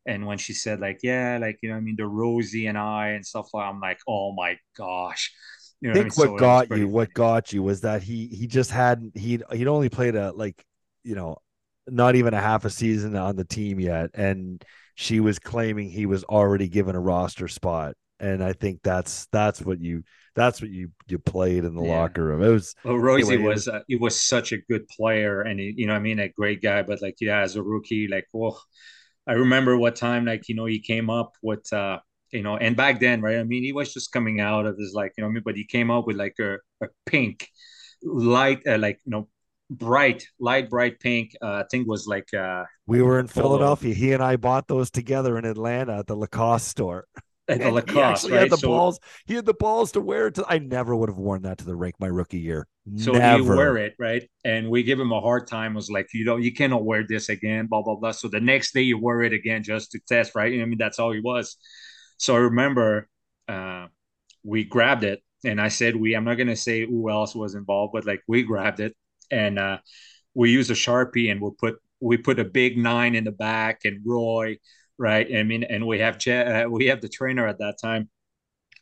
And 0.07 0.27
when 0.27 0.39
she 0.39 0.53
said, 0.55 0.81
like, 0.81 1.01
yeah, 1.03 1.39
like 1.41 1.59
you 1.63 1.71
know, 1.71 1.77
I 1.77 1.81
mean, 1.81 1.97
the 1.97 2.07
Rosie 2.07 2.67
and 2.67 2.79
I 2.79 3.09
and 3.11 3.25
stuff 3.27 3.49
like, 3.55 3.69
I'm 3.69 3.81
like, 3.81 4.01
oh 4.09 4.33
my 4.33 4.59
gosh. 4.77 5.33
You 5.81 5.91
I 5.91 5.95
know 5.95 6.03
think 6.03 6.17
what 6.17 6.19
I 6.19 6.23
mean? 6.23 6.33
What 6.33 6.33
was 6.33 6.41
got 6.41 6.69
pretty 6.69 6.87
you, 6.87 6.89
what 6.89 7.13
got 7.15 7.53
you 7.53 7.63
was 7.63 7.83
that 7.83 8.03
he 8.03 8.27
he 8.29 8.47
just 8.47 8.71
hadn't 8.71 9.17
he'd 9.17 9.43
he'd 9.53 9.69
only 9.69 9.89
played 9.89 10.15
a 10.15 10.33
like 10.33 10.65
you 11.03 11.15
know 11.15 11.39
not 11.89 12.15
even 12.17 12.35
a 12.35 12.41
half 12.41 12.65
a 12.65 12.71
season 12.71 13.17
on 13.17 13.37
the 13.37 13.45
team 13.45 13.81
yet, 13.81 14.11
and 14.15 14.65
she 14.95 15.21
was 15.21 15.39
claiming 15.39 15.91
he 15.91 16.07
was 16.07 16.25
already 16.25 16.69
given 16.69 16.95
a 16.97 17.01
roster 17.01 17.49
spot, 17.49 17.95
and 18.21 18.43
I 18.45 18.53
think 18.53 18.81
that's 18.83 19.27
that's 19.33 19.63
what 19.63 19.81
you 19.81 20.05
that's 20.35 20.61
what 20.61 20.71
you 20.71 20.91
you 21.09 21.19
played 21.19 21.65
in 21.65 21.75
the 21.75 21.81
Yeah. 21.81 21.83
locker 21.83 22.25
room. 22.25 22.43
It 22.43 22.49
was 22.51 22.75
Well, 22.85 22.97
Rosie 22.99 23.37
Anyway, 23.37 23.37
it 23.37 23.39
was 23.39 23.69
uh, 23.69 23.81
he 23.89 23.97
was 23.97 24.21
such 24.21 24.53
a 24.53 24.59
good 24.59 24.89
player, 24.89 25.43
and 25.43 25.61
he, 25.61 25.75
you 25.77 25.87
know, 25.87 25.95
I 25.95 25.99
mean, 26.01 26.19
a 26.21 26.29
great 26.31 26.63
guy. 26.63 26.83
But 26.83 27.03
like, 27.03 27.17
yeah, 27.21 27.41
as 27.43 27.57
a 27.57 27.63
rookie, 27.63 28.09
like, 28.09 28.27
well, 28.33 28.63
I 29.27 29.35
remember 29.35 29.77
what 29.79 29.97
time, 29.97 30.25
like, 30.27 30.49
you 30.49 30.55
know, 30.57 30.67
he 30.67 30.81
came 30.81 31.11
up 31.11 31.33
with, 31.43 31.73
uh, 31.73 32.01
you 32.33 32.43
know, 32.43 32.57
and 32.59 32.77
back 32.77 33.01
then, 33.01 33.23
right? 33.23 33.39
I 33.39 33.45
mean, 33.45 33.65
he 33.65 33.73
was 33.73 33.95
just 33.95 34.13
coming 34.13 34.41
out 34.41 34.67
of 34.67 34.79
his 34.79 34.95
like, 34.95 35.13
you 35.19 35.23
know, 35.23 35.29
what 35.29 35.33
I 35.33 35.35
mean, 35.35 35.43
but 35.45 35.57
he 35.57 35.65
came 35.67 35.91
up 35.91 36.07
with 36.07 36.17
like 36.17 36.37
a, 36.41 36.57
a 36.83 36.89
pink, 37.07 37.49
light, 38.05 38.63
uh, 38.69 38.79
like, 38.79 39.01
you 39.07 39.11
know, 39.13 39.29
bright, 39.71 40.27
light, 40.41 40.71
bright 40.71 41.01
pink. 41.01 41.33
Uh, 41.43 41.63
I 41.63 41.65
think 41.71 41.89
was 41.89 42.07
like, 42.09 42.33
uh, 42.35 42.65
we 42.87 43.01
were 43.03 43.19
in 43.19 43.27
Polo. 43.35 43.75
Philadelphia. 43.75 43.95
He 43.95 44.13
and 44.13 44.23
I 44.23 44.37
bought 44.37 44.69
those 44.69 44.91
together 44.91 45.39
in 45.39 45.45
Atlanta 45.45 45.99
at 45.99 46.07
the 46.07 46.17
Lacoste 46.17 46.69
store. 46.69 47.07
at 47.55 47.59
the 47.59 47.67
And 47.67 47.75
Lacoste, 47.75 48.27
he 48.27 48.33
right? 48.33 48.41
had 48.43 48.51
the 48.51 48.57
So- 48.57 48.69
balls. 48.69 49.01
He 49.27 49.35
had 49.35 49.47
the 49.47 49.55
balls 49.55 49.93
to 49.93 50.01
wear 50.01 50.29
it. 50.29 50.35
To, 50.37 50.45
I 50.49 50.59
never 50.59 50.95
would 50.97 51.09
have 51.09 51.19
worn 51.19 51.43
that 51.43 51.59
to 51.59 51.65
the 51.65 51.77
rink 51.77 51.97
my 51.99 52.07
rookie 52.07 52.39
year. 52.41 52.67
So 52.97 53.13
never. 53.13 53.43
he 53.43 53.49
wear 53.49 53.77
it, 53.77 53.95
right? 53.99 54.29
And 54.45 54.69
we 54.71 54.83
give 54.83 54.99
him 54.99 55.13
a 55.13 55.21
hard 55.21 55.47
time. 55.47 55.75
Was 55.75 55.91
like, 55.91 56.09
you 56.13 56.25
know, 56.25 56.37
you 56.39 56.53
cannot 56.53 56.85
wear 56.85 57.05
this 57.07 57.29
again, 57.29 57.67
blah 57.67 57.83
blah 57.83 57.97
blah. 57.97 58.13
So 58.13 58.29
the 58.29 58.41
next 58.41 58.73
day 58.75 58.83
you 58.83 58.99
wear 58.99 59.23
it 59.23 59.33
again 59.33 59.63
just 59.63 59.93
to 59.93 60.01
test, 60.09 60.35
right? 60.35 60.53
I 60.61 60.65
mean, 60.65 60.79
that's 60.79 60.99
all 60.99 61.13
he 61.13 61.21
was. 61.21 61.57
So 62.19 62.35
I 62.35 62.39
remember 62.39 63.09
uh, 63.49 63.87
we 64.45 64.65
grabbed 64.65 65.05
it, 65.05 65.23
and 65.45 65.61
I 65.61 65.69
said 65.69 65.95
we. 65.97 66.15
I'm 66.15 66.25
not 66.25 66.37
gonna 66.37 66.57
say 66.57 66.85
who 66.87 67.11
else 67.11 67.35
was 67.35 67.55
involved, 67.55 67.93
but 67.93 68.07
like 68.07 68.23
we 68.27 68.43
grabbed 68.43 68.81
it, 68.81 68.97
and 69.31 69.59
uh, 69.59 69.79
we 70.35 70.51
used 70.51 70.71
a 70.71 70.75
sharpie, 70.75 71.31
and 71.31 71.41
we 71.41 71.51
put 71.61 71.77
we 72.01 72.17
put 72.17 72.39
a 72.41 72.45
big 72.45 72.77
nine 72.79 73.15
in 73.15 73.25
the 73.25 73.33
back, 73.33 73.81
and 73.85 74.01
Roy, 74.05 74.57
right? 75.01 75.27
I 75.35 75.43
mean, 75.43 75.65
and 75.65 75.87
we 75.87 75.99
have 76.01 76.25
uh, 76.29 76.67
we 76.71 76.87
have 76.87 77.01
the 77.01 77.09
trainer 77.09 77.49
at 77.49 77.59
that 77.59 77.77
time. 77.83 78.11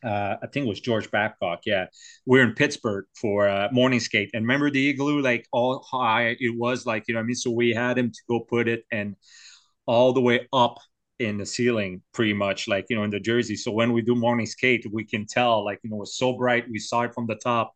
Uh, 0.04 0.36
I 0.42 0.46
think 0.48 0.66
it 0.66 0.68
was 0.68 0.80
George 0.80 1.10
Babcock. 1.10 1.60
Yeah, 1.64 1.86
we're 2.26 2.42
in 2.42 2.54
Pittsburgh 2.54 3.06
for 3.14 3.48
uh, 3.48 3.68
morning 3.72 4.00
skate, 4.00 4.30
and 4.34 4.42
remember 4.42 4.70
the 4.70 4.88
igloo, 4.90 5.22
like 5.22 5.46
all 5.52 5.80
high. 5.90 6.36
It 6.40 6.58
was 6.58 6.84
like 6.84 7.04
you 7.08 7.14
know 7.14 7.20
I 7.20 7.22
mean. 7.22 7.36
So 7.36 7.50
we 7.50 7.70
had 7.72 7.96
him 7.96 8.10
to 8.10 8.20
go 8.28 8.40
put 8.40 8.68
it 8.68 8.84
and 8.92 9.16
all 9.86 10.12
the 10.12 10.20
way 10.20 10.48
up 10.52 10.78
in 11.20 11.38
the 11.38 11.46
ceiling, 11.46 12.02
pretty 12.12 12.34
much 12.34 12.68
like 12.68 12.86
you 12.90 12.96
know 12.96 13.04
in 13.04 13.10
the 13.10 13.20
jersey. 13.20 13.56
So 13.56 13.70
when 13.70 13.92
we 13.92 14.02
do 14.02 14.14
morning 14.16 14.46
skate, 14.46 14.86
we 14.92 15.04
can 15.04 15.24
tell 15.26 15.64
like 15.64 15.80
you 15.84 15.90
know 15.90 16.02
it's 16.02 16.16
so 16.16 16.34
bright. 16.36 16.66
We 16.70 16.80
saw 16.80 17.02
it 17.02 17.14
from 17.14 17.26
the 17.28 17.36
top. 17.36 17.74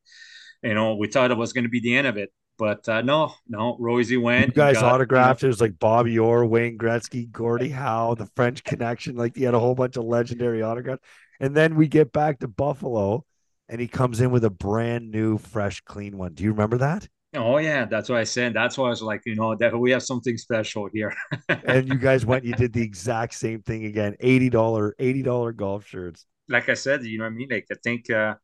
You 0.62 0.74
know, 0.74 0.96
we 0.96 1.08
thought 1.08 1.30
it 1.30 1.36
was 1.36 1.52
going 1.52 1.64
to 1.64 1.70
be 1.70 1.80
the 1.80 1.96
end 1.96 2.06
of 2.06 2.16
it, 2.16 2.32
but 2.58 2.88
uh, 2.88 3.02
no, 3.02 3.34
no. 3.48 3.76
Rosie 3.78 4.16
went. 4.16 4.52
You 4.52 4.52
guys 4.52 4.80
got, 4.80 4.82
you 4.82 4.86
know, 4.86 4.94
autographed. 4.94 5.42
It 5.42 5.48
was 5.48 5.60
like 5.60 5.78
Bobby 5.78 6.18
Orr, 6.18 6.44
Wayne 6.46 6.78
Gretzky, 6.78 7.30
Gordie 7.30 7.70
Howe, 7.70 8.14
the 8.14 8.26
French 8.36 8.64
Connection. 8.64 9.16
Like 9.16 9.36
he 9.36 9.44
had 9.44 9.54
a 9.54 9.60
whole 9.60 9.74
bunch 9.74 9.96
of 9.96 10.04
legendary 10.04 10.62
autographs. 10.62 11.02
And 11.40 11.56
then 11.56 11.74
we 11.76 11.88
get 11.88 12.12
back 12.12 12.38
to 12.40 12.48
Buffalo, 12.48 13.24
and 13.68 13.80
he 13.80 13.88
comes 13.88 14.20
in 14.20 14.30
with 14.30 14.44
a 14.44 14.50
brand 14.50 15.10
new, 15.10 15.38
fresh, 15.38 15.80
clean 15.80 16.16
one. 16.18 16.34
Do 16.34 16.44
you 16.44 16.50
remember 16.52 16.78
that? 16.78 17.08
Oh 17.34 17.56
yeah, 17.58 17.86
that's 17.86 18.08
what 18.10 18.18
I 18.18 18.24
said. 18.24 18.52
That's 18.54 18.76
why 18.76 18.86
I 18.86 18.90
was 18.90 19.02
like, 19.02 19.22
you 19.24 19.34
know, 19.34 19.54
that 19.56 19.76
we 19.78 19.90
have 19.92 20.02
something 20.02 20.36
special 20.36 20.88
here. 20.92 21.14
And 21.64 21.88
you 21.88 21.96
guys 21.96 22.26
went, 22.26 22.44
you 22.44 22.54
did 22.54 22.72
the 22.72 22.82
exact 22.82 23.34
same 23.34 23.62
thing 23.62 23.84
again. 23.86 24.16
Eighty 24.20 24.50
dollar, 24.50 24.94
eighty 24.98 25.22
dollar 25.22 25.52
golf 25.52 25.86
shirts. 25.86 26.26
like 26.48 26.68
I 26.68 26.74
said, 26.74 27.04
you 27.04 27.18
know 27.18 27.24
what 27.24 27.30
I 27.32 27.34
mean? 27.34 27.48
Like 27.50 27.66
I 27.70 27.76
think 27.82 28.10
uh, 28.10 28.34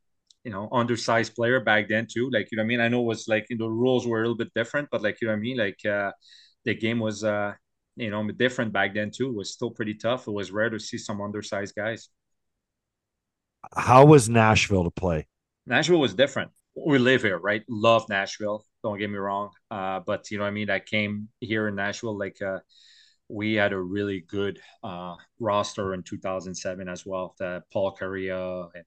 you 0.43 0.51
know, 0.51 0.69
undersized 0.71 1.35
player 1.35 1.59
back 1.59 1.89
then 1.89 2.07
too. 2.11 2.29
Like, 2.31 2.49
you 2.51 2.57
know 2.57 2.63
what 2.63 2.65
I 2.65 2.67
mean? 2.67 2.79
I 2.81 2.87
know 2.87 3.01
it 3.01 3.05
was 3.05 3.27
like 3.27 3.47
you 3.49 3.57
know, 3.57 3.65
the 3.65 3.71
rules 3.71 4.07
were 4.07 4.19
a 4.19 4.21
little 4.21 4.37
bit 4.37 4.53
different, 4.55 4.89
but 4.91 5.01
like 5.03 5.17
you 5.21 5.27
know 5.27 5.33
what 5.33 5.37
I 5.37 5.41
mean? 5.41 5.57
Like 5.57 5.85
uh 5.85 6.11
the 6.65 6.75
game 6.75 6.99
was 6.99 7.23
uh 7.23 7.53
you 7.95 8.09
know 8.09 8.29
different 8.31 8.73
back 8.73 8.93
then 8.93 9.11
too. 9.11 9.29
It 9.29 9.35
was 9.35 9.51
still 9.51 9.71
pretty 9.71 9.95
tough. 9.95 10.27
It 10.27 10.31
was 10.31 10.51
rare 10.51 10.69
to 10.69 10.79
see 10.79 10.97
some 10.97 11.21
undersized 11.21 11.75
guys. 11.75 12.09
How 13.75 14.05
was 14.05 14.29
Nashville 14.29 14.85
to 14.85 14.91
play? 14.91 15.27
Nashville 15.65 15.99
was 15.99 16.13
different. 16.13 16.51
We 16.75 16.97
live 16.97 17.21
here, 17.21 17.37
right? 17.37 17.63
Love 17.67 18.07
Nashville. 18.09 18.65
Don't 18.83 18.97
get 18.97 19.09
me 19.09 19.17
wrong. 19.17 19.49
Uh, 19.69 19.99
but 20.05 20.31
you 20.31 20.37
know 20.37 20.43
what 20.45 20.49
I 20.49 20.53
mean? 20.53 20.69
I 20.69 20.79
came 20.79 21.27
here 21.41 21.67
in 21.67 21.75
Nashville 21.75 22.17
like 22.17 22.41
uh 22.41 22.59
we 23.27 23.53
had 23.53 23.73
a 23.73 23.79
really 23.79 24.21
good 24.21 24.59
uh 24.83 25.15
roster 25.39 25.93
in 25.93 26.03
2007 26.03 26.87
as 26.87 27.05
well. 27.05 27.35
The 27.37 27.63
Paul 27.71 27.95
Kariya 27.99 28.69
and 28.73 28.85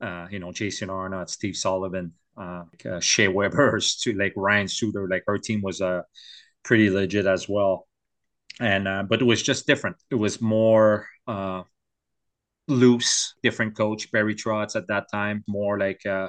uh, 0.00 0.26
you 0.30 0.38
know, 0.38 0.52
Jason 0.52 0.90
Arnott, 0.90 1.30
Steve 1.30 1.56
Sullivan, 1.56 2.12
uh, 2.36 2.64
uh, 2.88 3.00
Shea 3.00 3.28
Weber, 3.28 3.80
to 3.80 4.12
like 4.14 4.32
Ryan 4.36 4.68
Suter, 4.68 5.08
like 5.08 5.24
our 5.28 5.38
team 5.38 5.60
was 5.62 5.80
uh, 5.80 6.02
pretty 6.62 6.90
legit 6.90 7.26
as 7.26 7.48
well. 7.48 7.86
And 8.60 8.88
uh, 8.88 9.04
but 9.04 9.20
it 9.20 9.24
was 9.24 9.42
just 9.42 9.66
different. 9.66 9.96
It 10.10 10.16
was 10.16 10.40
more 10.40 11.06
uh, 11.26 11.62
loose, 12.66 13.34
different 13.42 13.76
coach. 13.76 14.10
Barry 14.12 14.34
Trotz 14.34 14.76
at 14.76 14.88
that 14.88 15.06
time, 15.12 15.44
more 15.46 15.78
like 15.78 16.04
uh, 16.06 16.28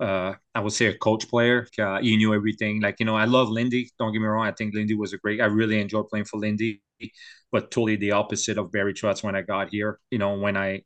uh, 0.00 0.34
I 0.54 0.60
would 0.60 0.72
say 0.72 0.86
a 0.86 0.96
coach 0.96 1.28
player. 1.28 1.66
Uh, 1.78 2.00
he 2.00 2.16
knew 2.16 2.34
everything. 2.34 2.80
Like 2.80 2.96
you 3.00 3.06
know, 3.06 3.16
I 3.16 3.24
love 3.24 3.48
Lindy. 3.48 3.90
Don't 3.98 4.12
get 4.12 4.20
me 4.20 4.26
wrong. 4.26 4.46
I 4.46 4.52
think 4.52 4.74
Lindy 4.74 4.94
was 4.94 5.12
a 5.12 5.18
great. 5.18 5.40
I 5.40 5.46
really 5.46 5.80
enjoyed 5.80 6.08
playing 6.08 6.26
for 6.26 6.38
Lindy, 6.38 6.82
but 7.50 7.70
totally 7.70 7.96
the 7.96 8.12
opposite 8.12 8.58
of 8.58 8.72
Barry 8.72 8.94
Trotz 8.94 9.22
when 9.22 9.34
I 9.34 9.42
got 9.42 9.70
here. 9.70 9.98
You 10.10 10.18
know, 10.18 10.38
when 10.38 10.56
I 10.56 10.82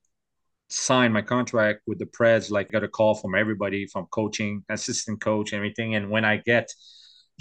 signed 0.72 1.12
my 1.12 1.22
contract 1.22 1.82
with 1.86 1.98
the 1.98 2.06
Preds, 2.06 2.50
like 2.50 2.70
got 2.70 2.84
a 2.84 2.88
call 2.88 3.14
from 3.14 3.34
everybody 3.34 3.86
from 3.86 4.06
coaching, 4.10 4.64
assistant 4.68 5.20
coach, 5.20 5.52
everything. 5.52 5.94
And 5.94 6.10
when 6.10 6.24
I 6.24 6.38
get 6.38 6.72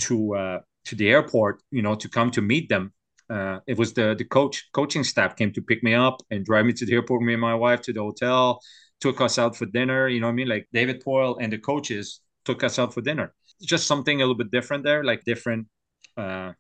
to 0.02 0.36
uh, 0.36 0.60
to 0.86 0.96
the 0.96 1.10
airport, 1.10 1.62
you 1.72 1.82
know, 1.82 1.96
to 1.96 2.10
come 2.10 2.32
to 2.32 2.42
meet 2.42 2.70
them, 2.70 2.94
uh, 3.30 3.60
it 3.68 3.78
was 3.78 3.94
the 3.94 4.16
the 4.18 4.26
coach 4.26 4.70
coaching 4.74 5.04
staff 5.04 5.36
came 5.36 5.52
to 5.54 5.62
pick 5.62 5.84
me 5.84 5.94
up 5.94 6.22
and 6.30 6.46
drive 6.46 6.66
me 6.66 6.74
to 6.74 6.86
the 6.86 6.94
airport. 6.94 7.22
Me 7.22 7.34
and 7.34 7.42
my 7.42 7.56
wife 7.56 7.82
to 7.82 7.94
the 7.94 8.02
hotel, 8.02 8.62
took 9.02 9.20
us 9.20 9.38
out 9.38 9.56
for 9.56 9.66
dinner. 9.66 10.08
You 10.08 10.22
know 10.22 10.28
what 10.28 10.34
I 10.34 10.36
mean? 10.36 10.48
Like 10.48 10.68
David 10.72 11.04
Poile 11.04 11.38
and 11.42 11.52
the 11.52 11.58
coaches 11.58 12.22
took 12.46 12.64
us 12.64 12.80
out 12.80 12.94
for 12.94 13.02
dinner. 13.02 13.34
Just 13.62 13.88
something 13.88 14.18
a 14.18 14.24
little 14.24 14.36
bit 14.36 14.52
different 14.52 14.84
there, 14.84 15.04
like 15.04 15.24
different. 15.26 15.68
Uh, 16.16 16.54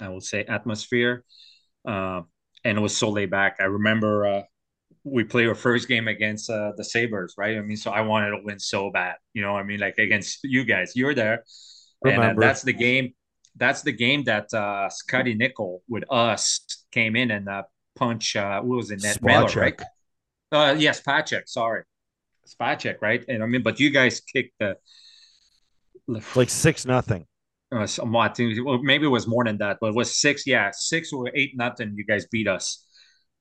I 0.00 0.08
would 0.08 0.22
say 0.22 0.44
atmosphere, 0.44 1.24
uh, 1.86 2.22
and 2.64 2.78
it 2.78 2.80
was 2.80 2.96
so 2.96 3.10
laid 3.10 3.30
back. 3.30 3.56
I 3.60 3.64
remember 3.64 4.26
uh, 4.26 4.42
we 5.04 5.24
play 5.24 5.46
our 5.46 5.54
first 5.54 5.88
game 5.88 6.08
against 6.08 6.50
uh, 6.50 6.72
the 6.76 6.84
Sabres, 6.84 7.34
right? 7.38 7.56
I 7.56 7.60
mean, 7.60 7.76
so 7.76 7.90
I 7.90 8.02
wanted 8.02 8.30
to 8.30 8.40
win 8.42 8.58
so 8.58 8.90
bad, 8.90 9.16
you 9.34 9.42
know. 9.42 9.56
I 9.56 9.62
mean, 9.62 9.80
like 9.80 9.98
against 9.98 10.40
you 10.44 10.64
guys, 10.64 10.92
you're 10.96 11.14
there, 11.14 11.44
and 12.04 12.24
uh, 12.24 12.34
that's 12.38 12.62
the 12.62 12.72
game. 12.72 13.14
That's 13.56 13.82
the 13.82 13.92
game 13.92 14.24
that 14.24 14.52
uh, 14.54 14.88
Scotty 14.90 15.34
Nichol 15.34 15.82
with 15.88 16.04
us 16.10 16.60
came 16.92 17.16
in 17.16 17.30
and 17.30 17.48
uh, 17.48 17.62
punch. 17.96 18.36
Uh, 18.36 18.60
what 18.62 18.76
was 18.76 18.90
it? 18.90 19.02
Net 19.02 19.22
Miller, 19.22 19.54
right? 19.56 19.80
Uh, 20.52 20.74
yes, 20.78 21.00
Pacek. 21.02 21.48
Sorry, 21.48 21.84
Spacek, 22.48 22.96
right? 23.00 23.24
And 23.28 23.42
I 23.42 23.46
mean, 23.46 23.62
but 23.62 23.80
you 23.80 23.90
guys 23.90 24.20
kicked 24.20 24.54
the 24.58 24.76
Like 26.34 26.50
six 26.50 26.84
nothing. 26.86 27.26
uh, 27.72 27.86
I 27.86 28.32
well, 28.62 28.82
maybe 28.82 29.04
it 29.06 29.10
was 29.10 29.26
more 29.26 29.44
than 29.44 29.58
that, 29.58 29.78
but 29.80 29.88
it 29.88 29.94
was 29.94 30.16
six. 30.18 30.46
Yeah, 30.46 30.70
six 30.72 31.12
or 31.12 31.30
eight 31.34 31.52
nothing. 31.56 31.94
You 31.96 32.04
guys 32.04 32.26
beat 32.26 32.48
us, 32.48 32.84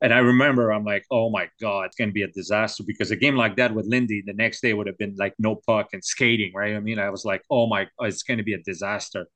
and 0.02 0.14
I 0.14 0.20
remember 0.20 0.72
I'm 0.72 0.86
like, 0.86 1.06
oh 1.12 1.30
my 1.30 1.50
god, 1.62 1.88
it's 1.88 1.96
gonna 1.96 2.12
be 2.12 2.24
a 2.24 2.28
disaster 2.28 2.84
because 2.86 3.12
a 3.12 3.16
game 3.16 3.36
like 3.36 3.56
that 3.58 3.74
with 3.74 3.86
Lindy 3.88 4.24
the 4.26 4.34
next 4.34 4.62
day 4.62 4.74
would 4.74 4.88
have 4.88 4.98
been 4.98 5.16
like 5.18 5.34
no 5.40 5.56
puck 5.56 5.90
and 5.94 6.04
skating, 6.04 6.52
right? 6.54 6.76
I 6.76 6.80
mean, 6.80 7.00
I 7.00 7.10
was 7.10 7.26
like, 7.26 7.42
oh 7.50 7.68
my, 7.68 7.88
it's 8.02 8.24
gonna 8.24 8.44
be 8.44 8.54
a 8.54 8.60
disaster. 8.60 9.28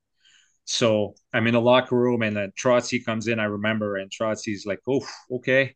So 0.64 1.14
I'm 1.34 1.46
in 1.48 1.54
the 1.54 1.60
locker 1.60 1.96
room, 1.96 2.22
and 2.22 2.36
then 2.36 2.52
Trotsy 2.58 3.04
comes 3.04 3.26
in. 3.28 3.40
I 3.40 3.44
remember, 3.44 3.96
and 3.96 4.10
Trotsy's 4.10 4.64
like, 4.66 4.80
oh, 4.88 5.06
okay. 5.30 5.74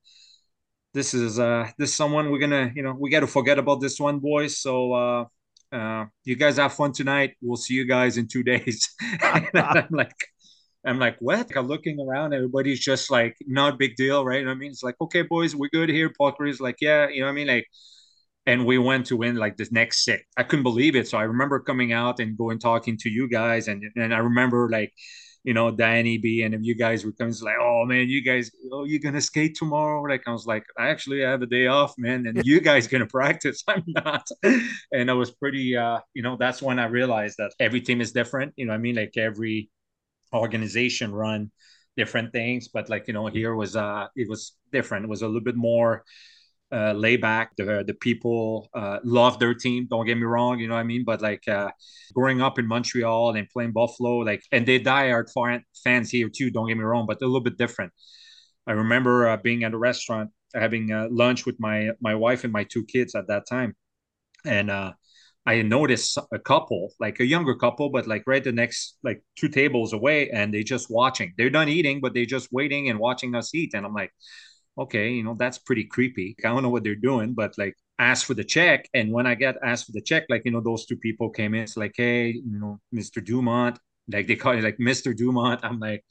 This 0.95 1.13
is 1.13 1.39
uh 1.39 1.69
this 1.79 1.91
is 1.91 1.97
someone 1.97 2.31
we're 2.31 2.39
gonna 2.39 2.73
you 2.75 2.83
know 2.83 2.97
we 2.99 3.11
got 3.11 3.21
to 3.21 3.27
forget 3.27 3.59
about 3.59 3.83
this 3.83 4.01
one 4.01 4.19
boys 4.19 4.59
so 4.59 4.93
uh 4.95 5.25
uh, 5.73 6.07
you 6.25 6.37
guys 6.37 6.57
have 6.57 6.73
fun 6.73 6.93
tonight. 6.93 7.35
We'll 7.43 7.57
see 7.57 7.75
you 7.75 7.87
guys 7.87 8.17
in 8.17 8.29
two 8.29 8.43
days. 8.53 8.95
I'm 9.21 9.89
like, 9.91 10.15
I'm 10.87 10.99
like, 10.99 11.17
what? 11.21 11.51
I'm 11.57 11.67
looking 11.67 11.99
around, 12.01 12.33
everybody's 12.33 12.81
just 12.81 13.11
like, 13.11 13.37
not 13.47 13.79
big 13.79 13.97
deal, 13.97 14.25
right? 14.25 14.41
You 14.41 14.47
know 14.47 14.53
I 14.53 14.55
mean, 14.55 14.71
it's 14.71 14.83
like, 14.83 14.97
okay, 15.01 15.23
boys, 15.23 15.55
we're 15.57 15.69
good 15.73 15.89
here. 15.89 16.13
Parker 16.17 16.47
is 16.47 16.61
like, 16.61 16.77
yeah, 16.81 17.09
you 17.09 17.21
know 17.21 17.27
what 17.27 17.33
I 17.33 17.35
mean? 17.35 17.49
Like, 17.49 17.67
and 18.47 18.65
we 18.65 18.79
went 18.79 19.07
to 19.07 19.17
win 19.17 19.37
like 19.37 19.57
the 19.57 19.67
next 19.73 20.05
six. 20.05 20.23
I 20.37 20.45
couldn't 20.45 20.63
believe 20.63 20.95
it. 20.97 21.09
So 21.09 21.19
I 21.19 21.25
remember 21.25 21.59
coming 21.61 21.93
out 21.93 22.21
and 22.21 22.39
going 22.39 22.59
talking 22.61 22.97
to 22.99 23.11
you 23.11 23.29
guys, 23.29 23.69
and 23.69 23.83
and 23.97 24.15
I 24.15 24.19
remember 24.19 24.69
like, 24.71 24.93
you 25.45 25.53
know, 25.55 25.71
Danny 25.71 26.19
B 26.19 26.43
and 26.43 26.65
you 26.65 26.77
guys 26.77 27.05
were 27.05 27.13
coming, 27.13 27.35
like, 27.43 27.57
oh 27.61 27.85
man, 27.87 28.09
you 28.09 28.23
guys, 28.23 28.51
oh, 28.73 28.85
you're 28.85 29.01
gonna 29.01 29.21
skate 29.21 29.57
tomorrow? 29.57 30.03
Like 30.03 30.23
I 30.29 30.33
was 30.33 30.47
like, 30.47 30.65
I 30.79 30.89
actually 30.89 31.23
have 31.23 31.43
a 31.43 31.47
day 31.47 31.67
off, 31.67 31.95
man, 31.99 32.27
and 32.27 32.45
you 32.47 32.61
guys 32.61 32.87
gonna 32.87 33.07
practice. 33.19 33.65
I'm 33.67 33.85
not. 33.89 34.27
And 34.93 35.11
I 35.11 35.15
was 35.15 35.33
pretty, 35.33 35.77
uh, 35.77 35.99
you 36.15 36.23
know, 36.23 36.37
that's 36.39 36.63
when 36.63 36.79
I 36.79 36.87
realized 36.87 37.37
that 37.39 37.53
every 37.59 37.81
team 37.81 38.01
is 38.01 38.13
different. 38.13 38.55
You 38.57 38.67
know, 38.67 38.75
I 38.75 38.79
mean, 38.79 38.95
like 38.95 39.17
every 39.17 39.71
organization 40.37 41.13
run 41.13 41.51
different 41.97 42.33
things, 42.33 42.69
but 42.69 42.89
like 42.89 43.09
you 43.09 43.15
know, 43.15 43.27
here 43.27 43.55
was 43.55 43.77
uh, 43.77 44.07
it 44.17 44.29
was 44.29 44.57
different. 44.73 45.05
It 45.05 45.09
was 45.09 45.23
a 45.23 45.27
little 45.27 45.41
bit 45.41 45.57
more 45.57 46.05
uh, 46.73 46.93
lay 46.93 47.17
back. 47.17 47.57
The 47.57 47.85
the 47.87 47.95
people 47.95 48.69
uh, 48.75 48.99
love 49.05 49.39
their 49.39 49.55
team. 49.55 49.87
Don't 49.89 50.07
get 50.07 50.17
me 50.17 50.25
wrong, 50.25 50.59
you 50.59 50.69
know 50.69 50.75
what 50.75 50.81
I 50.81 50.85
mean. 50.85 51.05
But 51.05 51.23
like 51.23 51.47
uh, 51.49 51.71
growing 52.15 52.41
up 52.43 52.59
in 52.59 52.67
Montreal 52.67 53.37
and 53.37 53.49
playing 53.49 53.73
Buffalo, 53.73 54.19
like 54.19 54.43
and 54.53 54.67
they 54.67 54.79
die 54.79 55.11
hard 55.11 55.31
fans 55.85 56.11
here 56.11 56.29
too. 56.29 56.51
Don't 56.51 56.69
get 56.69 56.77
me 56.77 56.85
wrong, 56.85 57.07
but 57.07 57.23
a 57.23 57.27
little 57.27 57.41
bit 57.41 57.57
different. 57.57 57.93
I 58.67 58.73
remember 58.73 59.29
uh, 59.29 59.37
being 59.37 59.65
at 59.65 59.75
a 59.75 59.79
restaurant 59.79 60.31
having 60.55 60.93
uh, 60.93 61.09
lunch 61.11 61.47
with 61.47 61.57
my 61.61 61.91
my 62.01 62.15
wife 62.15 62.45
and 62.45 62.53
my 62.53 62.65
two 62.65 62.85
kids 62.85 63.15
at 63.15 63.29
that 63.29 63.45
time, 63.49 63.77
and 64.45 64.71
uh, 64.71 64.93
I 65.47 65.63
noticed 65.63 66.19
a 66.33 66.39
couple, 66.39 66.93
like 66.99 67.21
a 67.21 67.25
younger 67.25 67.55
couple, 67.55 67.89
but 67.91 68.07
like 68.07 68.25
right 68.27 68.43
the 68.43 68.53
next 68.53 68.99
like 69.05 69.23
two 69.37 69.49
tables 69.49 69.93
away, 69.93 70.31
and 70.31 70.53
they 70.53 70.65
just 70.65 70.91
watching. 70.91 71.33
They're 71.39 71.51
done 71.51 71.69
eating, 71.69 72.01
but 72.01 72.15
they're 72.15 72.27
just 72.27 72.49
waiting 72.53 72.91
and 72.91 72.99
watching 72.99 73.35
us 73.37 73.55
eat. 73.55 73.73
And 73.75 73.87
I'm 73.87 73.95
like, 73.95 74.13
okay, 74.79 75.11
you 75.11 75.23
know, 75.23 75.35
that's 75.39 75.59
pretty 75.59 75.85
creepy. 75.85 76.37
I 76.45 76.49
don't 76.49 76.63
know 76.63 76.69
what 76.71 76.85
they're 76.85 76.95
doing, 76.97 77.35
but 77.35 77.55
like 77.59 77.75
ask 77.99 78.27
for 78.27 78.35
the 78.35 78.45
check. 78.45 78.89
And 78.93 79.13
when 79.13 79.27
I 79.27 79.35
get 79.35 79.57
asked 79.63 79.87
for 79.87 79.93
the 79.93 80.03
check, 80.03 80.25
like, 80.29 80.43
you 80.45 80.51
know, 80.51 80.61
those 80.61 80.85
two 80.87 80.97
people 80.97 81.31
came 81.31 81.55
in, 81.55 81.63
it's 81.63 81.77
like, 81.77 81.95
hey, 81.97 82.29
you 82.29 82.59
know, 82.59 82.81
Mr. 82.93 83.25
Dumont, 83.25 83.79
like 84.13 84.27
they 84.27 84.37
call 84.37 84.53
it 84.53 84.65
like 84.65 84.79
Mr. 84.79 85.17
Dumont. 85.17 85.61
I'm 85.63 85.79
like, 85.79 86.05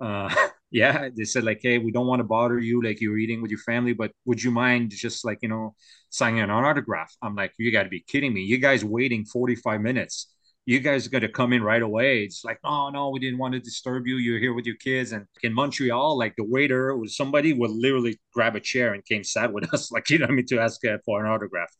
uh, 0.00 0.34
yeah, 0.70 1.08
they 1.16 1.24
said 1.24 1.44
like, 1.44 1.60
hey, 1.62 1.78
we 1.78 1.90
don't 1.90 2.06
want 2.06 2.20
to 2.20 2.24
bother 2.24 2.58
you, 2.58 2.82
like 2.82 3.00
you're 3.00 3.18
eating 3.18 3.42
with 3.42 3.50
your 3.50 3.60
family, 3.60 3.92
but 3.92 4.12
would 4.24 4.42
you 4.42 4.50
mind 4.50 4.90
just 4.90 5.24
like, 5.24 5.38
you 5.42 5.48
know, 5.48 5.74
signing 6.10 6.40
an 6.40 6.50
autograph? 6.50 7.14
I'm 7.22 7.34
like, 7.34 7.52
you 7.58 7.72
got 7.72 7.84
to 7.84 7.88
be 7.88 8.00
kidding 8.00 8.32
me. 8.32 8.42
You 8.42 8.58
guys 8.58 8.84
waiting 8.84 9.24
45 9.24 9.80
minutes 9.80 10.28
you 10.66 10.78
guys 10.78 11.08
got 11.08 11.20
to 11.20 11.28
come 11.28 11.52
in 11.52 11.62
right 11.62 11.82
away. 11.82 12.22
It's 12.22 12.44
like, 12.44 12.58
oh 12.64 12.90
no, 12.90 13.10
we 13.10 13.18
didn't 13.18 13.38
want 13.38 13.54
to 13.54 13.60
disturb 13.60 14.06
you. 14.06 14.18
You're 14.18 14.38
here 14.38 14.54
with 14.54 14.66
your 14.66 14.76
kids. 14.76 15.12
And 15.12 15.26
in 15.42 15.52
Montreal, 15.52 16.18
like 16.18 16.36
the 16.36 16.44
waiter 16.44 16.96
was 16.96 17.16
somebody 17.16 17.52
would 17.52 17.70
literally 17.70 18.20
grab 18.32 18.56
a 18.56 18.60
chair 18.60 18.94
and 18.94 19.04
came 19.04 19.24
sat 19.24 19.52
with 19.52 19.72
us, 19.74 19.90
like 19.90 20.08
you 20.10 20.18
know 20.18 20.26
I 20.26 20.30
mean, 20.30 20.46
to 20.46 20.60
ask 20.60 20.80
for 21.04 21.24
an 21.24 21.30
autograph. 21.30 21.70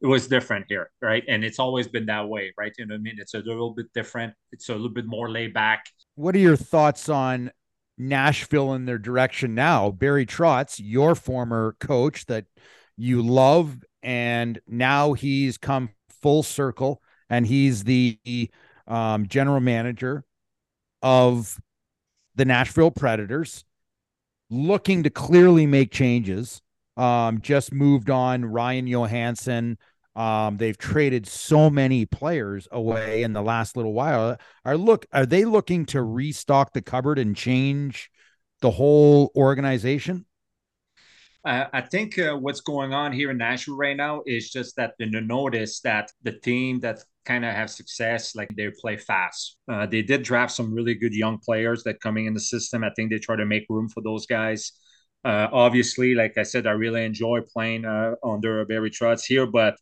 It 0.00 0.06
was 0.06 0.28
different 0.28 0.66
here, 0.68 0.90
right? 1.02 1.24
And 1.28 1.44
it's 1.44 1.58
always 1.58 1.88
been 1.88 2.06
that 2.06 2.28
way, 2.28 2.52
right? 2.56 2.72
You 2.78 2.86
know 2.86 2.94
what 2.94 3.00
I 3.00 3.02
mean? 3.02 3.16
It's 3.18 3.34
a 3.34 3.40
little 3.40 3.74
bit 3.74 3.92
different. 3.92 4.32
It's 4.52 4.68
a 4.68 4.72
little 4.72 4.88
bit 4.88 5.06
more 5.06 5.28
laid 5.30 5.52
back. 5.52 5.84
What 6.14 6.34
are 6.34 6.38
your 6.38 6.56
thoughts 6.56 7.08
on 7.08 7.50
Nashville 7.98 8.74
in 8.74 8.84
their 8.84 8.98
direction 8.98 9.54
now? 9.54 9.90
Barry 9.90 10.26
Trotz, 10.26 10.80
your 10.82 11.14
former 11.14 11.76
coach 11.80 12.26
that 12.26 12.46
you 12.96 13.22
love, 13.22 13.76
and 14.02 14.60
now 14.66 15.12
he's 15.12 15.58
come 15.58 15.90
full 16.22 16.42
circle 16.42 17.02
and 17.30 17.46
he's 17.46 17.84
the 17.84 18.18
um, 18.86 19.26
general 19.26 19.60
manager 19.60 20.24
of 21.02 21.58
the 22.34 22.44
Nashville 22.44 22.90
Predators, 22.90 23.64
looking 24.50 25.02
to 25.02 25.10
clearly 25.10 25.66
make 25.66 25.92
changes. 25.92 26.62
Um, 26.96 27.40
just 27.40 27.72
moved 27.72 28.10
on 28.10 28.44
Ryan 28.44 28.86
Johansen. 28.86 29.76
Um, 30.18 30.56
they've 30.56 30.76
traded 30.76 31.28
so 31.28 31.70
many 31.70 32.04
players 32.04 32.66
away 32.72 33.22
in 33.22 33.32
the 33.34 33.42
last 33.42 33.76
little 33.76 33.92
while. 33.92 34.36
Are 34.64 34.76
look 34.76 35.06
are 35.12 35.24
they 35.24 35.44
looking 35.44 35.86
to 35.86 36.02
restock 36.02 36.72
the 36.72 36.82
cupboard 36.82 37.20
and 37.20 37.36
change 37.36 38.10
the 38.60 38.72
whole 38.72 39.30
organization? 39.36 40.26
I 41.44 41.80
think 41.80 42.18
uh, 42.18 42.34
what's 42.34 42.60
going 42.60 42.92
on 42.92 43.12
here 43.12 43.30
in 43.30 43.38
Nashville 43.38 43.76
right 43.76 43.96
now 43.96 44.22
is 44.26 44.50
just 44.50 44.76
that 44.76 44.94
the 44.98 45.06
notice 45.06 45.80
that 45.80 46.10
the 46.22 46.32
team 46.32 46.80
that 46.80 46.98
kind 47.24 47.44
of 47.44 47.54
have 47.54 47.70
success, 47.70 48.34
like 48.34 48.48
they 48.54 48.70
play 48.80 48.98
fast. 48.98 49.56
Uh, 49.70 49.86
they 49.86 50.02
did 50.02 50.24
draft 50.24 50.52
some 50.52 50.74
really 50.74 50.94
good 50.94 51.14
young 51.14 51.38
players 51.38 51.84
that 51.84 52.00
coming 52.00 52.26
in 52.26 52.34
the 52.34 52.40
system. 52.40 52.84
I 52.84 52.90
think 52.96 53.10
they 53.10 53.18
try 53.18 53.36
to 53.36 53.46
make 53.46 53.64
room 53.70 53.88
for 53.88 54.02
those 54.02 54.26
guys. 54.26 54.72
Uh, 55.24 55.48
obviously, 55.52 56.14
like 56.14 56.36
I 56.36 56.42
said, 56.42 56.66
I 56.66 56.72
really 56.72 57.04
enjoy 57.04 57.40
playing 57.54 57.84
uh, 57.86 58.16
under 58.22 58.64
Barry 58.66 58.90
Trotz 58.90 59.24
here, 59.24 59.46
but 59.46 59.74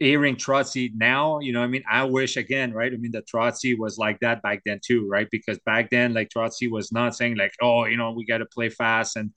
hearing 0.00 0.34
Trotzy 0.34 0.90
now, 0.94 1.38
you 1.38 1.52
know, 1.52 1.62
I 1.62 1.68
mean, 1.68 1.84
I 1.88 2.04
wish 2.04 2.36
again, 2.36 2.72
right? 2.72 2.92
I 2.92 2.96
mean, 2.96 3.12
the 3.12 3.22
Trotzy 3.22 3.78
was 3.78 3.98
like 3.98 4.18
that 4.20 4.42
back 4.42 4.62
then 4.66 4.80
too, 4.84 5.06
right? 5.08 5.28
Because 5.30 5.58
back 5.60 5.90
then, 5.90 6.14
like 6.14 6.30
Trotzy 6.30 6.70
was 6.70 6.90
not 6.90 7.14
saying 7.14 7.36
like, 7.36 7.52
oh, 7.60 7.84
you 7.84 7.96
know, 7.96 8.10
we 8.10 8.24
got 8.24 8.38
to 8.38 8.46
play 8.46 8.70
fast 8.70 9.16
and 9.16 9.30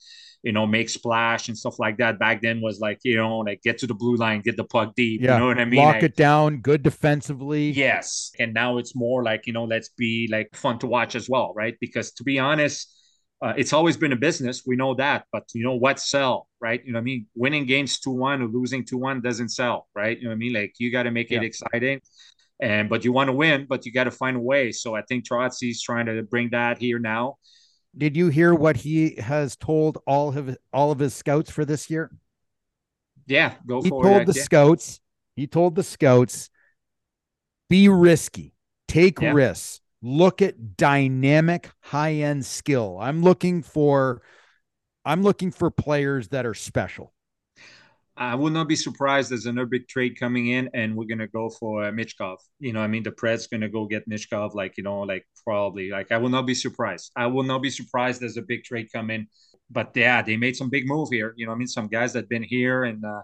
you 0.43 0.51
know, 0.51 0.67
make 0.67 0.89
splash 0.89 1.47
and 1.47 1.57
stuff 1.57 1.79
like 1.79 1.97
that. 1.97 2.19
Back 2.19 2.41
then 2.41 2.61
was 2.61 2.81
like, 2.81 2.99
you 3.03 3.15
know, 3.15 3.39
like 3.39 3.61
get 3.63 3.77
to 3.79 3.87
the 3.87 3.93
blue 3.93 4.17
line, 4.17 4.41
get 4.41 4.57
the 4.57 4.65
puck 4.65 4.93
deep. 4.93 5.21
Yeah. 5.21 5.35
You 5.35 5.39
know 5.39 5.45
what 5.47 5.59
I 5.59 5.65
mean? 5.65 5.79
Lock 5.79 5.95
like, 5.95 6.03
it 6.03 6.15
down, 6.17 6.57
good 6.57 6.83
defensively. 6.83 7.71
Yes. 7.71 8.31
And 8.37 8.53
now 8.53 8.77
it's 8.77 8.93
more 8.93 9.23
like, 9.23 9.47
you 9.47 9.53
know, 9.53 9.63
let's 9.63 9.89
be 9.89 10.27
like 10.29 10.49
fun 10.53 10.79
to 10.79 10.87
watch 10.87 11.15
as 11.15 11.29
well, 11.29 11.53
right? 11.55 11.75
Because 11.79 12.11
to 12.13 12.23
be 12.23 12.39
honest, 12.39 12.93
uh, 13.43 13.53
it's 13.57 13.73
always 13.73 13.97
been 13.97 14.13
a 14.13 14.15
business. 14.15 14.63
We 14.65 14.77
know 14.77 14.93
that, 14.95 15.25
but 15.33 15.43
you 15.53 15.65
know 15.65 15.75
what 15.75 15.99
sell, 15.99 16.47
right? 16.61 16.81
You 16.85 16.93
know 16.93 16.97
what 16.99 17.01
I 17.01 17.03
mean? 17.03 17.27
Winning 17.35 17.65
games 17.65 17.99
2 17.99 18.09
1 18.09 18.41
or 18.41 18.47
losing 18.47 18.85
2 18.85 18.97
1 18.97 19.19
doesn't 19.19 19.49
sell, 19.49 19.89
right? 19.93 20.17
You 20.17 20.23
know 20.23 20.29
what 20.29 20.35
I 20.35 20.37
mean? 20.37 20.53
Like 20.53 20.75
you 20.77 20.93
got 20.93 21.03
to 21.03 21.11
make 21.11 21.29
yeah. 21.29 21.39
it 21.39 21.43
exciting. 21.43 21.99
And 22.61 22.87
but 22.87 23.03
you 23.03 23.11
want 23.11 23.27
to 23.27 23.33
win, 23.33 23.65
but 23.67 23.85
you 23.85 23.91
got 23.91 24.05
to 24.05 24.11
find 24.11 24.37
a 24.37 24.39
way. 24.39 24.71
So 24.71 24.95
I 24.95 25.01
think 25.01 25.27
Trotzy's 25.27 25.81
trying 25.81 26.05
to 26.05 26.23
bring 26.23 26.51
that 26.51 26.77
here 26.77 26.99
now. 26.99 27.35
Did 27.97 28.15
you 28.15 28.29
hear 28.29 28.55
what 28.55 28.77
he 28.77 29.15
has 29.15 29.57
told 29.57 29.97
all 30.07 30.35
of 30.35 30.57
all 30.71 30.91
of 30.91 30.99
his 30.99 31.13
scouts 31.13 31.51
for 31.51 31.65
this 31.65 31.89
year? 31.89 32.11
Yeah, 33.27 33.55
go 33.67 33.81
he 33.81 33.89
for 33.89 34.05
it. 34.05 34.07
He 34.07 34.13
told 34.13 34.27
the 34.27 34.39
yeah. 34.39 34.43
scouts. 34.43 34.99
He 35.35 35.47
told 35.47 35.75
the 35.75 35.83
scouts, 35.83 36.49
be 37.69 37.89
risky, 37.89 38.55
take 38.87 39.19
yeah. 39.19 39.33
risks, 39.33 39.81
look 40.03 40.41
at 40.41 40.77
dynamic, 40.77 41.71
high 41.79 42.13
end 42.13 42.45
skill. 42.45 42.99
I'm 43.01 43.23
looking 43.23 43.63
for, 43.63 44.21
I'm 45.05 45.23
looking 45.23 45.49
for 45.49 45.71
players 45.71 46.27
that 46.29 46.45
are 46.45 46.53
special. 46.53 47.13
I 48.15 48.35
would 48.35 48.53
not 48.53 48.67
be 48.67 48.75
surprised 48.75 49.31
there's 49.31 49.47
another 49.47 49.65
big 49.65 49.87
trade 49.87 50.19
coming 50.19 50.47
in 50.47 50.69
and 50.75 50.95
we're 50.95 51.07
gonna 51.07 51.27
go 51.27 51.49
for 51.49 51.91
uh. 51.91 52.35
You 52.59 52.73
know, 52.73 52.81
I 52.81 52.87
mean 52.87 53.01
the 53.01 53.11
Preds 53.11 53.49
gonna 53.49 53.69
go 53.69 53.85
get 53.85 54.07
Michkov, 54.07 54.53
like 54.53 54.77
you 54.77 54.83
know, 54.83 54.99
like 55.01 55.25
probably 55.43 55.89
like 55.89 56.11
I 56.11 56.17
will 56.17 56.29
not 56.29 56.45
be 56.45 56.53
surprised. 56.53 57.11
I 57.15 57.25
will 57.25 57.43
not 57.43 57.63
be 57.63 57.71
surprised 57.71 58.21
there's 58.21 58.37
a 58.37 58.43
big 58.43 58.63
trade 58.63 58.89
coming. 58.93 59.27
But 59.71 59.93
yeah, 59.95 60.21
they 60.21 60.37
made 60.37 60.55
some 60.55 60.69
big 60.69 60.87
move 60.87 61.09
here. 61.09 61.33
You 61.37 61.47
know, 61.47 61.53
I 61.53 61.55
mean 61.55 61.67
some 61.67 61.87
guys 61.87 62.13
that 62.13 62.29
been 62.29 62.43
here 62.43 62.83
and 62.83 63.03
uh, 63.03 63.21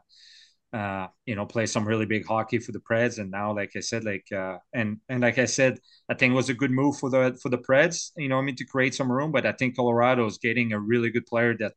uh, 0.71 1.07
you 1.25 1.35
know, 1.35 1.45
play 1.45 1.65
some 1.65 1.87
really 1.87 2.05
big 2.05 2.25
hockey 2.25 2.59
for 2.59 2.71
the 2.71 2.79
Preds. 2.79 3.17
And 3.17 3.31
now, 3.31 3.55
like 3.55 3.71
I 3.75 3.79
said, 3.79 4.03
like 4.03 4.27
uh, 4.31 4.57
and 4.73 4.97
and 5.09 5.21
like 5.21 5.37
I 5.37 5.45
said, 5.45 5.79
I 6.09 6.13
think 6.13 6.31
it 6.31 6.35
was 6.35 6.49
a 6.49 6.53
good 6.53 6.71
move 6.71 6.97
for 6.97 7.09
the 7.09 7.37
for 7.41 7.49
the 7.49 7.57
Preds. 7.57 8.11
You 8.17 8.29
know, 8.29 8.37
I 8.37 8.41
mean 8.41 8.55
to 8.57 8.65
create 8.65 8.93
some 8.93 9.11
room. 9.11 9.31
But 9.31 9.45
I 9.45 9.53
think 9.53 9.75
Colorado 9.75 10.25
is 10.27 10.37
getting 10.37 10.73
a 10.73 10.79
really 10.79 11.09
good 11.09 11.25
player 11.25 11.55
that 11.57 11.73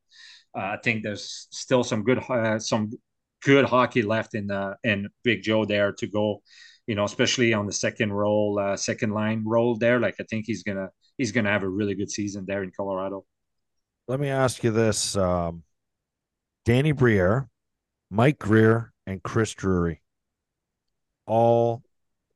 uh, 0.55 0.61
I 0.61 0.79
think 0.83 1.03
there's 1.03 1.49
still 1.51 1.85
some 1.85 2.03
good 2.03 2.19
uh, 2.29 2.59
some 2.59 2.91
good 3.43 3.65
hockey 3.65 4.03
left 4.03 4.35
in 4.35 4.51
uh, 4.51 4.75
in 4.85 5.09
Big 5.25 5.43
Joe 5.43 5.65
there 5.65 5.93
to 5.93 6.07
go. 6.07 6.43
You 6.87 6.95
know, 6.95 7.05
especially 7.05 7.55
on 7.55 7.67
the 7.67 7.73
second 7.73 8.13
role, 8.13 8.59
uh, 8.59 8.77
second 8.77 9.13
line 9.13 9.45
role 9.47 9.77
there. 9.77 10.01
Like 10.01 10.17
I 10.21 10.25
think 10.29 10.45
he's 10.47 10.65
gonna 10.65 10.91
he's 11.17 11.33
gonna 11.33 11.51
have 11.51 11.63
a 11.63 11.69
really 11.69 11.95
good 11.95 12.11
season 12.11 12.45
there 12.47 12.63
in 12.63 12.73
Colorado. 12.77 13.25
Let 14.09 14.21
me 14.21 14.29
ask 14.29 14.63
you 14.65 14.71
this: 14.71 15.17
um, 15.17 15.63
Danny 16.65 16.93
Briere, 16.93 17.49
Mike 18.13 18.39
Grier 18.39 18.93
and 19.07 19.23
Chris 19.23 19.55
Drury, 19.55 20.03
all 21.27 21.83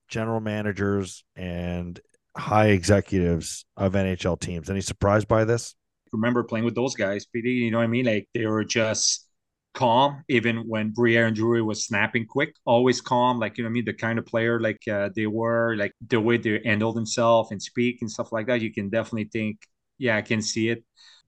general 0.09 0.41
managers 0.41 1.23
and 1.37 2.01
high 2.35 2.69
executives 2.69 3.67
of 3.77 3.93
NHL 3.93 4.41
teams. 4.41 4.71
Any 4.71 4.81
surprise 4.81 5.27
by 5.27 5.45
this? 5.45 5.75
remember 6.13 6.43
playing 6.43 6.65
with 6.65 6.75
those 6.75 6.95
guys, 6.95 7.27
PD. 7.27 7.57
You 7.57 7.71
know 7.71 7.79
what 7.79 7.85
I 7.85 7.89
mean? 7.89 8.07
Like 8.07 8.27
they 8.33 8.47
were 8.47 8.65
just 8.65 9.29
calm, 9.75 10.25
even 10.29 10.67
when 10.67 10.93
Briere 10.93 11.27
and 11.27 11.37
Drury 11.37 11.61
was 11.61 11.85
snapping 11.85 12.27
quick, 12.27 12.55
always 12.65 13.03
calm. 13.03 13.39
Like, 13.39 13.59
you 13.59 13.65
know 13.65 13.69
I 13.69 13.73
mean? 13.73 13.85
The 13.85 13.93
kind 13.93 14.19
of 14.19 14.25
player 14.25 14.59
like 14.59 14.81
uh, 14.91 15.11
they 15.15 15.27
were, 15.27 15.77
like 15.77 15.93
the 16.07 16.21
way 16.21 16.39
they 16.39 16.61
handle 16.65 16.95
themselves 16.95 17.51
and 17.51 17.61
speak 17.61 17.99
and 18.01 18.11
stuff 18.11 18.33
like 18.33 18.47
that, 18.47 18.63
you 18.63 18.73
can 18.73 18.89
definitely 18.89 19.29
think, 19.31 19.59
yeah, 19.99 20.17
I 20.17 20.23
can 20.23 20.41
see 20.41 20.71
it. 20.71 20.83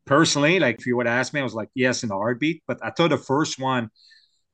Personally, 0.06 0.58
like 0.58 0.78
if 0.78 0.86
you 0.86 0.96
would 0.96 1.06
ask 1.06 1.34
me, 1.34 1.40
I 1.40 1.44
was 1.44 1.54
like, 1.54 1.68
yes, 1.74 2.02
in 2.02 2.10
a 2.10 2.14
heartbeat. 2.14 2.62
But 2.66 2.78
I 2.82 2.90
thought 2.90 3.10
the 3.10 3.18
first 3.18 3.58
one 3.58 3.90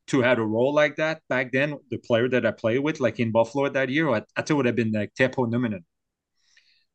to 0.08 0.20
have 0.22 0.38
a 0.38 0.46
role 0.46 0.74
like 0.74 0.96
that 0.96 1.22
back 1.28 1.52
then, 1.52 1.78
the 1.90 1.98
player 1.98 2.28
that 2.28 2.46
I 2.46 2.50
played 2.52 2.80
with, 2.80 3.00
like 3.00 3.20
in 3.20 3.32
Buffalo 3.32 3.68
that 3.68 3.88
year, 3.88 4.08
I, 4.10 4.22
I 4.36 4.42
thought 4.42 4.50
it 4.50 4.54
would 4.54 4.66
have 4.66 4.76
been 4.76 4.92
like 4.92 5.14
Teppo 5.14 5.46
Numminen 5.50 5.84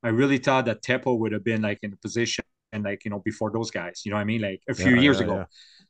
I 0.03 0.09
really 0.09 0.37
thought 0.37 0.65
that 0.65 0.81
Teppo 0.81 1.17
would 1.19 1.31
have 1.31 1.43
been 1.43 1.61
like 1.61 1.79
in 1.83 1.93
a 1.93 1.97
position 1.97 2.45
and 2.71 2.83
like 2.83 3.03
you 3.03 3.11
know 3.11 3.19
before 3.19 3.51
those 3.51 3.71
guys. 3.71 4.01
You 4.05 4.11
know 4.11 4.17
what 4.17 4.21
I 4.21 4.25
mean? 4.25 4.41
Like 4.41 4.61
a 4.69 4.73
few 4.73 4.93
Yeah, 4.93 5.01
years 5.01 5.19
yeah, 5.19 5.21
ago. 5.21 5.37
yeah. 5.37 5.45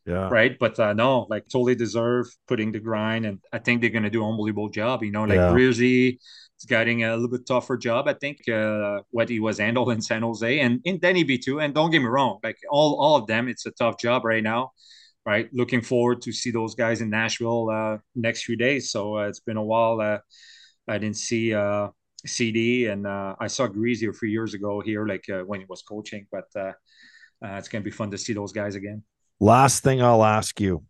Yeah. 0.05 0.31
Right. 0.31 0.57
But 0.59 0.79
uh, 0.79 0.93
no, 0.93 1.27
like 1.29 1.45
totally 1.49 1.75
deserve 1.75 2.27
putting 2.47 2.71
the 2.71 2.79
grind. 2.79 3.25
And 3.25 3.39
I 3.53 3.59
think 3.59 3.81
they're 3.81 3.89
going 3.91 4.03
to 4.03 4.11
do 4.11 4.23
an 4.23 4.31
unbelievable 4.31 4.69
job. 4.69 5.03
You 5.03 5.11
know, 5.11 5.25
like 5.25 5.41
Yeah. 5.41 5.47
Rizzi 5.47 6.19
is 6.59 6.65
getting 6.67 7.03
a 7.03 7.13
little 7.15 7.29
bit 7.29 7.47
tougher 7.47 7.77
job, 7.77 8.07
I 8.07 8.13
think, 8.13 8.47
uh, 8.49 9.01
what 9.11 9.29
he 9.29 9.39
was 9.39 9.59
handled 9.59 9.91
in 9.91 10.01
San 10.01 10.21
Jose 10.23 10.59
and 10.59 10.81
in 10.85 10.99
Denny 10.99 11.23
B2. 11.23 11.59
And 11.59 11.73
don't 11.75 11.91
get 11.91 11.99
me 11.99 12.05
wrong, 12.07 12.39
like 12.43 12.57
all, 12.69 13.01
all 13.01 13.17
of 13.17 13.27
them, 13.27 13.47
it's 13.49 13.65
a 13.65 13.71
tough 13.71 13.99
job 13.99 14.25
right 14.25 14.43
now. 14.43 14.71
Right. 15.29 15.47
Looking 15.53 15.81
forward 15.81 16.23
to 16.23 16.31
see 16.31 16.49
those 16.49 16.73
guys 16.73 17.01
in 17.01 17.11
Nashville 17.11 17.69
uh, 17.69 17.97
next 18.15 18.45
few 18.45 18.55
days. 18.57 18.91
So 18.91 19.17
uh, 19.17 19.27
it's 19.27 19.39
been 19.39 19.57
a 19.57 19.63
while. 19.63 20.01
Uh, 20.01 20.17
I 20.87 20.97
didn't 20.97 21.17
see 21.17 21.53
uh, 21.53 21.89
CD 22.25 22.87
and 22.87 23.05
uh, 23.05 23.35
I 23.39 23.45
saw 23.45 23.67
Greasy 23.67 24.07
a 24.07 24.11
few 24.11 24.27
years 24.27 24.55
ago 24.55 24.81
here, 24.83 25.05
like 25.05 25.25
uh, 25.29 25.41
when 25.41 25.59
he 25.59 25.67
was 25.69 25.83
coaching. 25.83 26.25
But 26.31 26.45
it's 27.43 27.69
going 27.69 27.83
to 27.83 27.87
be 27.87 27.91
fun 27.91 28.09
to 28.09 28.17
see 28.17 28.33
those 28.33 28.51
guys 28.51 28.73
again. 28.73 29.03
Last 29.39 29.83
thing 29.83 30.01
I'll 30.01 30.23
ask 30.23 30.59
you 30.59 30.85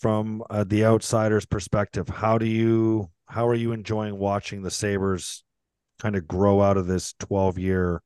from 0.00 0.42
the 0.64 0.86
outsider's 0.86 1.44
perspective, 1.44 2.08
how 2.08 2.38
do 2.38 2.46
you 2.46 3.10
how 3.26 3.46
are 3.46 3.54
you 3.54 3.72
enjoying 3.72 4.18
watching 4.18 4.62
the 4.62 4.70
Sabres 4.70 5.44
kind 5.98 6.16
of 6.16 6.26
grow 6.26 6.62
out 6.62 6.78
of 6.78 6.86
this 6.86 7.12
12 7.18 7.58
year 7.58 8.02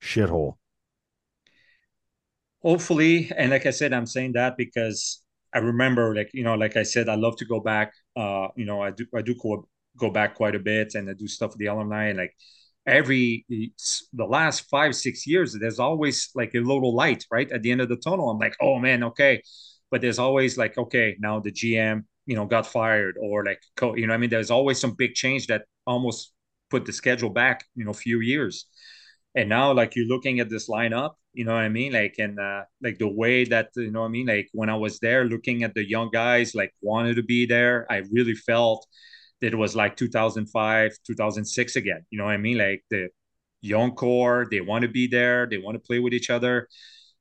shithole? 0.00 0.54
Hopefully 2.66 3.30
and 3.36 3.50
like 3.52 3.64
i 3.66 3.70
said 3.70 3.92
i'm 3.92 4.06
saying 4.06 4.32
that 4.32 4.56
because 4.56 5.22
i 5.54 5.58
remember 5.58 6.14
like 6.16 6.30
you 6.34 6.42
know 6.42 6.54
like 6.54 6.76
i 6.76 6.82
said 6.82 7.08
i 7.08 7.14
love 7.14 7.36
to 7.36 7.44
go 7.44 7.60
back 7.60 7.92
uh 8.16 8.48
you 8.56 8.64
know 8.64 8.82
i 8.82 8.90
do 8.90 9.06
i 9.14 9.22
do 9.22 9.34
go, 9.40 9.68
go 9.96 10.10
back 10.10 10.34
quite 10.34 10.56
a 10.56 10.58
bit 10.58 10.94
and 10.96 11.08
i 11.08 11.12
do 11.14 11.28
stuff 11.28 11.50
with 11.52 11.58
the 11.58 11.66
alumni 11.66 12.06
and 12.08 12.18
like 12.18 12.34
every 12.86 13.44
the 14.12 14.24
last 14.24 14.68
five 14.68 14.94
six 14.94 15.26
years 15.26 15.56
there's 15.60 15.78
always 15.78 16.30
like 16.34 16.52
a 16.54 16.58
little 16.58 16.94
light 16.94 17.24
right 17.30 17.50
at 17.52 17.62
the 17.62 17.70
end 17.70 17.80
of 17.80 17.88
the 17.88 17.96
tunnel. 17.96 18.30
I'm 18.30 18.38
like 18.38 18.56
oh 18.60 18.78
man 18.78 19.02
okay. 19.04 19.42
But 19.90 20.00
there's 20.00 20.18
always 20.18 20.56
like 20.56 20.78
okay 20.78 21.16
now 21.18 21.40
the 21.40 21.52
gm 21.52 22.04
you 22.26 22.36
know 22.36 22.46
got 22.46 22.66
fired 22.66 23.16
or 23.20 23.44
like 23.44 23.60
you 23.96 24.06
know 24.06 24.14
i 24.14 24.16
mean? 24.16 24.30
There's 24.30 24.50
always 24.50 24.78
some 24.80 24.94
big 24.94 25.14
change 25.14 25.46
that 25.48 25.62
almost 25.86 26.32
put 26.70 26.84
the 26.84 26.92
schedule 26.92 27.30
back 27.30 27.64
you 27.74 27.84
know 27.84 27.90
a 27.92 28.02
few 28.06 28.20
years 28.20 28.66
and 29.36 29.48
now 29.48 29.72
like 29.72 29.94
you're 29.94 30.06
looking 30.06 30.40
at 30.40 30.48
this 30.50 30.68
lineup 30.68 31.12
you 31.36 31.44
know 31.44 31.52
what 31.52 31.62
i 31.62 31.68
mean? 31.68 31.92
Like 31.92 32.14
and 32.18 32.40
uh, 32.40 32.62
like 32.82 32.98
the 32.98 33.08
way 33.08 33.44
that 33.44 33.68
you 33.76 33.90
know 33.90 34.00
what 34.00 34.06
i 34.06 34.10
mean? 34.10 34.26
Like 34.26 34.48
when 34.52 34.70
i 34.70 34.74
was 34.74 34.98
there 34.98 35.24
looking 35.26 35.62
at 35.62 35.74
the 35.74 35.86
young 35.88 36.08
guys 36.10 36.54
like 36.54 36.72
wanted 36.80 37.16
to 37.16 37.22
be 37.22 37.44
there 37.46 37.86
i 37.92 38.02
really 38.10 38.34
felt 38.34 38.86
that 39.42 39.52
it 39.52 39.56
was 39.56 39.76
like 39.76 39.96
2005 39.96 40.92
2006 41.06 41.76
again 41.76 42.06
you 42.10 42.18
know 42.18 42.24
what 42.24 42.32
i 42.32 42.38
mean? 42.38 42.58
Like 42.58 42.82
the 42.90 43.10
young 43.60 43.92
core 43.92 44.46
they 44.50 44.60
want 44.60 44.82
to 44.82 44.88
be 44.88 45.06
there 45.06 45.46
they 45.46 45.58
want 45.58 45.74
to 45.74 45.86
play 45.86 45.98
with 45.98 46.14
each 46.14 46.30
other 46.30 46.68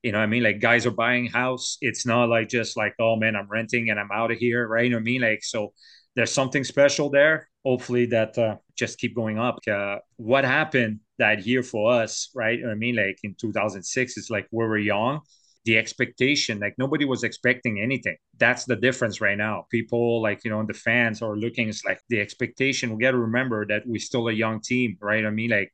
you 0.02 0.12
know 0.12 0.20
what 0.20 0.24
i 0.24 0.28
mean? 0.28 0.44
Like 0.44 0.62
guys 0.62 0.86
are 0.86 0.92
buying 0.92 1.26
house. 1.28 1.78
It's 1.82 2.06
not 2.06 2.30
like 2.30 2.48
just 2.48 2.78
like 2.78 2.94
oh 3.00 3.18
man 3.18 3.36
i'm 3.36 3.50
renting 3.50 3.90
and 3.90 4.00
i'm 4.00 4.12
out 4.14 4.32
of 4.32 4.38
here 4.38 4.66
right? 4.66 4.86
You 4.86 4.92
know 4.92 4.98
what 4.98 5.02
i 5.02 5.12
mean? 5.12 5.22
Like 5.22 5.44
so 5.44 5.74
there's 6.16 6.32
something 6.32 6.64
special 6.64 7.10
there 7.10 7.50
hopefully 7.66 8.06
that 8.08 8.38
uh, 8.38 8.56
just 8.76 9.00
keep 9.00 9.16
going 9.16 9.40
up 9.40 9.60
uh, 9.72 9.98
what 10.18 10.46
happened 10.46 11.00
that 11.18 11.46
year 11.46 11.64
for 11.64 11.94
us, 11.94 12.30
right? 12.36 12.60
I 12.70 12.76
mean, 12.76 12.96
like 12.96 13.18
in 13.24 13.36
2006, 13.40 14.18
it's 14.18 14.30
like 14.30 14.48
we 14.52 14.66
were 14.66 14.78
young. 14.78 15.22
The 15.66 15.80
expectation, 15.80 16.60
like 16.60 16.76
nobody 16.78 17.06
was 17.06 17.24
expecting 17.24 17.82
anything. 17.82 18.18
That's 18.38 18.66
the 18.66 18.76
difference 18.76 19.20
right 19.20 19.38
now. 19.38 19.66
People, 19.72 20.22
like, 20.22 20.44
you 20.44 20.52
know, 20.52 20.64
the 20.64 20.76
fans 20.76 21.24
are 21.24 21.36
looking, 21.36 21.70
it's 21.70 21.84
like 21.84 22.00
the 22.08 22.22
expectation. 22.22 22.96
We 22.96 23.02
got 23.02 23.12
to 23.12 23.18
remember 23.18 23.66
that 23.66 23.82
we're 23.88 24.00
still 24.00 24.28
a 24.28 24.32
young 24.32 24.62
team, 24.62 24.96
right? 25.02 25.26
I 25.26 25.32
mean, 25.32 25.50
like, 25.50 25.72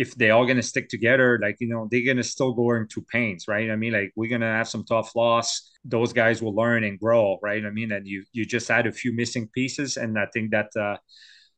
if 0.00 0.14
they 0.14 0.30
all 0.30 0.46
gonna 0.46 0.62
stick 0.62 0.88
together, 0.88 1.38
like 1.42 1.56
you 1.60 1.68
know, 1.68 1.86
they're 1.90 2.06
gonna 2.06 2.22
still 2.22 2.52
go 2.54 2.72
into 2.72 3.02
pains, 3.02 3.46
right? 3.48 3.70
I 3.70 3.76
mean, 3.76 3.92
like 3.92 4.12
we're 4.16 4.30
gonna 4.30 4.50
have 4.58 4.68
some 4.68 4.84
tough 4.84 5.14
loss. 5.14 5.70
Those 5.84 6.12
guys 6.12 6.42
will 6.42 6.54
learn 6.54 6.84
and 6.84 6.98
grow, 6.98 7.38
right? 7.42 7.64
I 7.64 7.70
mean, 7.70 7.92
and 7.92 8.06
you 8.06 8.24
you 8.32 8.44
just 8.46 8.70
add 8.70 8.86
a 8.86 8.92
few 8.92 9.12
missing 9.14 9.48
pieces, 9.54 9.96
and 9.98 10.18
I 10.18 10.26
think 10.32 10.52
that 10.52 10.70
uh, 10.74 10.96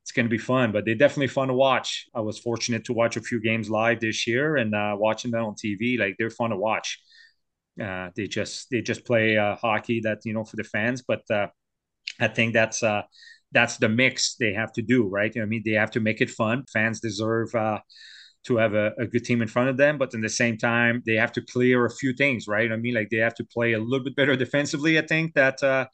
it's 0.02 0.12
going 0.12 0.26
to 0.26 0.30
be 0.30 0.38
fun. 0.38 0.72
But 0.72 0.84
they're 0.84 0.96
definitely 0.96 1.28
fun 1.28 1.48
to 1.48 1.54
watch. 1.54 2.06
I 2.14 2.20
was 2.20 2.38
fortunate 2.38 2.84
to 2.86 2.92
watch 2.92 3.16
a 3.16 3.20
few 3.20 3.40
games 3.40 3.70
live 3.70 4.00
this 4.00 4.26
year, 4.26 4.56
and 4.56 4.74
uh, 4.74 4.96
watching 4.98 5.30
them 5.30 5.44
on 5.44 5.54
TV, 5.54 5.96
like 5.98 6.16
they're 6.18 6.30
fun 6.30 6.50
to 6.50 6.56
watch. 6.56 7.00
Uh, 7.82 8.10
they 8.16 8.26
just 8.26 8.68
they 8.70 8.82
just 8.82 9.04
play 9.04 9.38
uh, 9.38 9.56
hockey 9.56 10.00
that 10.00 10.18
you 10.24 10.34
know 10.34 10.44
for 10.44 10.56
the 10.56 10.64
fans, 10.64 11.02
but 11.06 11.22
uh, 11.30 11.46
I 12.20 12.28
think 12.28 12.52
that's 12.52 12.82
uh, 12.82 13.02
that's 13.52 13.78
the 13.78 13.88
mix 13.88 14.36
they 14.36 14.52
have 14.54 14.72
to 14.74 14.82
do, 14.82 15.08
right? 15.08 15.32
I 15.40 15.44
mean, 15.44 15.62
they 15.64 15.72
have 15.72 15.92
to 15.92 16.00
make 16.00 16.20
it 16.20 16.30
fun. 16.30 16.64
Fans 16.72 17.00
deserve 17.00 17.54
uh, 17.54 17.78
to 18.44 18.56
have 18.56 18.74
a, 18.74 18.92
a, 18.98 19.06
good 19.06 19.24
team 19.24 19.40
in 19.40 19.48
front 19.48 19.68
of 19.68 19.76
them, 19.76 19.98
but 19.98 20.14
in 20.14 20.20
the 20.20 20.28
same 20.28 20.58
time, 20.58 21.02
they 21.06 21.14
have 21.14 21.32
to 21.32 21.40
clear 21.40 21.86
a 21.86 21.90
few 21.90 22.12
things, 22.12 22.48
right? 22.48 22.72
I 22.72 22.76
mean, 22.76 22.94
like 22.94 23.08
they 23.10 23.18
have 23.18 23.34
to 23.36 23.44
play 23.44 23.72
a 23.72 23.78
little 23.78 24.04
bit 24.04 24.16
better 24.16 24.36
defensively. 24.44 24.98
I 24.98 25.02
think 25.02 25.34
that 25.34 25.62
uh, 25.62 25.86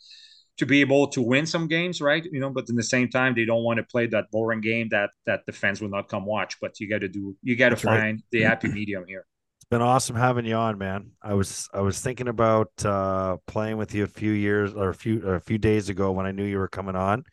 to 0.59 0.66
be 0.66 0.80
able 0.80 1.07
to 1.09 1.22
win 1.22 1.46
some 1.46 1.68
games, 1.68 2.01
right? 2.01 2.24
You 2.24 2.40
know, 2.40 2.51
but 2.51 2.68
in 2.68 2.76
the 2.76 2.82
same 2.82 3.09
time, 3.09 3.34
they 3.34 3.44
don't 3.44 3.62
want 3.62 3.78
to 3.78 3.84
play 3.84 4.07
that 4.09 4.30
boring 4.30 4.61
game 4.61 4.88
that 4.90 5.11
that 5.26 5.46
the 5.46 5.53
fans 5.53 5.80
will 5.80 5.88
not 5.88 6.09
come 6.09 6.26
watch. 6.26 6.57
But 6.61 6.80
you 6.80 6.88
got 6.88 7.01
to 7.01 7.09
do, 7.09 7.36
you 7.42 7.57
got 7.57 7.70
to 7.70 7.76
find 7.76 8.16
right. 8.16 8.24
the 8.30 8.42
happy 8.42 8.68
medium 8.68 9.05
here. 9.07 9.24
It's 9.59 9.68
been 9.70 9.82
awesome 9.82 10.16
having 10.16 10.46
you 10.46 10.55
on, 10.55 10.76
man. 10.76 11.12
I 11.22 11.34
was 11.34 11.68
I 11.72 11.80
was 11.80 12.01
thinking 12.01 12.28
about 12.28 12.72
uh, 12.84 13.36
playing 13.46 13.76
with 13.76 13.94
you 13.94 14.05
a 14.05 14.09
few 14.09 14.32
years 14.32 14.74
or 14.74 14.88
a 14.88 14.94
few 14.94 15.24
or 15.24 15.36
a 15.36 15.40
few 15.40 15.59
days 15.59 15.88
ago 15.88 16.11
when 16.11 16.26
I 16.26 16.32
knew 16.32 16.44
you 16.44 16.59
were 16.59 16.68
coming 16.68 16.96
on, 16.96 17.24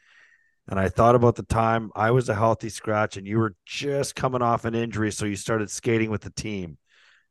and 0.68 0.80
I 0.80 0.89
thought 0.89 1.16
about 1.16 1.36
the 1.36 1.43
time 1.43 1.91
I 1.95 2.11
was 2.11 2.30
a 2.30 2.36
healthy 2.36 2.70
scratch 2.70 3.18
and 3.18 3.28
you 3.28 3.38
were 3.38 3.55
just 3.66 4.16
coming 4.16 4.41
off 4.41 4.66
an 4.66 4.76
injury, 4.76 5.11
so 5.11 5.26
you 5.26 5.36
started 5.36 5.70
skating 5.70 6.09
with 6.09 6.22
the 6.22 6.32
team, 6.32 6.78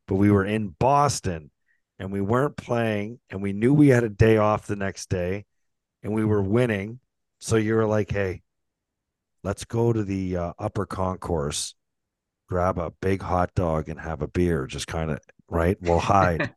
but 0.07 0.15
we 0.15 0.31
were 0.31 0.45
in 0.45 0.69
Boston 0.69 1.51
and 1.99 2.11
we 2.11 2.21
weren't 2.21 2.57
playing, 2.57 3.19
and 3.29 3.41
we 3.41 3.53
knew 3.53 3.73
we 3.73 3.87
had 3.87 4.03
a 4.03 4.09
day 4.09 4.37
off 4.37 4.67
the 4.67 4.75
next 4.75 5.09
day 5.09 5.45
and 6.03 6.13
we 6.13 6.25
were 6.25 6.41
winning. 6.41 6.99
So 7.39 7.55
you 7.55 7.75
were 7.75 7.85
like, 7.85 8.11
hey, 8.11 8.41
let's 9.43 9.65
go 9.65 9.93
to 9.93 10.03
the 10.03 10.37
uh, 10.37 10.53
upper 10.59 10.85
concourse, 10.85 11.75
grab 12.49 12.77
a 12.77 12.91
big 13.01 13.21
hot 13.21 13.53
dog 13.55 13.89
and 13.89 13.99
have 13.99 14.21
a 14.21 14.27
beer. 14.27 14.67
Just 14.67 14.87
kind 14.87 15.11
of, 15.11 15.19
right? 15.49 15.77
We'll 15.81 15.99
hide. 15.99 16.53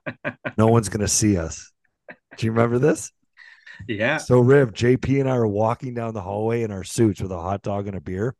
no 0.58 0.68
one's 0.68 0.88
going 0.88 1.00
to 1.00 1.08
see 1.08 1.36
us. 1.36 1.72
Do 2.36 2.46
you 2.46 2.52
remember 2.52 2.78
this? 2.78 3.10
Yeah. 3.88 4.18
So, 4.18 4.40
Riv, 4.40 4.72
JP 4.72 5.20
and 5.20 5.28
I 5.28 5.36
are 5.36 5.46
walking 5.46 5.94
down 5.94 6.14
the 6.14 6.22
hallway 6.22 6.62
in 6.62 6.70
our 6.70 6.84
suits 6.84 7.20
with 7.20 7.32
a 7.32 7.40
hot 7.40 7.62
dog 7.62 7.86
and 7.86 7.96
a 7.96 8.00
beer. 8.00 8.34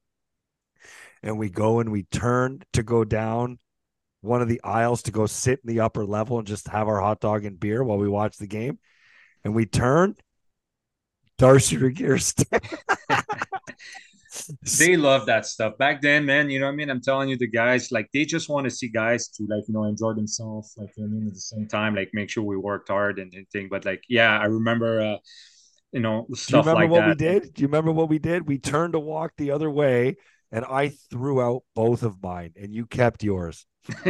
And 1.22 1.38
we 1.38 1.48
go 1.48 1.80
and 1.80 1.90
we 1.90 2.04
turn 2.04 2.62
to 2.72 2.82
go 2.82 3.04
down 3.04 3.58
one 4.20 4.42
of 4.42 4.48
the 4.48 4.60
aisles 4.62 5.02
to 5.04 5.12
go 5.12 5.26
sit 5.26 5.60
in 5.64 5.68
the 5.68 5.80
upper 5.80 6.04
level 6.04 6.38
and 6.38 6.46
just 6.46 6.68
have 6.68 6.88
our 6.88 7.00
hot 7.00 7.20
dog 7.20 7.44
and 7.44 7.58
beer 7.58 7.82
while 7.82 7.98
we 7.98 8.08
watch 8.08 8.36
the 8.36 8.46
game. 8.46 8.78
And 9.44 9.54
we 9.54 9.66
turn 9.66 10.16
Darcy 11.38 11.76
Regier. 11.76 12.18
they 14.78 14.96
love 14.96 15.26
that 15.26 15.46
stuff 15.46 15.76
back 15.78 16.00
then, 16.00 16.24
man. 16.24 16.50
You 16.50 16.60
know 16.60 16.66
what 16.66 16.72
I 16.72 16.76
mean? 16.76 16.90
I'm 16.90 17.00
telling 17.00 17.28
you, 17.28 17.36
the 17.36 17.46
guys 17.46 17.92
like 17.92 18.08
they 18.12 18.24
just 18.24 18.48
want 18.48 18.64
to 18.64 18.70
see 18.70 18.88
guys 18.88 19.28
to 19.28 19.46
like 19.48 19.64
you 19.68 19.74
know 19.74 19.84
enjoy 19.84 20.14
themselves, 20.14 20.74
like 20.76 20.90
you 20.96 21.04
know 21.04 21.10
I 21.10 21.12
mean, 21.18 21.28
at 21.28 21.34
the 21.34 21.40
same 21.40 21.66
time, 21.68 21.94
like 21.94 22.10
make 22.12 22.30
sure 22.30 22.42
we 22.44 22.56
worked 22.56 22.88
hard 22.88 23.18
and 23.18 23.32
everything. 23.32 23.68
But 23.70 23.84
like, 23.84 24.02
yeah, 24.08 24.38
I 24.38 24.46
remember, 24.46 25.00
uh, 25.00 25.16
you 25.92 26.00
know, 26.00 26.26
stuff 26.34 26.64
Do 26.64 26.70
you 26.70 26.76
remember 26.76 26.82
like 26.82 26.90
what 26.90 27.00
that. 27.00 27.08
we 27.08 27.40
did? 27.40 27.54
Do 27.54 27.62
you 27.62 27.68
remember 27.68 27.92
what 27.92 28.08
we 28.08 28.18
did? 28.18 28.46
We 28.46 28.58
turned 28.58 28.92
to 28.94 29.00
walk 29.00 29.32
the 29.36 29.50
other 29.50 29.70
way, 29.70 30.16
and 30.52 30.64
I 30.64 30.92
threw 31.10 31.40
out 31.40 31.62
both 31.74 32.02
of 32.02 32.22
mine, 32.22 32.52
and 32.56 32.72
you 32.74 32.86
kept 32.86 33.22
yours. 33.22 33.66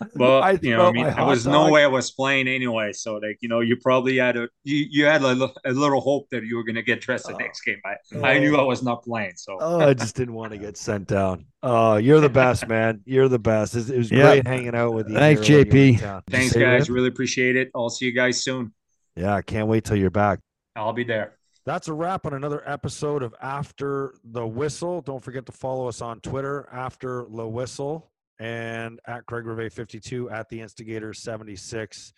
Well, 0.14 0.42
I 0.42 0.58
you 0.62 0.76
know, 0.76 0.86
I 0.88 0.92
mean, 0.92 1.02
my 1.04 1.10
there 1.10 1.18
hot 1.18 1.26
was 1.26 1.46
no 1.46 1.70
way 1.70 1.82
I 1.82 1.88
was 1.88 2.10
playing 2.10 2.46
anyway. 2.48 2.92
So, 2.92 3.16
like, 3.16 3.38
you 3.40 3.48
know, 3.48 3.60
you 3.60 3.76
probably 3.76 4.16
had 4.18 4.36
a 4.36 4.48
you, 4.64 4.86
you 4.90 5.04
had 5.06 5.22
a, 5.22 5.50
a 5.64 5.72
little 5.72 6.00
hope 6.00 6.28
that 6.30 6.44
you 6.44 6.56
were 6.56 6.62
gonna 6.64 6.82
get 6.82 7.00
dressed 7.00 7.26
the 7.26 7.34
Oh. 7.34 7.38
next 7.38 7.62
game. 7.62 7.80
I, 7.84 7.96
I 8.34 8.38
knew 8.38 8.56
oh. 8.56 8.60
I 8.60 8.62
was 8.62 8.82
not 8.82 9.02
playing. 9.02 9.32
So, 9.36 9.58
Oh, 9.60 9.80
I 9.80 9.94
just 9.94 10.14
didn't 10.14 10.34
want 10.34 10.52
to 10.52 10.58
get 10.58 10.76
sent 10.76 11.08
down. 11.08 11.46
Oh, 11.62 11.96
you're 11.96 12.20
the 12.20 12.28
best, 12.28 12.68
man. 12.68 13.00
You're 13.06 13.28
the 13.28 13.38
best. 13.40 13.74
It, 13.74 13.90
it 13.90 13.98
was 13.98 14.10
Yeah. 14.10 14.22
great 14.34 14.46
hanging 14.46 14.74
out 14.74 14.92
with 14.94 15.08
you. 15.08 15.14
Thanks, 15.16 15.46
here 15.46 15.58
when 15.58 15.66
you 15.66 15.72
were 15.72 15.78
in 15.88 15.94
JP. 15.96 16.00
town. 16.00 16.22
Did 16.26 16.32
you 16.32 16.38
thanks, 16.38 16.54
guys. 16.56 16.88
Riv? 16.88 16.94
Really 16.94 17.08
appreciate 17.08 17.56
it. 17.56 17.70
I'll 17.74 17.90
see 17.90 18.06
you 18.06 18.12
guys 18.12 18.42
soon. 18.42 18.72
Yeah, 19.16 19.34
I 19.34 19.42
can't 19.42 19.66
wait 19.66 19.84
till 19.84 19.96
you're 19.96 20.10
back. 20.10 20.38
I'll 20.76 20.92
be 20.92 21.02
there. 21.04 21.34
That's 21.66 21.88
a 21.88 21.92
wrap 21.92 22.24
on 22.24 22.32
another 22.32 22.62
episode 22.64 23.22
of 23.22 23.34
After 23.42 24.14
the 24.24 24.46
Whistle. 24.46 25.02
Don't 25.02 25.22
forget 25.22 25.44
to 25.46 25.52
follow 25.52 25.88
us 25.88 26.00
on 26.00 26.20
Twitter, 26.20 26.66
After 26.72 27.26
the 27.28 27.46
Whistle, 27.46 28.10
and 28.38 29.00
at 29.06 29.26
Craig 29.26 29.46
Rivet 29.46 29.72
52 29.72 30.30
at 30.30 30.48
the 30.48 30.60
Instigator 30.60 31.12
76. 31.12 32.12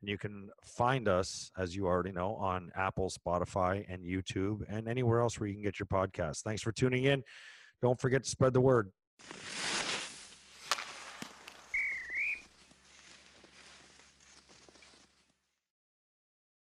And 0.00 0.08
you 0.08 0.18
can 0.18 0.50
find 0.64 1.08
us, 1.08 1.50
as 1.58 1.74
you 1.74 1.86
already 1.86 2.12
know, 2.12 2.34
on 2.34 2.70
Apple, 2.76 3.10
Spotify, 3.10 3.84
and 3.88 4.04
YouTube, 4.04 4.62
and 4.68 4.86
anywhere 4.88 5.20
else 5.20 5.40
where 5.40 5.48
you 5.48 5.54
can 5.54 5.62
get 5.62 5.78
your 5.78 5.86
podcast. 5.86 6.42
Thanks 6.42 6.62
for 6.62 6.72
tuning 6.72 7.04
in. 7.04 7.22
Don't 7.80 7.98
forget 8.00 8.22
to 8.24 8.30
spread 8.30 8.52
the 8.52 8.60
word. 8.60 8.90